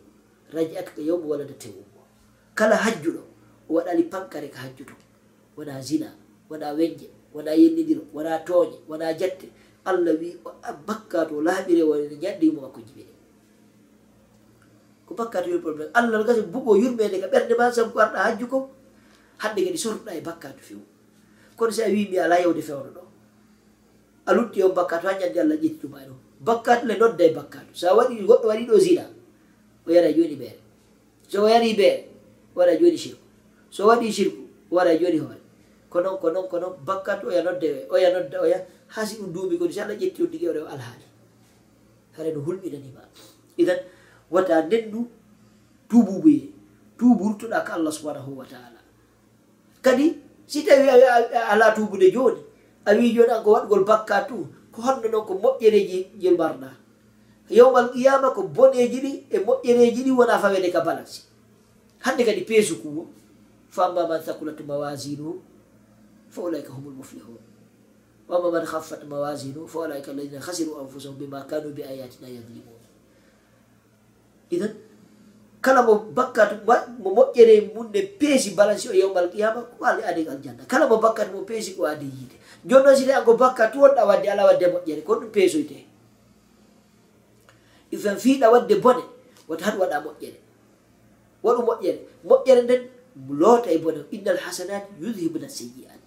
raja'atka 0.53 1.01
yawma 1.01 1.25
walada 1.25 1.53
tewumo 1.53 2.01
kala 2.55 2.75
hajjuɗo 2.75 3.21
o 3.69 3.73
waɗani 3.75 4.03
pankare 4.09 4.47
ka 4.49 4.59
hajjuto 4.59 4.93
wona 5.57 5.81
zina 5.81 6.13
wona 6.49 6.71
wenje 6.73 7.09
wona 7.33 7.51
yennidiro 7.51 8.01
wona 8.13 8.39
tooñe 8.45 8.77
wona 8.87 9.13
jatte. 9.13 9.47
Allah 9.87 10.13
wi 10.19 10.35
bakka 10.85 11.25
to 11.29 11.39
laaɓire 11.41 11.83
wone 11.87 12.11
ñanɗimo 12.19 12.59
makko 12.61 12.79
jibine 12.83 13.13
ko 15.07 15.15
bakka 15.15 15.41
to 15.43 15.49
yurpol 15.49 15.79
allah 15.93 16.23
gasi 16.27 16.41
bugo 16.43 16.75
yurmede 16.75 17.19
ka 17.23 17.27
ɓerde 17.31 17.53
ma 17.57 17.71
sam 17.71 17.91
ko 17.91 17.99
arɗa 17.99 18.19
hajju 18.25 18.47
ko 18.51 18.69
hande 19.39 19.59
kadi 19.65 19.77
sorɗa 19.79 20.11
e 20.11 20.21
bakka 20.21 20.51
to 20.57 20.59
few 20.63 20.81
kono 21.55 21.71
si 21.71 21.81
a 21.83 21.87
wi 21.87 22.07
mi 22.11 22.17
ala 22.19 22.35
yewde 22.39 22.61
fewno 22.61 22.91
ɗo. 22.95 23.01
A 24.27 24.33
lutti 24.35 24.63
on 24.63 24.73
bakka 24.75 24.99
to 24.99 25.07
ha 25.07 25.13
ñande 25.19 25.39
allah 25.39 25.55
ƴetti 25.55 25.79
ɗuma 25.87 26.03
e 26.03 26.07
bakkatu 26.41 26.85
ne 26.87 26.97
nodda 26.97 27.23
e 27.25 27.33
bakkatu. 27.33 27.71
So 27.73 27.87
a 27.89 27.95
waɗi 27.97 28.25
goɗɗo 28.27 28.47
waɗi 28.47 28.65
ɗo 28.67 28.77
zina 28.79 29.05
o 29.85 29.91
yara 29.91 30.11
joni 30.13 30.35
ɓeere. 30.35 30.59
So 31.27 31.43
o 31.43 31.47
yari 31.49 31.73
ɓeere 31.73 32.05
waɗa 32.55 32.73
joni 32.79 32.97
shirku. 32.97 33.23
So 33.69 33.87
waɗi 33.87 34.11
shirku 34.11 34.41
waɗa 34.71 34.97
joni 34.99 35.17
hoore. 35.19 35.41
Ko 35.89 36.01
noon 36.01 36.17
ko 36.19 36.29
noon 36.29 36.47
ko 36.49 36.59
noon 36.59 36.73
bakkatu 36.85 37.27
oya 37.27 37.43
nodda 37.43 37.67
oya 37.89 38.09
nodda 38.13 38.41
oya 38.41 38.57
ha 38.87 39.01
ɗum 39.03 39.31
duuɓi 39.33 39.57
kodi 39.57 39.73
so 39.73 39.81
allah 39.81 39.95
ƴetti 39.95 40.21
on 40.23 40.27
digi 40.31 40.47
o 40.47 40.65
alhaali. 40.65 41.05
Hare 42.17 42.31
no 42.33 42.41
hulɓinanima 42.41 43.01
idan 43.57 43.79
wata 44.31 44.61
nenndu 44.67 45.07
tububoye 45.89 46.49
tuburtuɗa 46.97 47.65
ko 47.65 47.71
allah 47.73 47.91
subhanahu 47.91 48.35
wa 48.37 48.45
taala. 48.45 48.79
Kadi 49.81 50.17
si 50.45 50.63
tawi 50.65 50.87
ala 50.89 51.73
tubude 51.75 52.11
joni 52.11 52.41
a 52.85 52.93
wi 52.95 53.13
joni 53.15 53.31
an 53.31 53.43
ko 53.43 53.51
waɗgol 53.55 53.83
bakka 53.85 54.27
tu 54.27 54.47
ko 54.77 54.81
honno 54.85 55.09
noon 55.09 55.25
ko 55.25 55.33
moƴƴereji 55.33 55.99
ngel 56.21 56.33
mbarɗa 56.37 56.69
yowmal 57.49 57.89
qiyama 57.89 58.29
ko 58.35 58.41
boɗeji 58.45 58.99
ɗi 59.01 59.11
e 59.33 59.37
moƴƴereji 59.41 60.01
ɗi 60.05 60.11
wona 60.13 60.37
fawede 60.37 60.69
ka 60.71 60.81
balance. 60.85 61.25
Hande 62.05 62.21
kadi 62.23 62.45
peesu 62.45 62.77
kuwo 62.81 63.07
fa 63.69 63.89
amma 63.89 64.07
man 64.07 64.21
thakulat 64.21 64.59
mawasinuhu 64.61 65.41
fa 66.29 66.41
ulaika 66.41 66.69
humul 66.73 66.93
muflihun 66.93 67.41
wama 68.29 68.51
man 68.51 68.65
haffat 68.65 69.01
mawasinuhu 69.09 69.65
fa 69.67 69.79
ulaika 69.89 70.11
alladina 70.11 70.39
hasiru 70.39 70.77
anfusahum 70.79 71.17
bima 71.17 71.41
kanu 71.49 71.73
bi 71.73 71.81
ayatina 71.83 72.29
yadlimun 72.29 72.77
idan 74.51 74.73
kala 75.67 75.83
mo 75.83 75.99
bakkat 76.15 76.63
mo 76.63 77.11
moƴƴere 77.11 77.75
mum 77.75 77.91
peesi 77.91 78.55
balansi 78.55 78.87
o 78.87 78.95
yewmal 78.95 79.27
qiyama 79.27 79.59
ko 79.67 79.83
ala 79.83 79.99
ade 80.07 80.23
aljanna. 80.23 80.63
Kala 80.63 80.87
mo 80.87 80.95
bakkat 80.95 81.27
mo 81.27 81.43
peesi 81.43 81.75
ko 81.75 81.83
adi 81.83 82.07
yiide. 82.07 82.39
Joni 82.63 82.83
noon 82.87 82.95
sine 82.95 83.11
anko 83.11 83.35
bakkat 83.35 83.75
wonɗa 83.75 84.07
wadde 84.07 84.27
ala 84.31 84.47
wadde 84.47 84.63
moƴƴere 84.71 85.03
kon 85.03 85.19
ɗum 85.19 85.31
peesoyte. 85.35 85.83
Ifen 87.91 88.15
fiiɗa 88.15 88.47
wadde 88.47 88.75
bone 88.79 89.03
wata 89.47 89.65
han 89.67 89.75
waɗa 89.75 89.97
moƴƴere. 90.07 90.39
Waɗu 91.43 91.61
moƴƴere. 91.67 91.99
Moƴƴere 92.23 92.61
nden 92.63 92.81
loota 93.29 93.67
e 93.71 93.77
bone. 93.83 94.07
Innal 94.15 94.39
hasanat 94.39 94.87
yudhibna 95.01 95.49
seyiat 95.51 96.05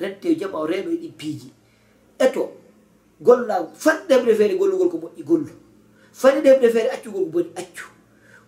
rente 0.00 0.28
e 0.28 0.36
jam 0.36 0.52
o 0.54 0.66
reeno 0.66 0.90
e 0.92 0.96
ɗi 0.96 1.08
piiji 1.16 1.48
eto 2.18 2.52
golla 3.20 3.64
fan 3.74 4.04
ɗeɓre 4.08 4.32
feere 4.36 4.54
gollugol 4.60 4.88
ko 4.92 4.96
moƴƴi 5.08 5.24
gollu. 5.24 5.52
Fani 6.12 6.40
ɗeɓre 6.44 6.68
feere 6.68 6.88
accugol 6.92 7.24
ko 7.24 7.30
boni 7.32 7.50
accu 7.56 7.89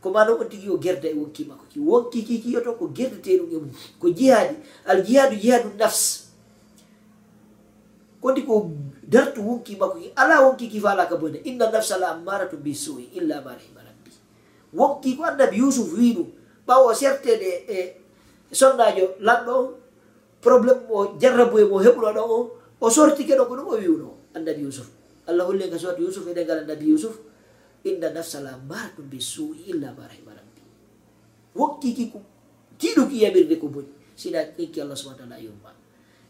ko 0.03 0.11
mano 0.11 0.34
on 0.34 0.48
tigi 0.50 0.66
yo 0.66 0.76
gerda 0.82 1.07
e 1.07 1.14
wonki 1.14 1.46
makko 1.46 1.64
ki 1.70 1.78
wonki 1.78 2.26
kikiyo 2.26 2.61
to 2.61 2.74
ko 2.74 2.90
gerdete 2.90 3.38
ɗum 3.38 3.50
e 3.55 3.57
mum. 3.62 3.70
Ko 4.03 4.11
jihadi. 4.11 4.59
Al 4.84 4.98
jihadu 5.07 5.38
jihadu 5.38 5.70
nafs. 5.78 6.34
Kondi 8.20 8.42
ko 8.42 8.66
dartu 9.07 9.46
wonki 9.46 9.78
makko 9.78 10.03
ki 10.03 10.11
ala 10.18 10.42
wonki 10.42 10.66
ki 10.68 10.80
fala 10.82 11.07
ka 11.07 11.14
bone. 11.16 11.38
Inna 11.46 11.70
nafsa 11.70 11.98
la 12.03 12.18
ammaratu 12.18 12.59
bi 12.59 12.74
sui 12.74 13.14
illa 13.14 13.38
ma 13.46 13.55
rahima 13.55 13.78
rabbi. 13.86 14.11
Wonki 14.74 15.16
ko 15.16 15.22
annabi 15.22 15.62
yusuf 15.62 15.94
wi 15.94 16.18
ɗum. 16.18 16.26
Ɓawo 16.66 16.94
sertede 16.94 17.62
e 17.70 17.78
sonnajo 18.50 19.14
lanɗo 19.22 19.53
o. 19.55 19.78
Probléme 20.42 20.82
o 20.90 21.14
jarrabu 21.20 21.59
e 21.59 21.64
mo 21.64 21.78
heɓuno 21.78 22.11
ɗo 22.11 22.22
o. 22.26 22.50
O 22.80 22.90
sortike 22.90 23.38
ɗo 23.38 23.46
ko 23.46 23.55
ɗum 23.55 23.68
o 23.70 23.76
wiwno 23.78 24.09
annabi 24.34 24.66
yusuf. 24.66 24.90
Allah 25.30 25.46
holli 25.46 25.70
ka 25.70 25.78
sowat 25.78 25.98
yusuf 26.03 26.26
eɗen 26.26 26.42
ngal 26.42 26.59
annabi 26.66 26.90
yusuf. 26.90 27.14
inna 27.85 28.11
nafsal 28.11 28.47
amaratu 28.47 29.03
be 29.03 29.18
su'i 29.20 29.72
labar 29.83 30.11
heɓa 30.11 30.33
rabbi 30.39 30.61
e 30.61 30.64
wokkiki 31.59 32.05
ko 32.12 32.18
tiɗuki 32.78 33.22
yamirde 33.22 33.57
ko 33.59 33.66
boni 33.68 33.91
sina 34.16 34.45
kiki 34.57 34.80
allah 34.80 34.97
subahana 34.97 35.18
taala 35.26 35.37
yomma 35.43 35.70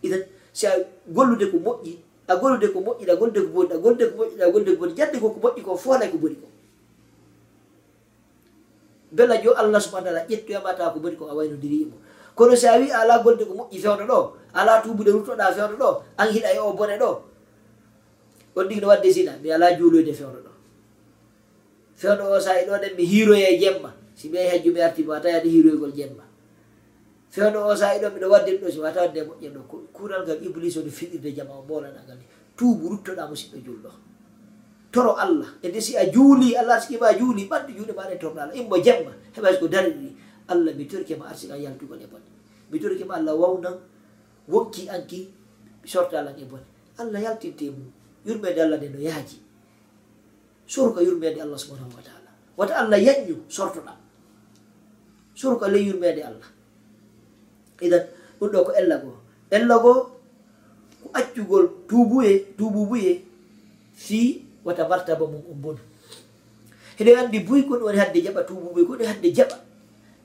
idan 0.02 0.22
si 0.52 0.66
a 0.66 0.72
gollude 1.08 1.46
ko 1.52 1.58
moƴƴi 1.58 1.92
a 2.28 2.36
gollude 2.36 2.68
ko 2.72 2.78
moƴƴi 2.80 3.04
a 3.10 3.16
gollude 3.16 3.40
ko 3.44 3.50
boni 3.52 3.72
a 3.72 3.78
gollude 3.78 4.04
ko 4.10 4.14
moƴƴi 4.18 4.40
a 4.42 4.50
gollude 4.52 4.72
ko 4.76 4.80
boni 4.80 4.94
jande 4.94 5.16
ko 5.20 5.28
ko 5.30 5.38
moƴƴi 5.40 5.62
ko 5.62 5.76
foolay 5.76 6.08
ko 6.12 6.18
boni 6.18 6.36
ko. 6.36 6.48
Bella 9.12 9.36
jo 9.42 9.52
allah 9.52 9.80
subahana 9.80 10.08
taala 10.08 10.22
ƴettoyama 10.28 10.72
e 10.72 10.76
tawa 10.76 10.92
ko 10.94 10.98
boni 11.00 11.16
ko 11.16 11.24
a 11.28 11.34
waynodiri 11.36 11.78
imo 11.84 11.96
e 11.96 12.34
kono 12.36 12.56
si 12.56 12.66
a 12.66 12.76
wi 12.80 12.88
ala 12.90 13.20
golde 13.22 13.44
ko 13.44 13.52
moƴƴi 13.54 13.76
fewno 13.80 14.04
ɗo 14.08 14.18
ala 14.54 14.80
tubude 14.82 15.10
rutoɗa 15.12 15.52
fewno 15.52 15.76
ɗo 15.76 15.88
an 16.16 16.28
hiɗa 16.32 16.48
e 16.54 16.58
o 16.58 16.72
bone 16.72 16.96
ɗo. 16.98 17.10
On 18.56 18.64
ɗigno 18.68 18.86
wadde 18.88 19.08
sina 19.12 19.32
mi 19.42 19.52
ala 19.52 19.72
juuloyde 19.76 20.12
fewno 20.12 20.40
ɗo. 20.44 20.51
fewɗo 22.02 22.24
o 22.34 22.40
sahi 22.40 22.66
ɗo 22.66 22.74
ɗen 22.82 22.94
mi 22.98 23.04
hiroya 23.06 23.48
e 23.54 23.58
jemma. 23.62 23.90
Si 24.14 24.28
mi 24.28 24.36
yahi 24.38 24.48
hajju 24.58 24.72
mi 24.74 24.80
arti 24.80 25.02
mi 25.02 25.08
wata 25.08 25.28
yaade 25.30 25.48
hiroygol 25.48 25.92
jemma. 25.94 26.24
Fewɗo 27.30 27.58
o 27.70 27.76
sahi 27.76 28.00
ɗo 28.02 28.08
miɗo 28.14 28.26
wadde 28.30 28.50
ɗo 28.58 28.66
si 28.70 28.76
mi 28.78 28.82
wata 28.82 29.00
wadde 29.06 29.18
e 29.20 29.24
moƴƴen 29.24 29.52
ɗo. 29.54 29.62
Kural 29.94 30.22
ngal 30.26 30.38
iblis 30.42 30.76
oni 30.76 30.90
fiɗirde 30.90 31.30
jama 31.36 31.54
o 31.54 31.62
bolanagal 31.62 32.18
ni. 32.18 32.24
Tubu 32.56 32.88
ruttoɗa 32.90 33.28
musidɗo 33.30 33.58
julɗo. 33.64 33.90
Toro 34.90 35.14
allah. 35.14 35.48
E 35.62 35.68
nde 35.68 35.80
si 35.80 35.96
a 35.96 36.04
juuli 36.10 36.56
allah 36.56 36.74
arsima 36.76 37.14
juuli 37.14 37.46
ɓaddu 37.48 37.70
juuɗe 37.78 37.92
maɗa 37.94 38.18
torɗo 38.18 38.38
allah. 38.42 38.54
Immo 38.56 38.76
jemma 38.82 39.12
heɓa 39.36 39.58
ko 39.60 39.68
dari 39.68 39.90
ɗi 39.94 40.08
allah 40.48 40.74
mi 40.74 40.84
torkema 40.86 41.24
arsika 41.30 41.54
yaltugol 41.56 42.02
e 42.02 42.06
bone. 42.10 42.26
Mi 42.70 42.78
torkema 42.80 43.14
allah 43.14 43.34
wawnan 43.38 43.78
wonki 44.48 44.88
anki 44.90 45.30
sortalan 45.86 46.34
e 46.36 46.44
bone. 46.50 46.66
Allah 46.98 47.20
yaltinte 47.20 47.70
mum 47.70 47.88
yurmede 48.26 48.58
allah 48.60 48.76
nde 48.76 48.88
no 48.90 48.98
yaaji 48.98 49.38
soro 50.72 51.00
yurmede 51.06 51.38
allah 51.44 51.58
subhanahu 51.60 51.92
wa 51.98 52.02
taala. 52.08 52.30
Wata 52.56 52.72
allah 52.80 52.98
yaƴƴu 53.08 53.36
sortoɗa. 53.56 53.92
Soro 55.36 55.60
ley 55.68 55.84
yurmede 55.88 56.22
allah. 56.24 56.48
Idan 57.84 58.04
ɗum 58.40 58.48
ɗo 58.52 58.58
ko 58.66 58.72
ella 58.80 58.96
goo 59.02 59.16
ella 59.50 59.74
goo 59.84 59.94
ko 61.02 61.08
accugol 61.18 61.64
tubuye 61.88 62.32
tububuye 62.56 63.12
fi 63.94 64.20
wata 64.64 64.88
martaba 64.88 65.26
mum 65.28 65.42
on 65.50 65.58
bonu 65.62 65.82
heɗo 66.98 67.10
andi 67.20 67.38
buy 67.46 67.62
ko 67.68 67.76
ɗum 67.78 67.84
woni 67.90 67.98
hadde 68.00 68.18
jaɓa 68.24 68.40
tububuye 68.48 68.86
ko 68.88 68.92
ɗum 68.96 69.06
hadde 69.12 69.28
jaɓa. 69.36 69.56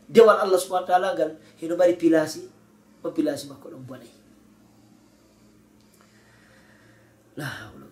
Dewal 0.07 0.39
allah 0.39 0.55
subahana 0.59 0.87
taala 0.87 1.07
ngal 1.15 1.31
heno 1.59 1.75
mari 1.75 1.99
pilasi 1.99 2.47
on 3.03 3.11
pilasi 3.11 3.47
makko 3.51 3.67
ɗon 3.73 3.83
bonayi 3.87 4.13
la 7.35 7.45
hawla 7.45 7.86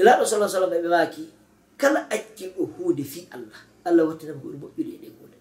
nelaɗo 0.00 0.24
sala 0.24 0.48
sallam 0.48 0.72
ɓe 0.72 0.88
maki 0.88 1.28
kala 1.76 2.00
accinɗo 2.08 2.62
huude 2.76 3.04
fi 3.04 3.28
allah. 3.36 3.60
Allah 3.84 4.04
wattanama 4.08 4.40
goɗo 4.40 4.56
moƴƴude 4.64 4.92
e 4.96 4.98
ɗe 5.02 5.08
huude 5.16 5.36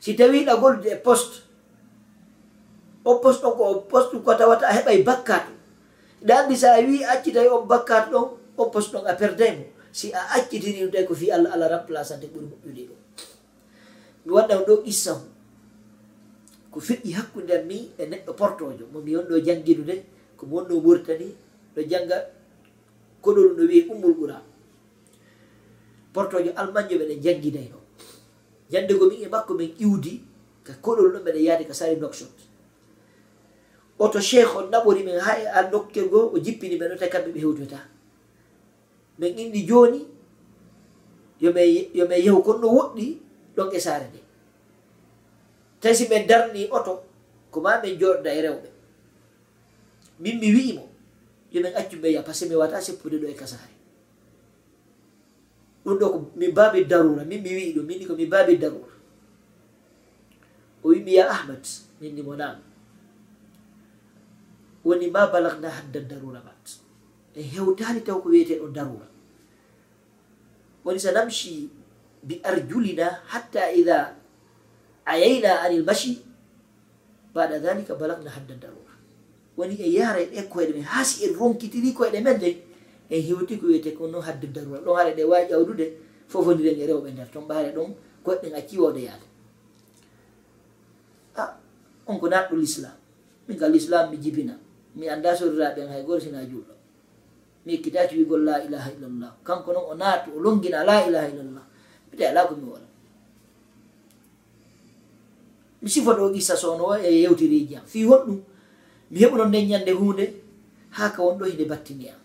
si 0.00 0.16
tawi 0.16 0.44
ɗagolde 0.48 0.88
e 0.88 0.96
poste 0.96 1.36
o 3.04 3.20
poste 3.20 3.44
on 3.44 3.52
ko 3.56 3.62
o 3.68 3.74
poste 3.84 4.12
ɗum 4.16 4.22
ko 4.24 4.32
tawata 4.34 4.66
a 4.68 4.72
heɓay 4.80 5.00
e 5.00 5.04
bakkatu 5.04 5.52
ɗa 6.26 6.34
andi 6.44 6.56
sa 6.56 6.80
wi 6.80 7.04
accitawi 7.04 7.48
on 7.52 7.68
bakkatu 7.68 8.10
ɗon 8.12 8.26
o 8.56 8.62
poste 8.72 8.92
ɗon 8.96 9.04
a 9.06 9.12
perdaymo 9.14 9.64
si 9.92 10.08
a 10.12 10.20
accitiri 10.40 10.80
ɗum 10.88 10.92
tawi 10.92 11.04
ko 11.08 11.14
fi 11.14 11.26
allah 11.32 11.52
allah 11.52 11.68
remplaçante 11.68 12.26
ɓuri 12.32 12.46
moƴƴude 12.48 12.82
ɗo 12.88 12.94
mi 14.24 14.30
waɗɗam 14.36 14.60
ɗo 14.68 14.74
issam 14.88 15.20
ko 16.72 16.78
feƴƴi 16.80 17.12
hakkude 17.16 17.56
mi 17.68 17.92
e 18.00 18.02
neɗɗo 18.08 18.32
portojo 18.36 18.84
momi 18.92 19.16
wonɗo 19.16 19.36
jangguidude 19.46 19.94
komi 20.36 20.52
wonno 20.52 20.74
wurtani 20.84 21.28
ɗo 21.76 21.80
jangga 21.88 22.37
koɗol 23.22 23.56
no 23.56 23.62
wiye 23.68 23.86
ummul 23.92 24.14
ɓura 24.18 24.42
portojo 26.12 26.50
almanjo 26.56 26.98
meɗen 26.98 27.20
jangginayno 27.24 27.78
jande 28.70 28.92
go 28.98 29.06
min 29.08 29.22
e 29.24 29.28
makko 29.28 29.54
min 29.54 29.74
iwdi 29.78 30.22
ka 30.64 30.72
koɗol 30.84 31.12
ɗo 31.12 31.18
mbeɗa 31.20 31.40
yaade 31.46 31.64
ka 31.68 31.74
sari 31.74 31.96
nokshot. 31.96 32.36
Oto 33.98 34.20
cheikh 34.20 34.54
o 34.56 34.60
naɓori 34.70 35.02
min 35.04 35.18
ha 35.18 35.32
e 35.42 35.46
a 35.46 35.70
nokkel 35.70 36.08
go 36.08 36.30
o 36.34 36.38
jippini 36.38 36.76
men 36.78 36.92
ota 36.92 37.08
kamɓe 37.08 37.30
ɓe 37.34 37.40
hewtota 37.40 37.78
min 39.18 39.38
indi 39.38 39.66
joni 39.66 40.00
yomin 41.40 42.22
yehu 42.24 42.42
kon 42.42 42.60
no 42.60 42.68
woɗɗi 42.76 43.06
ɗon 43.56 43.70
e 43.74 43.80
saare 43.80 44.06
nde. 44.08 44.20
Tawi 45.80 45.94
si 45.94 46.08
min 46.08 46.26
darni 46.26 46.68
oto 46.70 47.02
ko 47.50 47.60
ma 47.60 47.80
min 47.82 47.98
joɗoda 48.00 48.30
e 48.34 48.40
rewɓe. 48.42 48.68
Min 50.20 50.38
mi 50.40 50.52
wi'imo 50.54 50.87
yomin 51.52 51.74
accu 51.74 51.96
ɓe 51.96 52.22
par 52.22 52.34
ce 52.34 52.44
que 52.44 52.50
mi 52.50 52.56
wata 52.56 52.80
seppude 52.80 53.16
ɗo 53.20 53.26
e 53.28 53.34
kasare. 53.34 53.72
Ɗum 55.84 55.98
ɗo 55.98 56.06
ko 56.12 56.18
min 56.36 56.50
mbawi 56.50 56.84
darura 56.84 57.24
min 57.24 57.42
mi 57.42 57.50
wii 57.56 57.74
ɗum 57.74 57.86
minni 57.86 58.06
ko 58.06 58.14
min 58.14 58.26
mbawi 58.26 58.58
darura. 58.58 58.92
O 60.84 60.88
wimi 60.88 61.14
ya 61.14 61.30
ahmad 61.30 61.64
minni 62.00 62.22
mo 62.22 62.34
nam 62.36 62.60
woni 64.84 65.10
ma 65.10 65.26
balagna 65.26 65.68
hadda 65.70 66.00
darura 66.00 66.40
mat. 66.44 66.64
E 67.34 67.42
hewtani 67.42 68.00
taw 68.04 68.20
ko 68.20 68.28
wiyete 68.28 68.60
ɗo 68.60 68.68
darura. 68.72 69.06
Woni 70.84 71.00
sa 71.00 71.12
namshi 71.12 71.70
bi 72.22 72.40
arjulina 72.44 73.22
hatta 73.32 73.72
ida 73.72 74.16
ayayna 75.06 75.62
anil 75.64 75.84
mashi 75.84 76.20
baɗa 77.34 77.58
dalika 77.60 77.94
balagna 77.94 78.30
hadda 78.30 78.54
darura. 78.60 78.87
woni 79.58 79.74
e 79.74 79.88
yahara 79.90 80.20
e 80.22 80.26
ɗe 80.32 80.42
koyɗe 80.48 80.72
men. 80.74 80.84
Haasi 80.84 81.24
en 81.26 81.34
ronkitiri 81.34 81.90
koyɗe 81.92 82.22
men 82.22 82.38
de 82.38 82.62
en 83.10 83.22
hewti 83.22 83.58
ko 83.58 83.66
wiyete 83.66 83.90
ko 83.98 84.06
noon 84.06 84.22
hadde 84.22 84.46
darura 84.54 84.78
ɗon 84.80 84.96
haɗa 84.96 85.12
ɗe 85.16 85.24
wawi 85.24 85.46
ƴawdude 85.50 85.86
fofodiren 86.28 86.78
e 86.80 86.86
rewɓe 86.86 87.10
nder. 87.12 87.28
Toon 87.32 87.44
ɓaare 87.48 87.74
ɗon 87.74 87.90
koyɗen 88.24 88.54
acci 88.54 88.78
wode 88.78 89.00
yaade. 89.02 89.26
A 91.36 91.58
on 92.06 92.18
ko 92.18 92.28
natɗo 92.28 92.56
l'islam. 92.56 92.94
Min 93.48 93.58
ka 93.58 93.68
l'islam 93.68 94.10
mi 94.10 94.16
jibina. 94.22 94.54
Mi 94.94 95.08
annda 95.08 95.34
soriraɓe 95.36 95.88
hay 95.90 96.02
goto 96.06 96.20
sina 96.20 96.44
juulɗo 96.44 96.74
mi 97.66 97.74
ekkitaki 97.74 98.16
wigol 98.16 98.44
la 98.44 98.64
ilaha 98.64 98.90
illallah. 98.94 99.34
Kanko 99.44 99.72
noon 99.72 99.90
o 99.90 99.94
naatu 99.94 100.30
o 100.36 100.40
longina 100.40 100.84
la 100.84 101.04
ilaha 101.06 101.28
illallah. 101.28 101.64
Mbiɗa 102.08 102.30
ala 102.30 102.46
komi 102.46 102.64
wala 102.64 102.88
mi 105.82 105.88
sifoto 105.90 106.26
o 106.26 106.32
gissa 106.32 106.56
sowno 106.56 106.84
o 106.90 106.96
e 106.96 107.22
yewtiri 107.22 107.76
am 107.76 107.86
fi 107.86 108.02
honɗum 108.04 108.40
mi 109.10 109.18
heɓuno 109.20 109.44
nden 109.48 109.66
ñande 109.70 109.92
hunde 109.92 110.24
haa 110.96 111.10
ka 111.14 111.22
wonɗo 111.22 111.44
hide 111.50 111.64
battini 111.64 112.08
am 112.08 112.20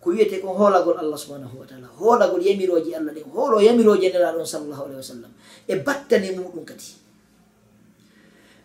ko 0.00 0.10
wiyete 0.10 0.40
kon 0.42 0.56
hoolagol 0.58 0.98
allah 0.98 1.18
subhanahu 1.18 1.58
wa 1.62 1.66
taala 1.66 1.86
hoolagol 1.98 2.42
yamiroji 2.42 2.94
allah 2.94 3.12
ɗen 3.14 3.26
hoolo 3.34 3.60
yamiroji 3.62 4.10
nelaɗon 4.10 4.46
sallllahu 4.46 4.82
alahi 4.90 4.98
wa 4.98 5.08
sallam 5.14 5.32
e 5.68 5.74
battane 5.76 6.28
muɗum 6.36 6.64
kadi. 6.66 6.98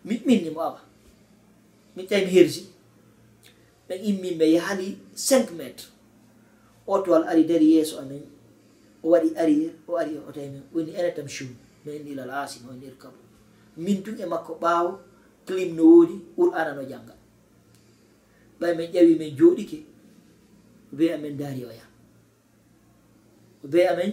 Minni 0.08 0.50
mo 0.50 0.62
awa 0.62 0.80
min 1.96 2.08
tawi 2.08 2.26
mi 2.26 2.32
hersi 2.32 2.64
ɓe 3.90 3.96
immin 4.10 4.38
ɓe 4.40 4.46
yahali 4.56 4.98
cinq 5.16 5.52
métre 5.52 5.86
o 6.88 7.00
towal 7.04 7.24
ari 7.28 7.44
dari 7.44 7.76
yeeso 7.76 8.00
amen 8.00 8.24
o 9.04 9.10
waɗi 9.14 9.36
ari 9.38 9.56
o 9.88 9.96
ari 9.98 10.18
o 10.18 10.32
tawi 10.32 10.50
men 10.50 10.64
woni 10.74 10.92
enetam 10.96 11.28
chum 11.28 11.52
min 11.86 12.08
ilal 12.08 12.32
asim 12.32 12.64
o 12.70 12.74
nir 12.74 12.96
kabu. 12.98 13.18
Min 13.78 14.02
tun 14.04 14.18
e 14.18 14.26
makko 14.26 14.58
ɓaawo 14.62 15.00
clim 15.48 15.76
no 15.76 15.84
woodi 15.84 16.16
qur'ana 16.36 16.74
no 16.76 16.84
janga 16.84 17.16
ɓay 18.60 18.74
min 18.78 18.92
ƴawi 18.94 19.14
min 19.20 19.32
jooɗike 19.38 19.78
be 20.98 21.14
amin 21.14 21.38
daari 21.38 21.64
oya 21.66 21.86
be 23.72 23.88
amin 23.88 24.12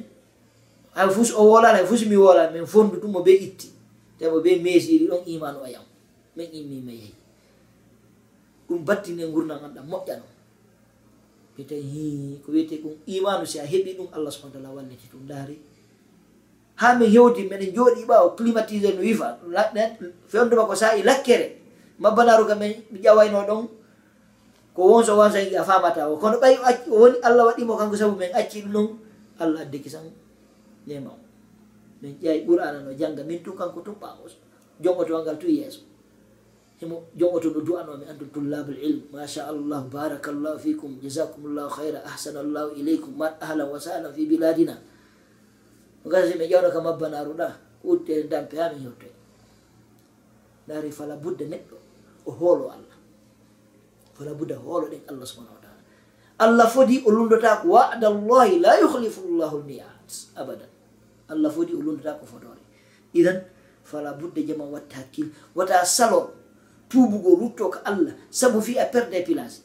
hay 0.94 1.08
fus 1.10 1.30
o 1.34 1.42
wolani 1.50 1.78
hay 1.78 1.86
fus 1.86 2.06
mi 2.06 2.16
wolani 2.16 2.52
min 2.58 2.66
fondu 2.66 2.96
ɗum 3.02 3.10
mo 3.12 3.20
be 3.22 3.32
itti. 3.34 3.68
Tamo 4.18 4.40
be 4.40 4.56
mesiri 4.62 5.06
ɗon 5.10 5.22
iman 5.26 5.56
oyam 5.58 5.82
min 6.36 6.48
immi 6.52 6.78
mi 6.86 6.92
yehi. 6.94 7.14
Ɗum 8.68 8.84
battine 8.86 9.26
gurdam 9.32 9.64
an 9.64 9.74
moƴƴano 9.90 10.26
biyeten 11.56 11.82
hi 11.82 12.38
ko 12.44 12.50
wiyete 12.52 12.76
ɗum 12.82 12.94
imanu 13.06 13.46
si 13.46 13.58
a 13.58 13.64
heɓi 13.66 13.94
ɗum 13.98 14.08
allah 14.12 14.30
subahana 14.32 14.54
taala 14.54 14.70
wallete 14.74 15.06
ɗum 15.12 15.26
daari. 15.28 15.58
ha 16.76 16.94
mi 16.98 17.06
hewti 17.06 17.42
miɗen 17.50 17.70
jooɗi 17.74 18.02
ɓaawo 18.08 18.34
climatiseur 18.36 18.94
no 18.94 19.00
wifa. 19.00 19.38
Fewndema 20.26 20.66
ko 20.66 20.74
sa'i 20.74 21.02
lakkere. 21.02 21.46
Mabbalaruga 21.98 22.54
men 22.58 22.74
mi 22.90 22.98
ƴawayno 22.98 23.46
ɗon. 23.46 23.68
Ko 24.74 24.80
wonso 24.90 25.14
wansoi 25.16 25.54
a 25.54 25.62
famata 25.62 26.08
o 26.10 26.16
kono 26.18 26.38
ɓay 26.42 26.58
o 26.90 26.94
woni 26.98 27.18
allah 27.22 27.46
waɗimo 27.46 27.78
kanko 27.78 27.96
sabu 27.96 28.18
min 28.18 28.30
acci 28.34 28.62
ɗum 28.62 28.72
ɗon 28.74 28.88
allah 29.38 29.60
addiki 29.62 29.90
tan 29.90 30.02
nema 30.86 31.10
o 31.10 31.18
min 32.02 32.18
ƴeyi 32.22 32.42
ɓurana 32.46 32.82
no 32.82 32.90
jangga 32.92 33.22
min 33.24 33.42
tu 33.42 33.52
kanko 33.54 33.80
tun 33.80 33.94
ɓaawo. 34.00 34.26
Jom 34.82 34.98
ngal 34.98 35.38
tu 35.38 35.46
yeeso. 35.46 35.80
Himo 36.80 37.06
jom 37.14 37.38
no 37.54 37.60
du'anomi 37.62 38.04
antum 38.10 38.26
tullabul 38.34 38.74
ilm. 38.82 39.02
Machallah 39.12 39.86
barakallahu 39.86 40.58
fikum 40.58 40.98
jasakumllahu 40.98 41.70
hayra 41.78 42.02
ahsana 42.02 42.42
llahu 42.42 42.74
ileykum 42.74 43.14
man 43.16 43.30
ahlan 43.40 43.70
wa 43.70 43.78
sahlan 43.78 44.10
fi 44.12 44.26
biladina 44.26 44.74
gasi 46.10 46.38
mi 46.38 46.46
ƴewno 46.46 46.70
ka 46.72 46.80
mabbanaru 46.80 47.32
ɗa 47.34 47.48
utte 47.84 48.28
dampe 48.28 48.54
ha 48.56 48.68
mi 48.72 48.84
yewte 48.84 49.08
dari 50.66 50.90
fala 50.90 51.16
budda 51.16 51.44
neɗɗo 51.44 51.76
o 52.26 52.30
hoolo 52.32 52.64
allah. 52.72 52.96
Fala 54.14 54.32
budda 54.34 54.56
hoolo 54.56 54.88
ɗen 54.88 55.02
allah 55.08 55.26
subhanahu 55.26 55.54
wa 55.56 55.60
taala. 55.60 55.82
Allah 56.38 56.66
fodi 56.68 57.02
o 57.06 57.10
lundota 57.12 57.60
ko 57.60 57.68
wada 57.76 58.08
llahi 58.10 58.60
la 58.60 58.80
yuhlifu 58.80 59.20
llahu 59.38 59.60
lmiat 59.60 60.08
abadan. 60.36 60.68
Allah 61.28 61.50
fodi 61.52 61.74
o 61.76 61.80
lundota 61.84 62.16
ko 62.16 62.24
fotore. 62.26 62.60
Idan 63.12 63.44
fala 63.84 64.12
budda 64.16 64.40
jama 64.42 64.64
watta 64.64 64.96
hakkil 64.96 65.28
wata 65.54 65.84
salo 65.84 66.32
tubugo 66.88 67.36
rutto 67.36 67.68
ko 67.70 67.78
allah 67.84 68.14
saabu 68.30 68.60
fi 68.62 68.78
a 68.78 68.86
perde 68.88 69.12
e 69.20 69.22
place 69.24 69.60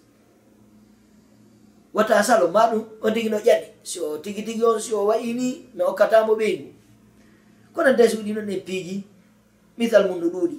wata 1.93 2.23
salo 2.23 2.47
ma 2.51 2.69
ɗum 2.71 2.83
on 3.01 3.13
tigi 3.13 3.29
no 3.29 3.37
ƴaɗi. 3.37 3.67
Si 3.83 3.99
o 3.99 4.17
tigi 4.17 4.43
tigi 4.45 4.63
on 4.63 4.79
si 4.79 4.93
o 4.93 5.05
wayini 5.09 5.69
mi 5.73 5.81
hokkatamo 5.83 6.33
ɓeygu 6.35 6.67
kono 7.73 7.89
nde 7.93 8.03
suuɗi 8.09 8.33
noon 8.33 8.49
en 8.49 8.61
piiji 8.61 9.03
misal 9.77 10.07
mum 10.07 10.19
no 10.21 10.27
ɗuuɗi. 10.29 10.57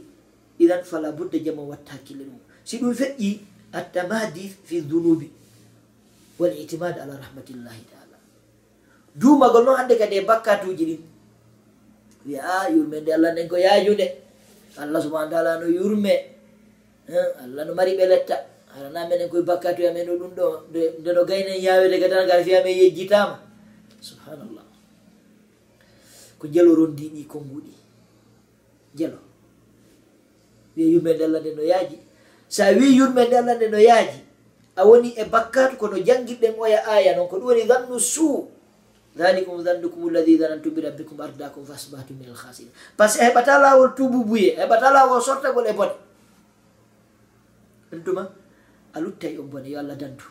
Idan 0.59 0.83
fala 0.85 1.13
budde 1.13 1.39
jama 1.45 1.63
watta 1.63 1.93
hakkille 1.93 2.25
ɗum 2.25 2.39
si 2.65 2.79
ɗum 2.79 2.95
feƴƴi 2.95 3.39
attamadi 3.73 4.49
fi 4.65 4.81
dunubi 4.83 5.31
wal 6.39 6.53
itimad 6.53 6.99
ala 6.99 7.15
rahmatillahi 7.17 7.83
taala. 7.91 8.17
Duumagol 9.15 9.65
noon 9.65 9.77
hannde 9.79 9.95
kadi 9.99 10.17
e 10.17 10.25
bakkatuji 10.27 10.85
ɗin. 10.87 11.01
Wiya 12.27 12.43
a 12.43 12.71
yurme 12.71 13.01
nde 13.01 13.11
allah 13.15 13.33
nden 13.33 13.49
ko 13.49 13.57
yaajude 13.57 14.07
allah 14.79 15.01
subahana 15.03 15.31
taala 15.31 15.61
no 15.61 15.67
yurme 15.67 16.15
allah 17.45 17.65
no 17.65 17.75
mari 17.75 17.95
ɓe 17.97 18.05
letta. 18.09 18.50
arana 18.77 19.09
menen 19.09 19.29
koye 19.29 19.43
bakkatu 19.43 19.83
amen 19.89 20.09
o 20.11 20.15
ɗum 20.19 20.33
ɗo 20.35 20.47
ndeno 21.01 21.25
gaynen 21.25 21.59
yawede 21.63 21.97
ka 22.01 22.09
tan 22.09 22.27
gara 22.27 22.45
fiyamen 22.45 22.77
yejjitama. 22.79 23.37
Subhanallah. 24.01 24.65
Ko 26.39 26.47
jalo 26.49 26.75
rondi 26.75 27.11
ɗi 27.15 27.23
konnguɗi 27.27 27.73
jalo 28.95 29.19
wiya 30.77 30.87
yurmen 30.93 31.17
ɗe 31.19 31.25
allah 31.25 31.41
nde 31.41 31.51
no 31.55 31.63
yaaji. 31.63 31.99
Sa 32.49 32.71
wi 32.73 32.97
yurmen 32.97 33.27
ɗe 33.31 33.37
allah 33.39 33.55
nde 33.57 33.69
no 33.71 33.79
yaaji 33.79 34.21
a 34.77 34.87
woni 34.87 35.13
e 35.19 35.25
bakkatu 35.25 35.77
kono 35.77 35.99
jangguiɗen 35.99 36.55
oya 36.59 36.79
e 36.81 36.91
aya 36.91 37.17
noon 37.17 37.29
ko 37.29 37.37
ɗum 37.37 37.47
woni 37.51 37.67
gannu 37.67 37.99
suu. 38.01 38.49
Dhalikum 39.17 39.59
dhandukum 39.67 40.09
alladi 40.09 40.39
dhanantum 40.39 40.71
bi 40.75 40.81
rabbikum 40.87 41.19
ardakum 41.21 41.67
fasbatum 41.67 42.15
min 42.17 42.31
alkhasirin 42.31 42.71
par 42.97 43.11
ce 43.11 43.19
que 43.19 43.25
heɓata 43.27 43.59
lawol 43.59 43.91
tubu 43.99 44.25
buye 44.25 44.55
heɓata 44.55 44.93
lawol 44.95 45.21
sortagol 45.21 45.67
e 45.67 45.73
bone. 45.75 45.95
Ɗum 47.91 48.01
tuma 48.07 48.31
a 48.95 48.99
luttay 49.01 49.39
on 49.39 49.47
bone 49.51 49.69
yo 49.71 49.79
allah 49.81 49.97
dandu 49.97 50.25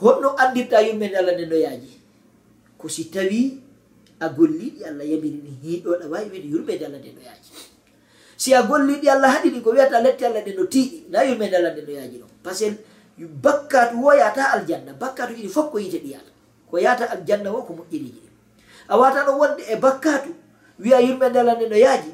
honno 0.00 0.28
andirɗa 0.42 0.78
yummen 0.88 1.14
allah 1.14 1.34
nde 1.34 1.46
noyaji 1.46 1.92
ko 2.78 2.88
si 2.88 3.04
tawi 3.10 3.60
a 4.20 4.28
golliɗi 4.28 4.84
allah 4.88 5.04
yamirini 5.04 5.52
hiɗoɗa 5.64 6.04
wawi 6.12 6.28
wede 6.32 6.48
yurmede 6.48 6.84
allah 6.86 6.98
nde 7.00 7.12
noyaji 7.16 7.50
si 8.36 8.54
a 8.54 8.62
golliɗi 8.62 9.06
allah 9.08 9.30
haɗiɗi 9.34 9.58
ko 9.64 9.70
wiyata 9.70 10.00
lette 10.02 10.22
allah 10.26 10.42
nde 10.42 10.52
no 10.56 10.64
tiiɗi 10.66 10.98
na 11.10 11.22
yurmede 11.28 11.54
allah 11.56 11.72
nde 11.74 11.82
noyaji 11.86 12.16
ɗon 12.22 12.30
par 12.42 12.54
ce 12.54 12.66
que 13.16 13.24
bakkatu 13.44 13.96
wo 14.02 14.12
yata 14.16 14.42
aljanna 14.56 14.92
bakkatu 14.96 15.32
ɗiɗi 15.36 15.48
fof 15.48 15.70
ko 15.72 15.78
yite 15.78 15.98
ɗiyata 16.04 16.30
ko 16.70 16.78
yata 16.78 17.04
aljanna 17.14 17.52
wo 17.52 17.62
ko 17.62 17.72
moƴƴiriji 17.78 18.20
ɗin 18.24 18.32
a 18.88 18.94
wata 18.98 19.24
ɗon 19.26 19.36
wonde 19.38 19.62
e 19.68 19.76
bakkatu 19.76 20.30
wiya 20.80 21.00
yurmede 21.00 21.36
allah 21.38 21.54
nde 21.56 21.68
no 21.68 21.76
yaaji 21.76 22.10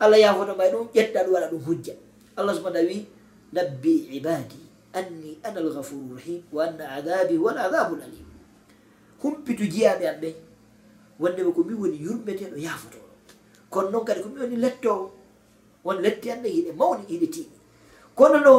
allah 0.00 0.18
yafoto 0.20 0.54
may 0.56 0.70
ɗum 0.72 0.88
ƴetta 0.94 1.24
ɗum 1.24 1.32
waɗa 1.34 1.48
ɗum 1.50 1.62
hujja. 1.64 1.94
Allah 2.40 2.54
subahana 2.56 2.80
wi 2.88 3.04
nabbi 3.52 3.94
نبي 4.06 4.16
عبادي 4.18 4.62
أني 4.96 5.38
أنا 5.46 5.58
الغفور 5.60 6.00
الرحيم 6.10 6.42
وأن 6.52 6.80
عذابي 6.80 7.36
هو 7.38 7.50
العذاب 7.50 7.94
الأليم 7.94 8.26
هم 9.24 9.32
بتجيابي 9.44 10.08
أمي 10.10 10.34
wondema 11.20 11.52
ko 11.52 11.60
min 11.64 11.76
woni 11.76 11.98
yurmeteɗo 12.00 12.56
yaafotoɗo 12.56 13.08
kono 13.70 13.90
noon 13.92 14.04
kadi 14.08 14.22
komin 14.24 14.40
woni 14.40 14.56
lettowo 14.56 15.12
won 15.84 16.00
letti 16.00 16.30
anne 16.32 16.48
yiɗe 16.48 16.72
mawni 16.72 17.04
yiɗe 17.12 17.26
tiiɗi. 17.34 17.56
Kono 18.16 18.36
no 18.40 18.50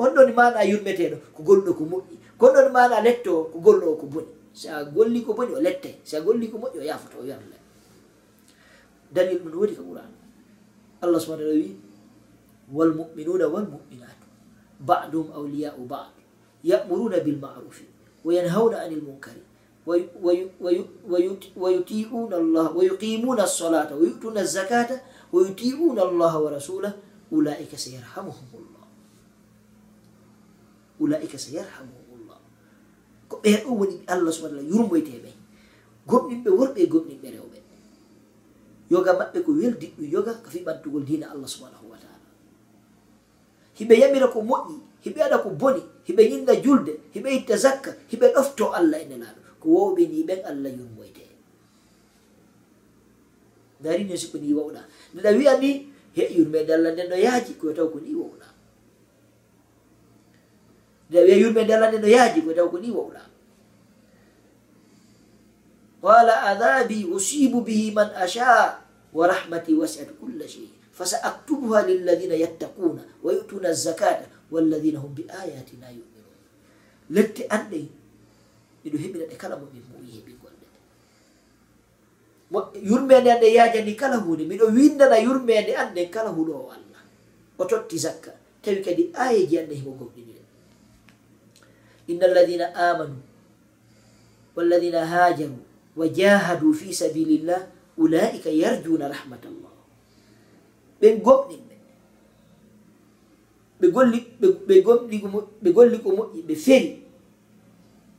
honɗoni 0.00 0.32
mana 0.32 0.64
yurmeteɗo 0.64 1.16
ko 1.36 1.40
golɗo 1.42 1.70
ko 1.78 1.84
moƴƴi. 1.84 2.16
Kono 2.40 2.58
mana 2.72 3.04
lettowo 3.04 3.52
ko 3.52 3.58
golɗo 3.60 3.86
o 3.92 3.96
ko 4.00 4.06
boni 4.06 4.32
so 4.52 4.68
a 4.74 4.84
golli 4.84 5.22
ko 5.22 5.32
boni 5.34 5.54
o 5.54 5.60
lette 5.60 6.00
so 6.04 6.16
a 6.16 6.20
golli 6.20 6.48
ko 6.50 6.58
moƴƴi 6.58 6.78
o 6.80 6.82
yaafoto 6.82 7.16
o 7.22 7.24
yarla 7.24 7.56
dalil 9.12 9.38
ɗum 9.42 9.54
woodi 9.58 9.74
ka 9.76 9.82
ɓuran 9.82 10.10
allah 11.02 11.20
subahana 11.20 11.44
taala 11.44 11.54
wi 11.60 11.76
walmuminuna 12.72 13.46
walmuminat 13.48 14.19
بعضهم 14.80 15.30
أولياء 15.32 15.86
بعض 15.90 16.10
يأمرون 16.64 17.18
بالمعروف 17.18 17.82
وينهون 18.24 18.74
عن 18.74 18.92
المنكر 18.92 19.32
وي 19.86 20.08
وي 20.22 20.50
وي 20.60 21.36
ويطيعون 21.56 22.32
الله 22.34 22.76
ويقيمون 22.76 23.40
الصلاة 23.40 23.96
ويؤتون 23.96 24.38
الزكاة 24.38 25.00
ويطيعون 25.32 25.98
الله 25.98 26.38
ورسوله 26.38 26.92
أولئك 27.32 27.76
سيرحمهم 27.76 28.48
الله 28.54 28.86
أولئك 31.00 31.36
سيرحمهم 31.36 32.04
الله 32.20 32.20
ɓe 33.42 33.52
ɗo 33.64 33.70
woni 33.78 33.96
allah 34.06 34.32
subahana 34.32 34.58
tala 34.60 34.68
yurmoyteɓe. 34.70 35.30
Gomɗinɓe 36.08 36.50
worɓe 36.58 36.78
e 36.82 36.86
gomɗinɓe 36.92 37.28
rewɓe. 37.36 37.58
Yoga 38.90 39.12
maɓɓe 39.18 39.38
ko 39.46 39.50
weldiɗɗum 39.60 40.06
yoga 40.14 40.32
ko 40.42 40.48
fiɓantugol 40.54 41.04
dina 41.08 41.26
allah 41.32 41.46
subhanahu 41.48 41.86
wa 41.90 41.96
taala. 42.02 42.09
hiɓe 43.80 43.94
yamira 44.00 44.28
ko 44.28 44.38
moƴƴi 44.44 44.76
hiɓe 45.04 45.20
aɗa 45.26 45.38
ko 45.42 45.48
boni 45.50 45.80
hiɓe 46.06 46.22
ñinda 46.30 46.54
julde 46.64 46.92
hiɓe 47.14 47.28
itta 47.38 47.56
zakka 47.56 47.90
hiɓe 48.12 48.26
ɗofto 48.34 48.64
allah 48.78 49.00
e 49.00 49.06
nelaɗo 49.08 49.40
ko 49.60 49.66
wowɓe 49.74 50.02
ni 50.08 50.22
ɓen 50.28 50.40
allah 50.50 50.70
yurmoyte 50.78 51.24
darino 53.80 54.12
sikko 54.16 54.38
ni 54.38 54.52
wowɗa. 54.52 54.80
Ndeɗa 55.16 55.30
wiya 55.36 55.54
ni 55.58 55.70
he 56.12 56.22
yurmede 56.36 56.70
allah 56.76 56.92
nden 56.92 57.08
no 57.08 57.16
yaaji 57.16 57.52
koye 57.56 57.72
taw 57.74 57.88
ko 57.88 57.98
ni 58.00 58.12
wowɗa. 58.14 58.46
Ndeɗa 61.08 61.24
wiya 61.24 61.36
yurmede 61.42 61.72
allah 61.74 61.88
nden 61.90 62.02
no 62.04 62.08
yaaji 62.08 62.38
koye 62.44 62.56
taw 62.56 62.68
ko 62.68 62.78
ni 62.78 62.90
wowɗa. 62.92 63.22
Qala 66.00 66.34
adabi 66.52 67.04
usibu 67.08 67.60
bihi 67.64 67.92
man 67.92 68.08
asha 68.16 68.80
wa 69.12 69.24
rahmati 69.26 69.72
wasiat 69.76 70.12
culla 70.20 70.44
shei 70.48 70.68
fasa 71.00 71.16
aktubuha 71.24 71.80
lilladina 71.88 72.34
yattakuna 72.36 73.02
wa 73.24 73.30
yutuna 73.32 73.72
zakata 73.72 74.28
walladina 74.52 74.98
hum 75.00 75.14
bi 75.16 75.22
الزكاة 75.24 75.30
والذين 75.30 75.56
هم 75.56 75.64
بآياتنا 75.64 75.86
يؤمنون. 75.98 76.34
لتي 77.10 77.42
أني 77.46 77.86
إنه 78.86 78.98
هبنا 79.04 79.24
كلا 79.40 79.56
مؤمن 79.62 79.82
مؤيه 79.94 80.20
بيقول 80.26 80.52
yurmede 82.90 83.30
ande 83.32 83.48
yajani 83.54 83.94
kala 83.94 84.16
hunde 84.16 84.42
miɗo 84.50 84.66
windana 84.76 85.16
yurmede 85.26 85.72
ande 85.82 86.02
kala 86.10 86.30
huɗo 86.36 86.52
o 86.62 86.66
allah 86.76 87.02
o 87.58 87.64
totti 87.64 87.96
zakka 87.98 88.30
tawi 88.62 88.82
kadi 88.82 89.02
ayeji 89.14 89.54
ande 89.62 89.74
himo 89.78 89.92
gomɗiniɗen 89.98 90.46
inna 92.10 92.24
alladina 92.26 92.66
amanu 92.88 93.16
walladina 94.56 95.00
hajaru 95.12 95.58
wa 95.98 96.06
jahadu 96.18 96.74
fi 96.74 96.88
sabilillah 97.02 97.60
ulaika 98.02 98.50
yarjuna 98.50 99.06
rahmatallah 99.14 99.69
ɓe 101.00 101.08
gomɗin 101.24 101.62
ɓe 103.80 103.86
golli 103.94 104.18
ɓe 104.68 104.74
gomɗi 104.86 105.16
ɓe 105.62 105.68
golli 105.76 105.96
ko 106.04 106.08
moƴƴi 106.16 106.40
ɓe 106.48 106.54
feri 106.64 106.90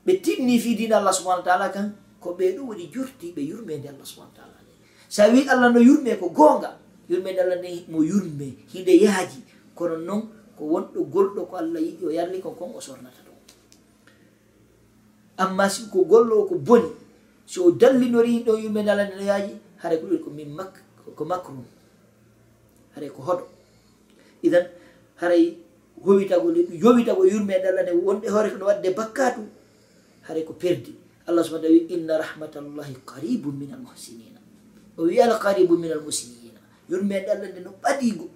ɓe 0.06 0.12
tinni 0.24 0.60
fi 0.60 0.76
dina 0.76 0.98
allah 0.98 1.14
subhanau 1.14 1.44
taala 1.46 1.70
kan 1.70 1.94
ko 2.20 2.34
ɓe 2.38 2.46
ɗum 2.58 2.68
woni 2.70 2.86
jurti 2.94 3.32
ɓe 3.36 3.42
yurmede 3.50 3.88
allah 3.90 4.06
subhanau 4.06 4.34
taala. 4.36 4.58
Nde 4.66 4.74
sa 5.10 5.30
wi 5.30 5.46
allah 5.48 5.70
no 5.74 5.80
yurme 5.80 6.18
ko 6.20 6.30
goonga 6.30 6.78
yurmede 7.10 7.40
allah 7.42 7.58
nde 7.62 7.86
mo 7.90 8.02
yurme 8.04 8.48
hide 8.74 8.94
yaaji 9.06 9.40
kono 9.78 9.98
noon 9.98 10.22
ko 10.58 10.64
wonɗo 10.66 11.00
golɗo 11.14 11.42
ko 11.50 11.56
allah 11.58 11.82
yiɗi 11.82 12.04
o 12.06 12.10
yarli 12.10 12.42
kon 12.42 12.56
kon 12.58 12.74
o 12.76 12.82
sornata 12.82 13.22
ɗum. 13.26 13.38
Amma 15.38 15.70
si 15.70 15.90
ko 15.94 16.04
gollo 16.06 16.42
o 16.42 16.46
ko 16.50 16.56
boni 16.58 16.90
so 17.46 17.66
o 17.66 17.72
dallinori 17.72 18.42
ɗo 18.46 18.58
yurmede 18.58 18.90
allah 18.90 19.06
nde 19.06 19.16
no 19.22 19.24
yaaji 19.30 19.54
hara 19.78 19.98
ko 19.98 20.06
ɗuri 20.10 20.24
ko 20.24 20.30
min 20.34 20.50
mak 20.50 20.74
ko 21.16 21.26
macrum 21.26 21.62
haray 22.96 23.10
ko 23.10 23.22
hoɗo. 23.22 23.46
Idan 24.44 24.66
haray 25.22 25.58
howitago 26.06 26.48
yowitago 26.84 27.24
yurmede 27.26 27.66
allah 27.70 27.84
nde 27.84 27.94
wonɗe 27.94 28.28
hoore 28.30 28.50
ko 28.52 28.58
no 28.58 28.66
wadde 28.66 28.90
bakkatu 28.96 29.42
haray 30.28 30.44
ko 30.44 30.54
perdi. 30.54 30.96
Allah 31.28 31.44
subahana 31.46 31.70
wi 31.70 31.86
inna 31.94 32.18
rahmatallahi 32.18 32.96
qaribum 33.06 33.54
min 33.56 33.72
almuhsinina 33.74 34.40
o 34.98 35.04
wi 35.06 35.20
al 35.22 35.38
qaribu 35.40 35.78
min 35.78 35.92
almusnina 35.92 36.60
yurmede 36.90 37.30
allah 37.32 37.48
nde 37.52 37.60
no 37.64 37.72
ɓadigo 37.84 38.28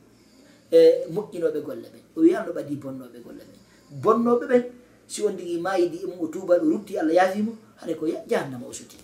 e 0.71 0.79
moƴƴinoɓe 1.13 1.59
golle 1.65 1.87
ɓen 1.93 2.03
o 2.15 2.21
wiyano 2.21 2.51
ɓadi 2.53 2.75
bonnoɓe 2.75 3.17
golle 3.25 3.43
ɓen 3.49 3.59
bonnoɓe 4.03 4.45
ɓen 4.47 4.63
si 5.07 5.21
on 5.23 5.33
digi 5.37 5.57
mayidi 5.59 6.05
mum 6.07 6.19
o 6.21 6.27
tuba 6.27 6.57
ɗo 6.59 6.65
rutti 6.69 6.97
allah 6.97 7.13
yaafimo 7.13 7.51
haɗa 7.81 7.93
ko 7.99 8.05
jahannama 8.29 8.65
o 8.67 8.73
suti 8.73 8.97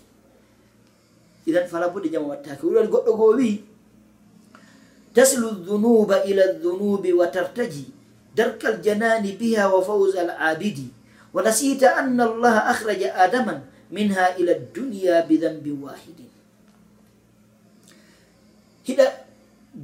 idan 1.46 1.66
fala 1.68 1.88
boɗe 1.88 2.08
jama 2.10 2.28
wattake 2.28 2.62
wuɗon 2.66 2.88
goɗɗo 2.88 3.12
goo 3.16 3.32
wii 3.36 3.62
taslu 5.13 5.51
dunuba 5.65 6.23
ila 6.23 6.53
dunubi 6.63 7.13
wa 7.13 7.27
tartaji 7.27 7.85
darkal 8.35 8.81
janani 8.81 9.31
biha 9.39 9.69
wa 9.69 9.81
fawsa 9.83 10.21
al 10.27 10.33
abidi 10.55 10.87
ونسيت 11.37 11.83
أن 11.83 12.17
الله 12.21 12.55
أخرج 12.73 13.01
آدما 13.03 13.61
منها 13.91 14.39
إلى 14.41 14.51
الدنيا 14.57 15.27
بذنب 15.29 15.65
واحد 15.83 16.17
هذا 18.89 19.05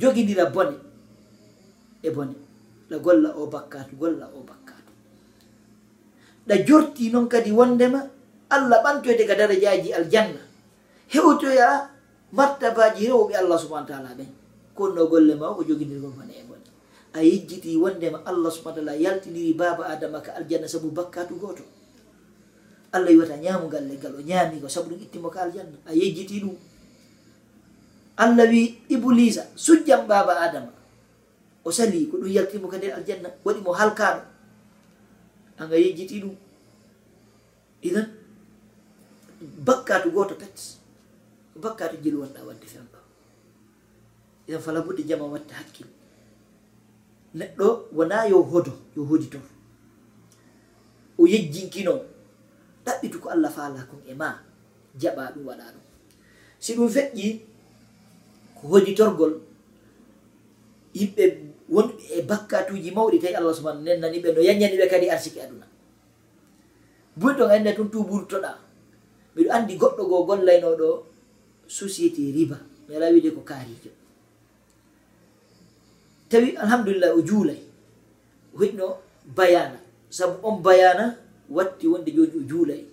جوجي 0.02 0.24
دي 0.24 0.34
بوني 0.50 0.78
e 2.04 2.10
bone 2.12 2.36
ɗa 2.90 2.98
golla 3.00 3.30
o 3.40 3.48
bakkatu 3.48 3.96
golla 3.96 4.26
o 4.36 4.40
bakkatu 4.50 4.92
ɗa 6.48 6.56
jorti 6.68 7.10
noon 7.12 7.28
kadi 7.32 7.52
wondema 7.52 8.00
allah 8.50 8.84
ɓantoyde 8.84 9.24
ka 9.30 9.36
darajaji 9.40 9.94
aljanna 10.00 10.42
hewtoya 11.14 11.68
martabaji 12.38 13.08
rewɓe 13.08 13.34
allah 13.42 13.58
subahana 13.62 13.88
taala 13.88 14.10
ɓen 14.20 14.28
konno 14.79 15.03
golle 15.11 15.35
ma 15.35 15.51
ko 15.57 15.63
joguidirgol 15.69 16.15
bone 16.19 16.33
e 16.41 16.45
bone 16.49 16.59
a 17.13 17.21
yejjiti 17.23 17.77
wondema 17.77 18.23
allah 18.27 18.51
subahana 18.53 18.77
taala 18.87 18.95
yaltiniri 18.95 19.53
baba 19.55 19.87
adama 19.93 20.21
ka 20.21 20.35
aljanna 20.39 20.69
saabu 20.69 20.91
bakkatu 20.95 21.35
goto. 21.41 21.65
Allah 22.93 23.11
yiwata 23.13 23.37
ñamugal 23.37 23.85
leggal 23.91 24.15
o 24.17 24.21
ñamigo 24.23 24.69
saabu 24.69 24.91
ɗum 24.95 25.03
ittimo 25.03 25.29
ka 25.31 25.43
aljanna. 25.45 25.77
A 25.87 25.93
yejjiti 25.93 26.41
ɗum. 26.41 26.57
Allah 28.17 28.47
wi 28.49 28.79
iblisa 28.89 29.43
sujjam 29.57 30.07
baba 30.07 30.41
adama. 30.41 30.73
O 31.65 31.71
sali 31.73 32.07
ko 32.09 32.17
ɗum 32.17 32.29
yaltinimo 32.33 32.69
ka 32.69 32.77
nder 32.79 32.93
aljanna 32.97 33.29
waɗimo 33.45 33.73
halkaɗo. 33.73 34.23
Anga 35.59 35.77
yejjiti 35.77 36.21
ɗum. 36.23 36.35
Idan 37.83 38.09
bakkatu 39.67 40.11
goto 40.11 40.35
pet 40.35 40.57
bakkatu 41.57 41.97
jil 42.03 42.17
wonɗa 42.21 42.41
wadde 42.47 42.67
fen 42.67 42.88
enen 44.49 44.61
fala 44.65 44.81
buɗɗi 44.81 45.03
jama 45.09 45.25
watta 45.33 45.55
hakkille 45.55 45.91
neɗɗo 47.39 47.67
wona 47.97 48.27
yo 48.31 48.39
hodo 48.51 48.73
yo 48.97 49.03
hodito 49.09 49.39
o 51.19 51.27
yejjinkino 51.33 51.93
ɗaɓɓitu 52.85 53.17
ko 53.23 53.29
allah 53.35 53.51
faala 53.57 53.81
kon 53.91 54.01
e 54.11 54.15
ma 54.15 54.29
jaɓa 55.01 55.33
ɗum 55.35 55.45
waɗa 55.49 55.65
ɗum. 55.75 55.85
Si 56.61 56.75
ɗum 56.77 56.89
feƴƴi 56.95 57.27
ko 58.57 58.63
hoditorgol 58.73 59.33
yimɓe 60.95 61.25
wonɓe 61.75 61.93
e 62.17 62.23
bakkatuji 62.29 62.91
mawɗi 62.97 63.19
tawi 63.23 63.35
allah 63.39 63.55
subahana 63.55 63.81
nennani 63.85 64.19
ɓe 64.25 64.29
no 64.35 64.41
yañani 64.49 64.77
ɓe 64.81 64.87
kadi 64.93 65.11
arsiki 65.11 65.41
aduna. 65.41 65.67
Buri 67.19 67.37
ton 67.37 67.51
annda 67.51 67.73
tun 67.77 67.91
tuburtoɗa 67.93 68.51
miɗo 69.35 69.51
andi 69.57 69.75
goɗɗo 69.81 70.03
goo 70.11 70.25
gollaynoɗo 70.29 70.89
société 71.69 72.33
riba 72.37 72.57
mi 72.89 72.97
ala 72.97 73.13
wiide 73.13 73.31
ko 73.37 73.41
kaarijo 73.45 73.91
tawi 76.31 76.57
alhamdulillah 76.57 77.11
o 77.17 77.23
juulay 77.23 77.61
hoyno 78.59 78.97
bayana. 79.37 79.79
Sabu 80.11 80.39
on 80.47 80.63
bayana 80.63 81.17
watti 81.51 81.87
wonde 81.89 82.11
joni 82.13 82.33
o 82.37 82.43
juulay. 82.49 82.85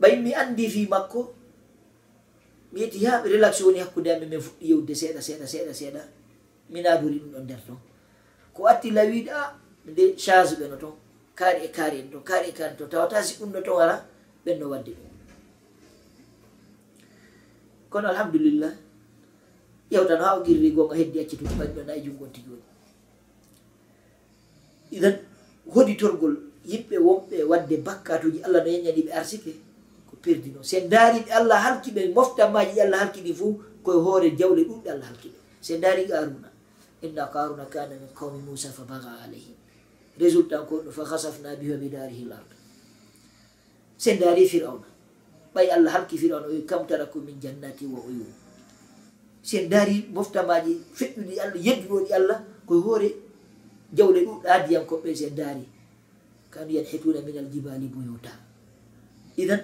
Ɓay 0.00 0.16
mi 0.22 0.34
andi 0.34 0.68
fi 0.68 0.86
makko 0.86 1.34
mi 2.72 2.80
yetti 2.80 3.04
ha 3.06 3.22
relation 3.22 3.66
woni 3.66 3.78
hakkude 3.80 4.08
amin 4.10 4.28
min 4.28 4.40
fuɗɗi 4.40 4.66
yewde 4.70 4.94
seeɗa 4.94 5.20
seeɗa 5.20 5.46
seeɗa 5.46 5.72
seeɗa. 5.74 6.00
Minadori 6.70 7.18
ɗum 7.20 7.32
ɗon 7.32 7.44
nder 7.44 7.60
ton. 7.66 7.78
Ko 8.54 8.66
atti 8.66 8.90
lawiɗe 8.90 9.30
a 9.30 9.54
nde 9.86 10.16
chage 10.16 10.54
ɓeno 10.60 10.76
ton. 10.80 10.94
Kaari 11.34 11.64
e 11.64 11.68
kaari 11.68 11.98
en 12.00 12.10
ton 12.10 12.20
kaari 12.22 12.48
e 12.48 12.52
kaari 12.52 12.76
ton. 12.76 12.88
Tawata 12.88 13.22
si 13.22 13.34
ɗum 13.40 13.52
ɗo 13.52 13.60
ton 13.64 13.80
ala 13.82 14.04
ɓenno 14.44 14.66
wadde 14.72 14.90
ɗum. 14.98 15.10
Kono 17.90 18.08
alhamdulillah 18.08 18.72
yewtan 19.92 20.20
ha 20.24 20.28
o 20.38 20.44
girri 20.46 20.70
gonga 20.76 20.94
heddi 21.00 21.18
acci 21.22 21.36
to 21.38 21.44
waɗiɗon 21.58 21.88
ay 21.92 22.00
jungon 22.04 22.30
tigi 22.34 22.48
woni 22.50 22.64
idan 24.96 25.14
hoditorgol 25.74 26.34
yimɓe 26.70 26.96
wonɓe 27.06 27.36
wadde 27.50 27.76
bakkatuji 27.86 28.38
allah 28.46 28.60
no 28.64 28.70
yeñaniɓe 28.74 29.10
arsike 29.18 29.52
ko 30.08 30.14
perdino 30.22 30.60
se 30.70 30.76
daariɓe 30.92 31.30
allah 31.38 31.58
halkiɓe 31.66 32.00
moftanmaji 32.16 32.72
ɗi 32.76 32.80
allah 32.86 32.98
halkiɗi 33.02 33.32
fo 33.40 33.46
koye 33.84 33.98
hoore 34.04 34.28
jawle 34.38 34.62
ɗuɗɗe 34.68 34.88
allah 34.94 35.08
halkiɓe 35.10 35.38
se 35.66 35.78
daari 35.82 36.04
aruna 36.12 36.48
inna 37.02 37.26
karuna 37.34 37.64
kana 37.66 37.94
min 38.00 38.08
qawmi 38.18 38.38
moussa 38.46 38.68
fa 38.70 38.82
baga 38.82 39.10
alayhim. 39.24 39.54
Résultat 40.18 40.66
ko 40.68 40.82
ɗo 40.84 40.90
fa 40.90 41.04
hasafna 41.04 41.56
biha 41.56 41.76
bidarihi 41.76 42.24
l 42.28 42.32
ard 42.32 42.50
se 43.98 44.16
daari 44.20 44.44
firauna 44.48 44.86
ɓay 45.54 45.68
allah 45.70 45.92
halki 45.94 46.16
firauna 46.18 46.46
o 46.48 46.52
kam 46.66 46.86
taraku 46.86 47.18
min 47.20 47.40
jannati 47.40 47.86
wa 47.86 48.00
uyum 48.08 48.28
si 49.42 49.58
en 49.58 49.68
daari 49.68 50.06
moftamaji 50.14 50.72
feƴƴuɗi 50.98 51.34
allah 51.42 51.58
yedduɗoɗi 51.66 52.10
allah 52.18 52.38
koye 52.66 52.80
hoore 52.86 53.08
jawle 53.96 54.20
ɗuɗɗa 54.26 54.52
diyam 54.66 54.84
koɓɓe 54.86 55.14
si 55.18 55.24
en 55.28 55.34
daari 55.36 55.64
kanu 56.52 56.70
yanhituna 56.76 57.20
min 57.26 57.36
aljibali 57.38 57.86
buyuta 57.92 58.32
idan 59.36 59.60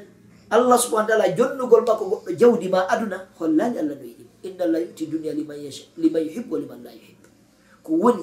allah 0.51 0.77
subahana 0.79 1.09
taala 1.09 1.27
jonnugol 1.37 1.83
makko 1.87 2.05
goɗɗo 2.13 2.31
jawdi 2.41 2.69
ma 2.69 2.81
aduna 2.89 3.19
hollani 3.39 3.79
allah 3.79 3.97
no 3.97 4.05
yiɗi. 4.05 4.25
Inna 4.43 4.65
allah 4.65 4.81
yuti 4.81 5.07
dunia 5.11 5.33
liman 5.35 5.59
yuhibbu 6.27 6.53
wa 6.55 6.59
liman 6.63 6.81
la 6.85 6.91
yuhib 6.95 7.21
ko 7.83 7.91
woni 8.03 8.23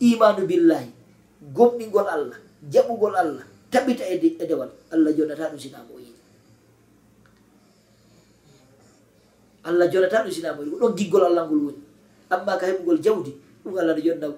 imanu 0.00 0.46
billahi 0.46 0.88
gomɗingol 1.54 2.06
allah 2.08 2.38
jaɓugol 2.72 3.14
allah 3.16 3.44
taɓita 3.70 4.04
e, 4.08 4.16
e 4.40 4.44
dewal. 4.46 4.70
Allah 4.90 5.12
jonata 5.12 5.50
ɗum 5.50 5.58
sinamo 5.60 5.92
o 5.94 6.00
allah 9.68 9.86
jonata 9.92 10.24
ɗum 10.24 10.32
sinama 10.32 10.60
ɗum 10.64 10.78
ɗon 10.80 10.92
giggol 10.96 11.24
allah 11.28 11.44
ngol 11.46 11.60
woni. 11.68 11.80
Amma 12.30 12.56
ka 12.60 12.66
heɓugol 12.66 12.98
jawdi 13.04 13.32
ɗum 13.64 13.74
allah 13.78 13.94
no 13.96 14.00
jonna 14.02 14.28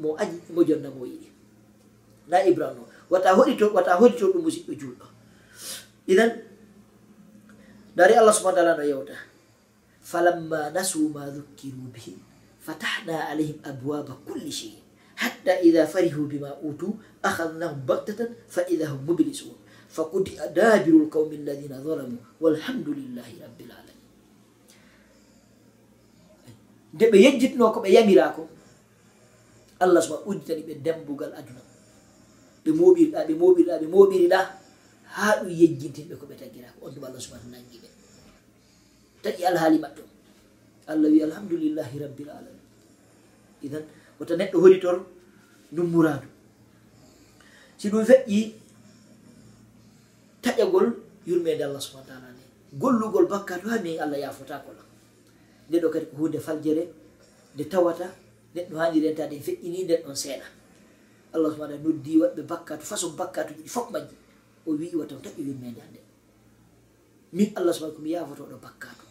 mo 0.00 0.08
añi 0.20 0.36
mo 0.54 0.60
jonna 0.64 0.88
mo 0.90 1.04
yiɗi. 1.08 1.28
Na 2.28 2.36
ibrahim 2.44 2.80
o. 2.82 2.86
Wata 3.10 3.32
hoɗi 3.36 3.56
to 3.58 3.66
wata 3.72 3.96
hoɗi 4.00 4.14
to 4.18 4.32
ɗum 4.32 4.42
musidɗo 4.44 4.72
juulɗo 4.80 5.06
idan 6.08 6.30
dari 7.96 8.14
allah 8.14 8.32
subahana 8.32 8.56
taala 8.62 8.76
no 8.76 8.84
yewta. 8.84 9.16
Falamma 10.02 10.70
nasu 10.74 11.08
ma 11.14 11.24
dukkiru 11.30 11.88
bihi 11.94 12.16
fatahna 12.60 13.30
alayhim 13.30 13.58
abwaba 13.62 14.12
kulli 14.26 14.50
shei 14.50 14.76
hatta 15.14 15.62
ida 15.62 15.86
farihu 15.86 16.26
bima 16.28 16.50
utu 16.62 16.94
akhadnahum 17.22 17.86
baktatan 17.86 18.34
fa 18.48 18.62
ida 18.68 18.86
hum 18.92 19.00
mublisun. 19.06 19.56
فقطع 19.92 20.46
دابر 20.56 20.88
القوم 21.04 21.32
الذين 21.32 21.72
ظلموا 21.84 22.18
والحمد 22.40 22.88
لله 22.88 23.28
رب 23.44 23.60
العالمين 23.60 23.91
nde 26.94 27.04
ɓe 27.12 27.16
yejjitno 27.24 27.72
ko 27.74 27.78
ɓe 27.84 27.88
yamirako. 27.96 28.42
Allah 29.82 30.00
soma 30.02 30.20
udditani 30.28 30.62
ɓe 30.68 30.74
dembugal 30.84 31.32
aduna. 31.38 31.62
Ɓe 32.64 32.70
moɓirɗa 32.78 33.18
ɓe 33.28 33.34
moɓirɗa 33.42 33.74
ɓe 33.82 33.86
moɓiriɗa 33.94 34.38
ha 35.14 35.24
ɗum 35.40 35.50
yejjintinɓe 35.60 36.14
ko 36.20 36.24
ɓe 36.30 36.34
taggirako 36.40 36.78
on 36.86 36.92
tuma 36.94 37.06
allah 37.08 37.20
subahana 37.24 37.48
nangi 37.56 37.76
ɓe. 37.82 37.88
Tagi 39.22 39.42
alhaali 39.44 39.78
maɓɓe. 39.78 40.02
Allah 40.90 41.08
wi 41.10 41.20
alhamdulillahi 41.22 41.96
rabbil 42.04 42.30
alamin. 42.30 42.60
Idan 43.62 43.84
wota 44.18 44.34
neɗɗo 44.36 44.58
hori 44.60 44.78
ɗum 45.72 45.88
muradu 45.92 46.28
si 47.80 47.88
ɗum 47.90 48.04
feƴƴi 48.04 48.40
taƴagol 50.42 50.86
yurmede 51.26 51.62
allah 51.64 51.80
subahana 51.80 52.06
taala 52.08 52.28
ne 52.36 52.44
gollugol 52.78 53.26
bakka 53.26 53.58
to 53.60 53.66
hami 53.72 53.98
allah 53.98 54.18
yafotakol 54.20 54.76
nde 55.72 55.80
ɗo 55.80 55.88
kadi 55.88 56.06
ko 56.12 56.16
hunde 56.28 56.38
faljere 56.38 56.84
nde 57.56 57.64
tawata 57.64 58.04
neɗɗo 58.54 58.76
haniri 58.76 59.08
en 59.08 59.42
feƴƴini 59.46 59.84
nden 59.84 60.02
ɗon 60.04 60.14
seeɗa 60.16 60.44
allah 61.32 61.48
subahana 61.52 61.76
noddi 61.80 62.20
waɗɓe 62.20 62.42
bakkatu 62.44 62.84
façon 62.84 63.16
bakkatuji 63.16 63.62
ɗi 63.64 63.68
fof 63.68 63.88
majji. 63.90 64.14
O 64.66 64.72
wi 64.76 64.92
iwa 64.92 65.06
taw 65.08 65.16
taki 65.24 65.40
wimmede 65.42 65.80
hannde 65.80 66.00
min 67.32 67.48
allah 67.56 67.72
subahana 67.72 67.96
komi 67.96 68.10
yafotoɗo 68.12 68.56
bakkatu 68.60 69.04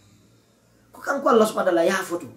ko 0.94 1.02
kanko 1.02 1.30
allah 1.30 1.48
subahana 1.50 1.72
allah 1.74 1.86
yafoto 1.90 2.28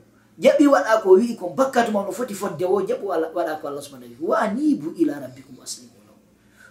jaɓi 0.40 0.64
waɗa 0.72 1.02
ko 1.04 1.08
wi'i 1.20 1.36
ko 1.36 1.48
bakkatu 1.52 1.92
ma 1.92 2.02
no 2.02 2.10
foti 2.12 2.34
fodde 2.34 2.64
wo 2.64 2.80
jaɓu 2.80 3.04
waɗa 3.04 3.60
ko 3.60 3.68
allah 3.68 3.82
subahana 3.84 4.06
wi 4.08 4.16
wanibu 4.24 4.96
ila 4.96 5.20
rabbikum 5.20 5.60
aslimuno 5.60 6.16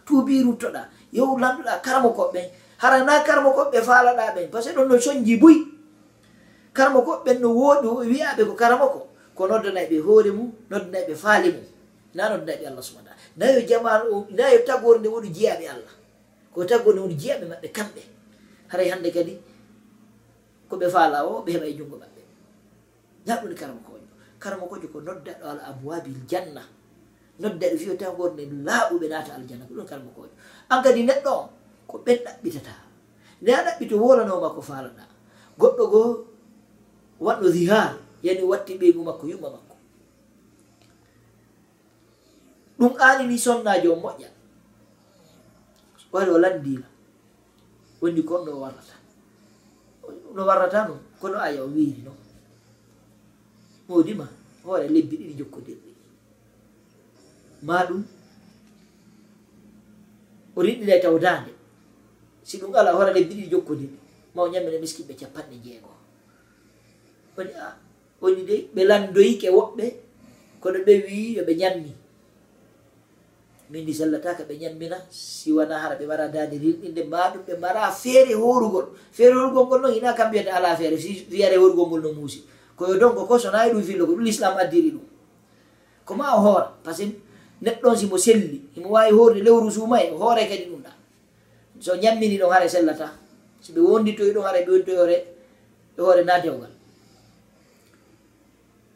tuubi 0.06 0.42
ruttoɗa 0.42 0.90
yow 1.14 1.38
lanɗuɗa 1.38 1.82
karamo 1.86 2.10
koɓɓen 2.18 2.50
harana 2.82 3.22
karamo 3.24 3.54
koɓɓe 3.54 3.78
faalaɗa 3.86 4.34
ɓen 4.36 4.50
par 4.50 4.64
ce 4.64 4.70
que 4.74 4.76
ɗon 4.82 4.88
no 4.90 4.98
soñji 5.00 5.38
buyi 5.38 5.73
karma 6.74 7.00
ko 7.06 7.12
ɓen 7.26 7.38
no 7.42 7.50
wooɗi 7.60 7.88
wiyaɓe 8.12 8.42
ko 8.50 8.54
karamo 8.62 8.86
ko 8.94 9.00
ko 9.38 9.42
noddanaɓe 9.50 9.88
ɓe 9.90 9.98
hoore 10.06 10.32
mum 10.38 10.50
noddanaɓe 10.70 11.08
ɓe 11.10 11.16
faali 11.24 11.50
mum. 11.56 11.66
Na 12.16 12.24
noddanaɓe 12.30 12.66
allah 12.70 12.84
subahana 12.84 13.10
taala. 13.10 13.22
Nayo 13.38 13.60
jamanu 13.70 14.28
nayo 14.38 14.58
tagore 14.68 15.00
nde 15.00 15.08
woni 15.14 15.30
jiyaɓe 15.36 15.66
allah. 15.74 15.94
Ko 16.54 16.66
tagore 16.66 16.94
nde 16.96 17.02
woni 17.06 17.16
jiyaɓe 17.22 17.46
maɓɓe 17.52 17.68
kamɓe. 17.78 18.02
Haray 18.72 18.90
hande 18.90 19.10
kadi 19.16 19.34
koɓe 20.70 20.86
faala 20.90 21.18
o 21.26 21.42
ɓe 21.46 21.50
heɓa 21.56 21.66
e 21.66 21.74
junngo 21.78 21.98
maɓɓe. 22.02 22.22
Na 23.26 23.34
ɗum 23.42 23.54
karama 23.56 23.82
kojo 23.88 24.06
karama 24.40 24.66
kojo 24.72 24.88
ko 24.94 25.00
noddaɗo 25.02 25.44
ala 25.52 25.62
abwabil 25.70 26.18
janna. 26.30 26.62
Noddaɗo 27.42 27.76
fiyo 27.82 27.94
tagore 28.02 28.34
nde 28.34 28.44
laaɓuɓe 28.68 29.06
naata 29.10 29.32
aljanna. 29.38 29.66
Ko 29.70 29.74
ɗum 29.78 29.86
karama 29.90 30.12
kojo 30.18 30.34
an 30.70 30.82
kadi 30.84 31.02
neɗɗo 31.10 31.30
on 31.42 31.48
ko 31.90 31.96
ɓen 32.06 32.18
ɗaɓɓitata. 32.26 32.74
Nde 33.42 33.50
a 33.54 33.62
ɗaɓɓito 33.66 33.96
wolanoma 34.02 34.50
ko 34.56 34.62
faalaɗa. 34.62 35.04
Goɗɗo 35.60 35.84
goo 35.92 36.33
waɗɗo 37.20 37.48
dihar 37.56 37.98
yani 38.24 38.44
watti 38.44 38.74
ɓeygu 38.80 39.02
makko 39.04 39.26
yuɓa 39.28 39.50
makko. 39.56 39.76
Ɗum 42.80 42.94
aali 43.00 43.24
ni 43.28 43.38
sonnajo 43.40 43.94
o 43.94 43.98
moƴƴa. 44.04 44.30
Wari 46.14 46.30
o 46.32 46.38
landima 46.38 46.88
wondi 48.02 48.22
kon 48.24 48.46
ɗo 48.46 48.52
o 48.58 48.60
warrata. 48.64 48.96
No 50.36 50.42
warrata 50.46 50.88
no 50.88 50.96
kono 51.22 51.38
aya 51.40 51.64
o 51.64 51.68
wiiri 51.72 52.02
noon 52.04 52.20
moodima 53.88 54.28
hoore 54.64 54.88
lebbi 54.88 55.16
ɗiɗi 55.20 55.34
jokkodirɗi 55.40 55.92
ma 57.68 57.76
ɗum 57.88 58.02
o 60.56 60.60
rinɗina 60.66 61.00
taw 61.04 61.16
dande 61.20 61.52
si 62.44 62.58
ɗum 62.60 62.76
ala 62.76 62.92
hoore 62.92 63.14
lebbi 63.14 63.34
ɗiɗi 63.36 63.52
jokkodirɗi 63.52 63.98
ma 64.36 64.44
o 64.44 64.48
ñammina 64.52 64.80
miskiɓe 64.84 65.14
capanɗe 65.20 65.56
jeego 65.64 65.93
woni 67.38 67.52
a 67.58 67.66
ah, 67.68 67.74
woni 68.22 68.44
de 68.48 68.56
ɓe 68.76 68.82
landoyike 68.90 69.48
woɓɓe 69.58 69.86
kono 70.62 70.80
ɓe 70.86 70.94
wi 71.06 71.18
yoɓe 71.38 71.54
ñammi. 71.62 71.92
Min 73.70 73.84
ndi 73.84 73.94
sallataka 74.00 74.44
ɓe 74.50 74.54
ñammina 74.62 74.98
siwana 75.10 75.76
hara 75.82 75.96
ɓe 76.00 76.06
mara 76.12 76.28
dande 76.34 76.56
rilɗinde 76.64 77.04
ma 77.12 77.20
ɗum 77.34 77.42
ɓe 77.48 77.54
mara 77.64 77.84
feere 78.02 78.34
horugol. 78.42 78.86
Feere 79.12 79.34
horugol 79.36 79.66
ngol 79.68 79.82
noon 79.82 79.94
hina 79.96 80.14
kam 80.18 80.28
mbiyata 80.30 80.52
ala 80.58 80.76
feere 80.80 80.98
si 81.04 81.26
wiyare 81.32 81.58
horugol 81.62 81.88
ngol 81.88 82.02
no 82.04 82.12
muusi. 82.14 82.40
Koyo 82.78 82.98
donc 83.00 83.16
ko 83.28 83.38
sonayi 83.40 83.72
ɗum 83.74 83.84
fillo 83.84 84.06
ko 84.06 84.14
ɗum 84.14 84.24
l'islam 84.24 84.58
addiri 84.58 84.92
ɗum. 84.96 85.06
Koma 86.06 86.36
o 86.38 86.40
hoora 86.46 86.68
par 86.84 86.94
ce 86.96 87.04
que 87.04 87.16
neɗɗon 87.62 87.96
simo 87.98 88.18
selli 88.18 88.62
imo 88.78 88.90
wawi 88.90 89.12
horde 89.12 89.40
lewru 89.44 89.72
suuma 89.72 89.98
e 90.04 90.10
hoore 90.12 90.46
kadi 90.48 90.66
ɗum 90.70 90.82
ɗa. 90.86 90.92
So 91.80 91.96
ñammini 91.96 92.38
ɗon 92.40 92.52
hara 92.54 92.68
sellata 92.70 93.08
so 93.62 93.74
ɓe 93.74 93.80
wonditoyi 93.82 94.32
ɗon 94.34 94.44
hara 94.44 94.60
ɓe 94.62 94.70
wonditoyore 94.72 95.16
e 95.98 96.02
hoore 96.02 96.24
nadewgal 96.24 96.73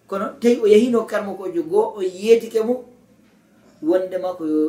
kono 0.08 0.26
tawi 0.40 0.58
o 0.64 0.68
yahino 0.68 1.04
karma 1.06 1.36
kojo 1.36 1.64
goo 1.68 2.00
o 2.00 2.02
yeetike 2.02 2.64
mo 2.64 2.76
wondema 3.84 4.34
ko 4.38 4.44
yo 4.48 4.62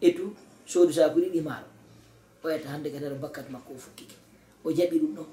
etu 0.00 0.30
soodu 0.66 0.92
sakuri 0.92 1.28
ɗi 1.34 1.40
maaro. 1.42 1.66
O 2.44 2.48
yata 2.50 2.68
hannde 2.70 2.90
kadara 2.94 3.14
bakkat 3.18 3.50
makko 3.50 3.74
o 3.74 3.78
fukkike. 3.78 4.16
O 4.64 4.70
jaɓi 4.70 4.98
ɗum 5.02 5.12
ɗon 5.16 5.28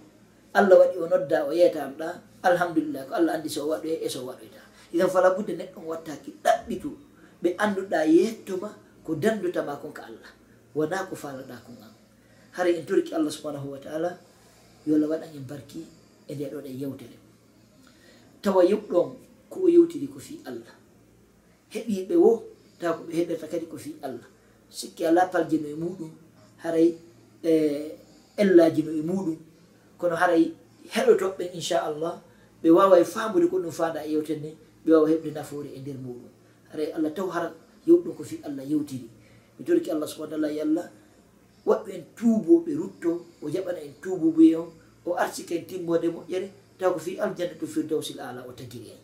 allah 0.54 0.76
waɗi 0.82 0.98
o 0.98 1.06
nodda 1.08 1.46
o 1.46 1.52
yeytama 1.54 1.94
ɗa 2.00 2.08
alhamdulillah 2.44 3.06
ko 3.08 3.14
allah 3.14 3.34
andi 3.38 3.50
so 3.50 3.66
waɗoye 3.70 4.02
e 4.02 4.10
so 4.10 4.26
waɗoyta. 4.26 4.62
Idan 4.94 5.10
fala 5.10 5.30
budde 5.38 5.54
neɗɗo 5.58 5.80
wattaki 5.86 6.32
ɗaɓɓitu 6.44 6.90
ɓe 7.42 7.50
annduɗa 7.58 8.00
yettoma 8.06 8.70
ko 9.06 9.16
dandutama 9.16 9.76
kon 9.82 9.94
ko 9.94 10.02
allah. 10.02 10.32
Wona 10.76 11.06
ko 11.10 11.16
falaɗa 11.16 11.56
kon 11.66 11.78
an 11.82 11.94
hara 12.58 12.70
en 12.70 12.86
torki 12.86 13.14
allah 13.14 13.32
subhanahu 13.32 13.70
wa 13.74 13.80
taala 13.80 14.18
yo 14.86 14.96
allah 14.98 15.10
waɗan 15.14 15.30
en 15.38 15.46
barki 15.48 15.86
e 16.28 16.34
nde 16.36 16.46
ɗo 16.54 16.58
e 16.66 16.72
yewtere. 16.82 17.18
Tawa 18.42 18.62
yuɓɗon 18.66 19.10
ko 19.54 19.70
yewtiri 19.70 20.08
ko 20.08 20.20
fi 20.20 20.40
allah. 20.50 20.74
Heɓiɓe 21.74 22.16
wo 22.24 22.32
taw 22.80 22.94
ko 22.98 23.04
ɓe 23.08 23.14
heɓirta 23.18 23.48
kadi 23.52 23.66
ko 23.72 23.78
fi 23.78 23.92
allah. 24.02 24.26
Sikki 24.70 25.06
ala 25.06 25.30
paljino 25.32 25.68
e 25.70 25.76
muɗum 25.82 26.12
haray 26.64 26.88
e, 27.44 27.52
ellajino 28.42 28.92
e 28.92 29.02
muɗum 29.10 29.38
kono 30.00 30.16
haray 30.22 30.44
heɗotoɓɓe 30.94 31.44
inchallah 31.58 32.16
ɓe 32.62 32.70
wawa 32.78 32.96
e 33.00 33.06
famude 33.06 33.48
ko 33.52 33.58
ɗum 33.64 33.72
fanda 33.72 34.00
e 34.06 34.12
yewten 34.14 34.40
ni 34.42 34.50
ɓe 34.86 34.90
wawa 34.94 35.08
heɓde 35.12 35.30
nafoore 35.38 35.70
e 35.70 35.80
nder 35.80 35.98
muɗum. 36.06 36.32
Haray 36.72 36.90
allah 36.96 37.12
taw 37.14 37.28
hara 37.30 37.50
yewɗum 37.88 38.14
ko 38.18 38.24
fi 38.24 38.36
allah 38.44 38.66
yewtiri. 38.66 39.08
Mi 39.60 39.66
torki 39.66 39.92
allah 39.92 40.08
subahana 40.08 40.32
taala 40.36 40.50
yallah 40.52 40.88
waɗɓe 41.66 41.90
en 41.96 42.04
tuuboɓe 42.18 42.72
rutto 42.76 43.12
o 43.42 43.50
jaɓana 43.50 43.80
en 43.80 43.94
tuubo 44.02 44.32
boye 44.32 44.56
on 44.58 44.70
o 45.06 45.14
arsi 45.16 45.46
en 45.56 45.66
timmode 45.66 46.08
moƴƴere 46.10 46.48
taw 46.80 46.92
ko 46.94 47.00
fi 47.00 47.20
aljanna 47.20 47.56
to 47.60 47.68
firdawsil 47.68 48.20
ala 48.20 48.42
o 48.48 48.52
tagiri 48.52 48.90
en. 48.92 49.03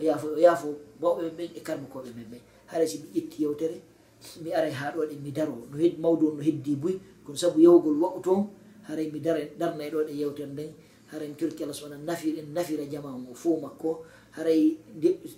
o 0.00 0.04
yaafo 0.04 0.26
o 0.34 0.38
yaafo 0.38 0.68
bawɓe 1.00 1.22
men 1.22 1.34
ɓen 1.36 1.50
e 1.54 1.60
karmakoɓe 1.60 2.10
men 2.16 2.26
ɓen 2.30 2.40
haɗa 2.70 2.86
si 2.86 2.98
mi 3.02 3.08
ƴetti 3.14 3.42
yewtere 3.42 3.76
mi 4.42 4.52
aray 4.52 4.72
ha 4.72 4.90
ɗo 4.94 5.00
ɗen 5.06 5.16
e 5.16 5.20
mi 5.20 5.30
daro 5.32 5.52
no 5.70 5.76
mawdu 5.98 6.28
on 6.28 6.36
no 6.36 6.42
heddi 6.42 6.76
buy. 6.76 6.94
Kono 7.24 7.36
sabu 7.36 7.60
yewgol 7.60 7.96
waɓu 8.00 8.20
toon 8.22 8.48
haray 8.88 9.10
mi 9.10 9.20
dara 9.20 9.40
darna 9.58 9.84
e 9.84 9.90
ɗo 9.90 10.04
ɗe 10.06 10.12
yewtere 10.12 10.46
nden 10.48 10.70
haray 11.10 11.28
mi 11.28 11.34
torki 11.34 11.62
allah 11.62 11.74
subahana 11.74 11.98
nafir 12.04 12.38
en 12.38 12.52
nafira 12.54 12.84
jama 12.90 13.08
o 13.30 13.34
fo 13.34 13.56
makko. 13.60 14.04
Haray 14.36 14.76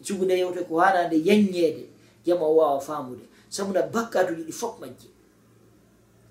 sugunde 0.02 0.34
yewte 0.36 0.66
ko 0.68 0.78
hanande 0.80 1.16
yaññede 1.16 1.88
jama 2.26 2.44
o 2.46 2.54
wawa 2.56 2.80
famude 2.80 3.24
sabuna 3.48 3.82
bakkatuji 3.82 4.42
ɗi 4.44 4.52
fof 4.52 4.78
majji. 4.80 5.08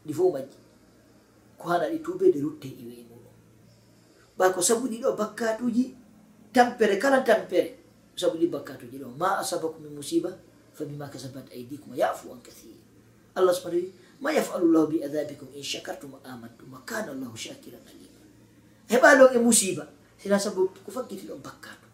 Ɗi 0.05 0.13
fof 0.13 0.33
majji. 0.33 0.57
Ko 1.57 1.69
hana 1.69 1.89
ɗi 1.89 1.99
tuɓede 2.03 2.39
rutte 2.41 2.67
iwe 2.67 2.93
e 2.93 3.03
muɗum 3.09 3.33
ɓa 4.37 4.53
ko 4.53 4.61
sabu 4.61 4.87
ɗiɗo 4.87 5.15
bakkatuji 5.17 5.95
tampere 6.53 6.99
kala 6.99 7.21
tampere. 7.23 7.80
sabu 8.21 8.37
ɗi 8.37 8.47
bakkatuji 8.53 8.97
ɗo 9.01 9.07
ma 9.17 9.41
asabakum 9.41 9.81
min 9.81 9.93
musiba 9.97 10.29
fa 10.73 10.85
bima 10.85 11.09
kasabat 11.09 11.49
aidikum 11.49 11.93
yafu 11.97 12.29
an 12.31 12.39
kathir. 12.45 12.77
Allah 13.35 13.53
subhana 13.53 13.81
wi 13.81 13.89
ma 14.21 14.29
yafalu 14.31 14.69
llahu 14.73 14.87
bi 14.93 14.97
adabikum 15.01 15.49
in 15.57 15.63
shakartum 15.63 16.13
amantum 16.23 16.69
wa 16.71 16.79
kana 16.85 17.13
llahu 17.17 17.33
shakiran 17.33 17.81
alima 17.89 18.21
heɓa 18.91 19.09
ɗon 19.17 19.29
e 19.35 19.39
musiba 19.41 19.83
sina 20.21 20.37
sabu 20.39 20.69
ko 20.85 20.89
fakkiti 20.91 21.25
ɗon 21.27 21.41
bakkatu. 21.41 21.87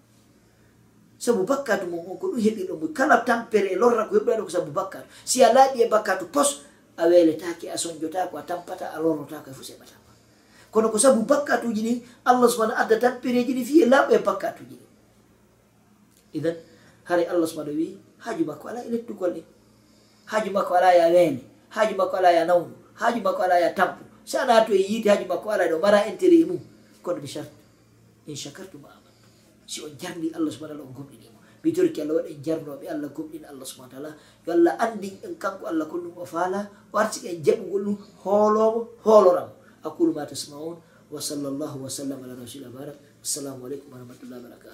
Sabu 1.18 1.48
bakkatu 1.48 1.88
mon 1.88 2.04
on 2.04 2.18
ko 2.20 2.28
ɗum 2.36 2.40
heɓiɗo 2.44 2.74
mo 2.76 2.88
kala 2.94 3.24
tampere 3.24 3.72
e 3.72 3.78
lorra 3.80 4.06
ko 4.12 4.20
heɓɗa 4.20 4.38
ɗo 4.38 4.44
ko 4.44 4.50
sabu 4.52 4.72
bakkatu. 4.76 5.08
Si 5.26 5.40
a 5.44 5.54
laaɓi 5.56 5.82
e 5.82 5.88
bakkatu 5.88 6.28
pos 6.28 6.62
a 6.98 7.08
weletake 7.08 7.72
a 7.72 7.78
soñjotako 7.78 8.38
a 8.38 8.44
tampata 8.44 8.92
a 8.92 9.00
lorrotako 9.00 9.50
e 9.50 9.54
fo 9.54 9.64
seɓatama 9.64 10.12
kono 10.72 10.90
ko 10.92 10.98
sabu 11.00 11.22
bakkatuji 11.24 11.82
ɗi 11.88 11.94
allah 12.26 12.50
subahana 12.50 12.76
adda 12.82 13.00
tampereji 13.00 13.54
ɗi 13.58 13.64
fi 13.64 13.76
e 13.84 13.86
laaɓo 13.86 14.12
e 14.14 14.20
bakkatuji 14.20 14.76
ɗi. 14.76 14.87
idan 16.34 16.56
hare 17.06 17.24
allah 17.28 17.48
subahana 17.48 17.72
wi 17.74 17.98
haaju 18.24 18.44
makko 18.46 18.66
ala 18.70 18.80
e 18.86 18.90
lettugol 18.90 19.32
ɗe 19.36 19.42
haaju 20.26 20.50
makko 20.52 20.74
ala 20.76 20.90
ya 20.94 21.08
weene 21.14 21.42
haaju 21.70 21.94
makko 21.96 22.16
ala 22.18 22.30
ya 22.32 22.44
nawnu 22.46 22.74
haaju 23.00 23.20
makko 23.22 23.42
ala 23.44 23.56
ya 23.60 23.70
tampo 23.74 24.04
so 24.26 24.40
ana 24.40 24.66
to 24.66 24.74
e 24.74 24.82
yiide 24.82 25.08
haaju 25.10 25.26
makko 25.28 25.48
ala 25.52 25.64
ɗo 25.72 25.80
mara 25.80 26.04
intérêt 26.10 26.46
mum. 26.48 26.60
Kono 27.04 27.22
mi 27.22 27.28
charte 27.28 27.52
in 28.28 28.36
chakartum 28.36 28.84
amantu 28.84 29.28
si 29.66 29.80
on 29.82 29.92
jarni 29.98 30.28
allah 30.36 30.52
subahana 30.52 30.76
taala 30.76 30.84
on 30.90 30.94
gomɗinimo 30.98 31.40
mi 31.64 31.72
torki 31.72 32.02
allah 32.04 32.16
waɗa 32.20 32.30
en 32.34 32.40
jarnoɓe 32.44 32.86
allah 32.92 33.10
gomɗin 33.16 33.44
allah 33.48 33.66
subahana 33.66 33.92
taala. 33.94 34.12
Yo 34.46 34.52
allah 34.54 34.74
andi 34.84 35.10
en 35.24 35.34
kanko 35.40 35.64
allah 35.72 35.86
kollum 35.88 36.12
o 36.18 36.26
faala 36.26 36.60
o 36.92 36.98
artiki 36.98 37.28
en 37.32 37.40
jaɓugol 37.46 37.84
ɗum 37.88 37.98
hoolomo 38.24 38.80
hooloramo 39.06 39.54
aqulu 39.88 40.12
ma 40.14 40.26
tasmaun 40.26 40.76
wa 41.12 41.20
sallllahu 41.22 41.84
wa 41.84 41.90
sallam 41.90 42.20
ala 42.24 42.36
rasulillah 42.36 42.72
barak 42.76 42.98
assalamu 43.24 43.64
aleykum 43.68 43.88
warahmatullahi 43.96 44.40
wabarakatu 44.44 44.66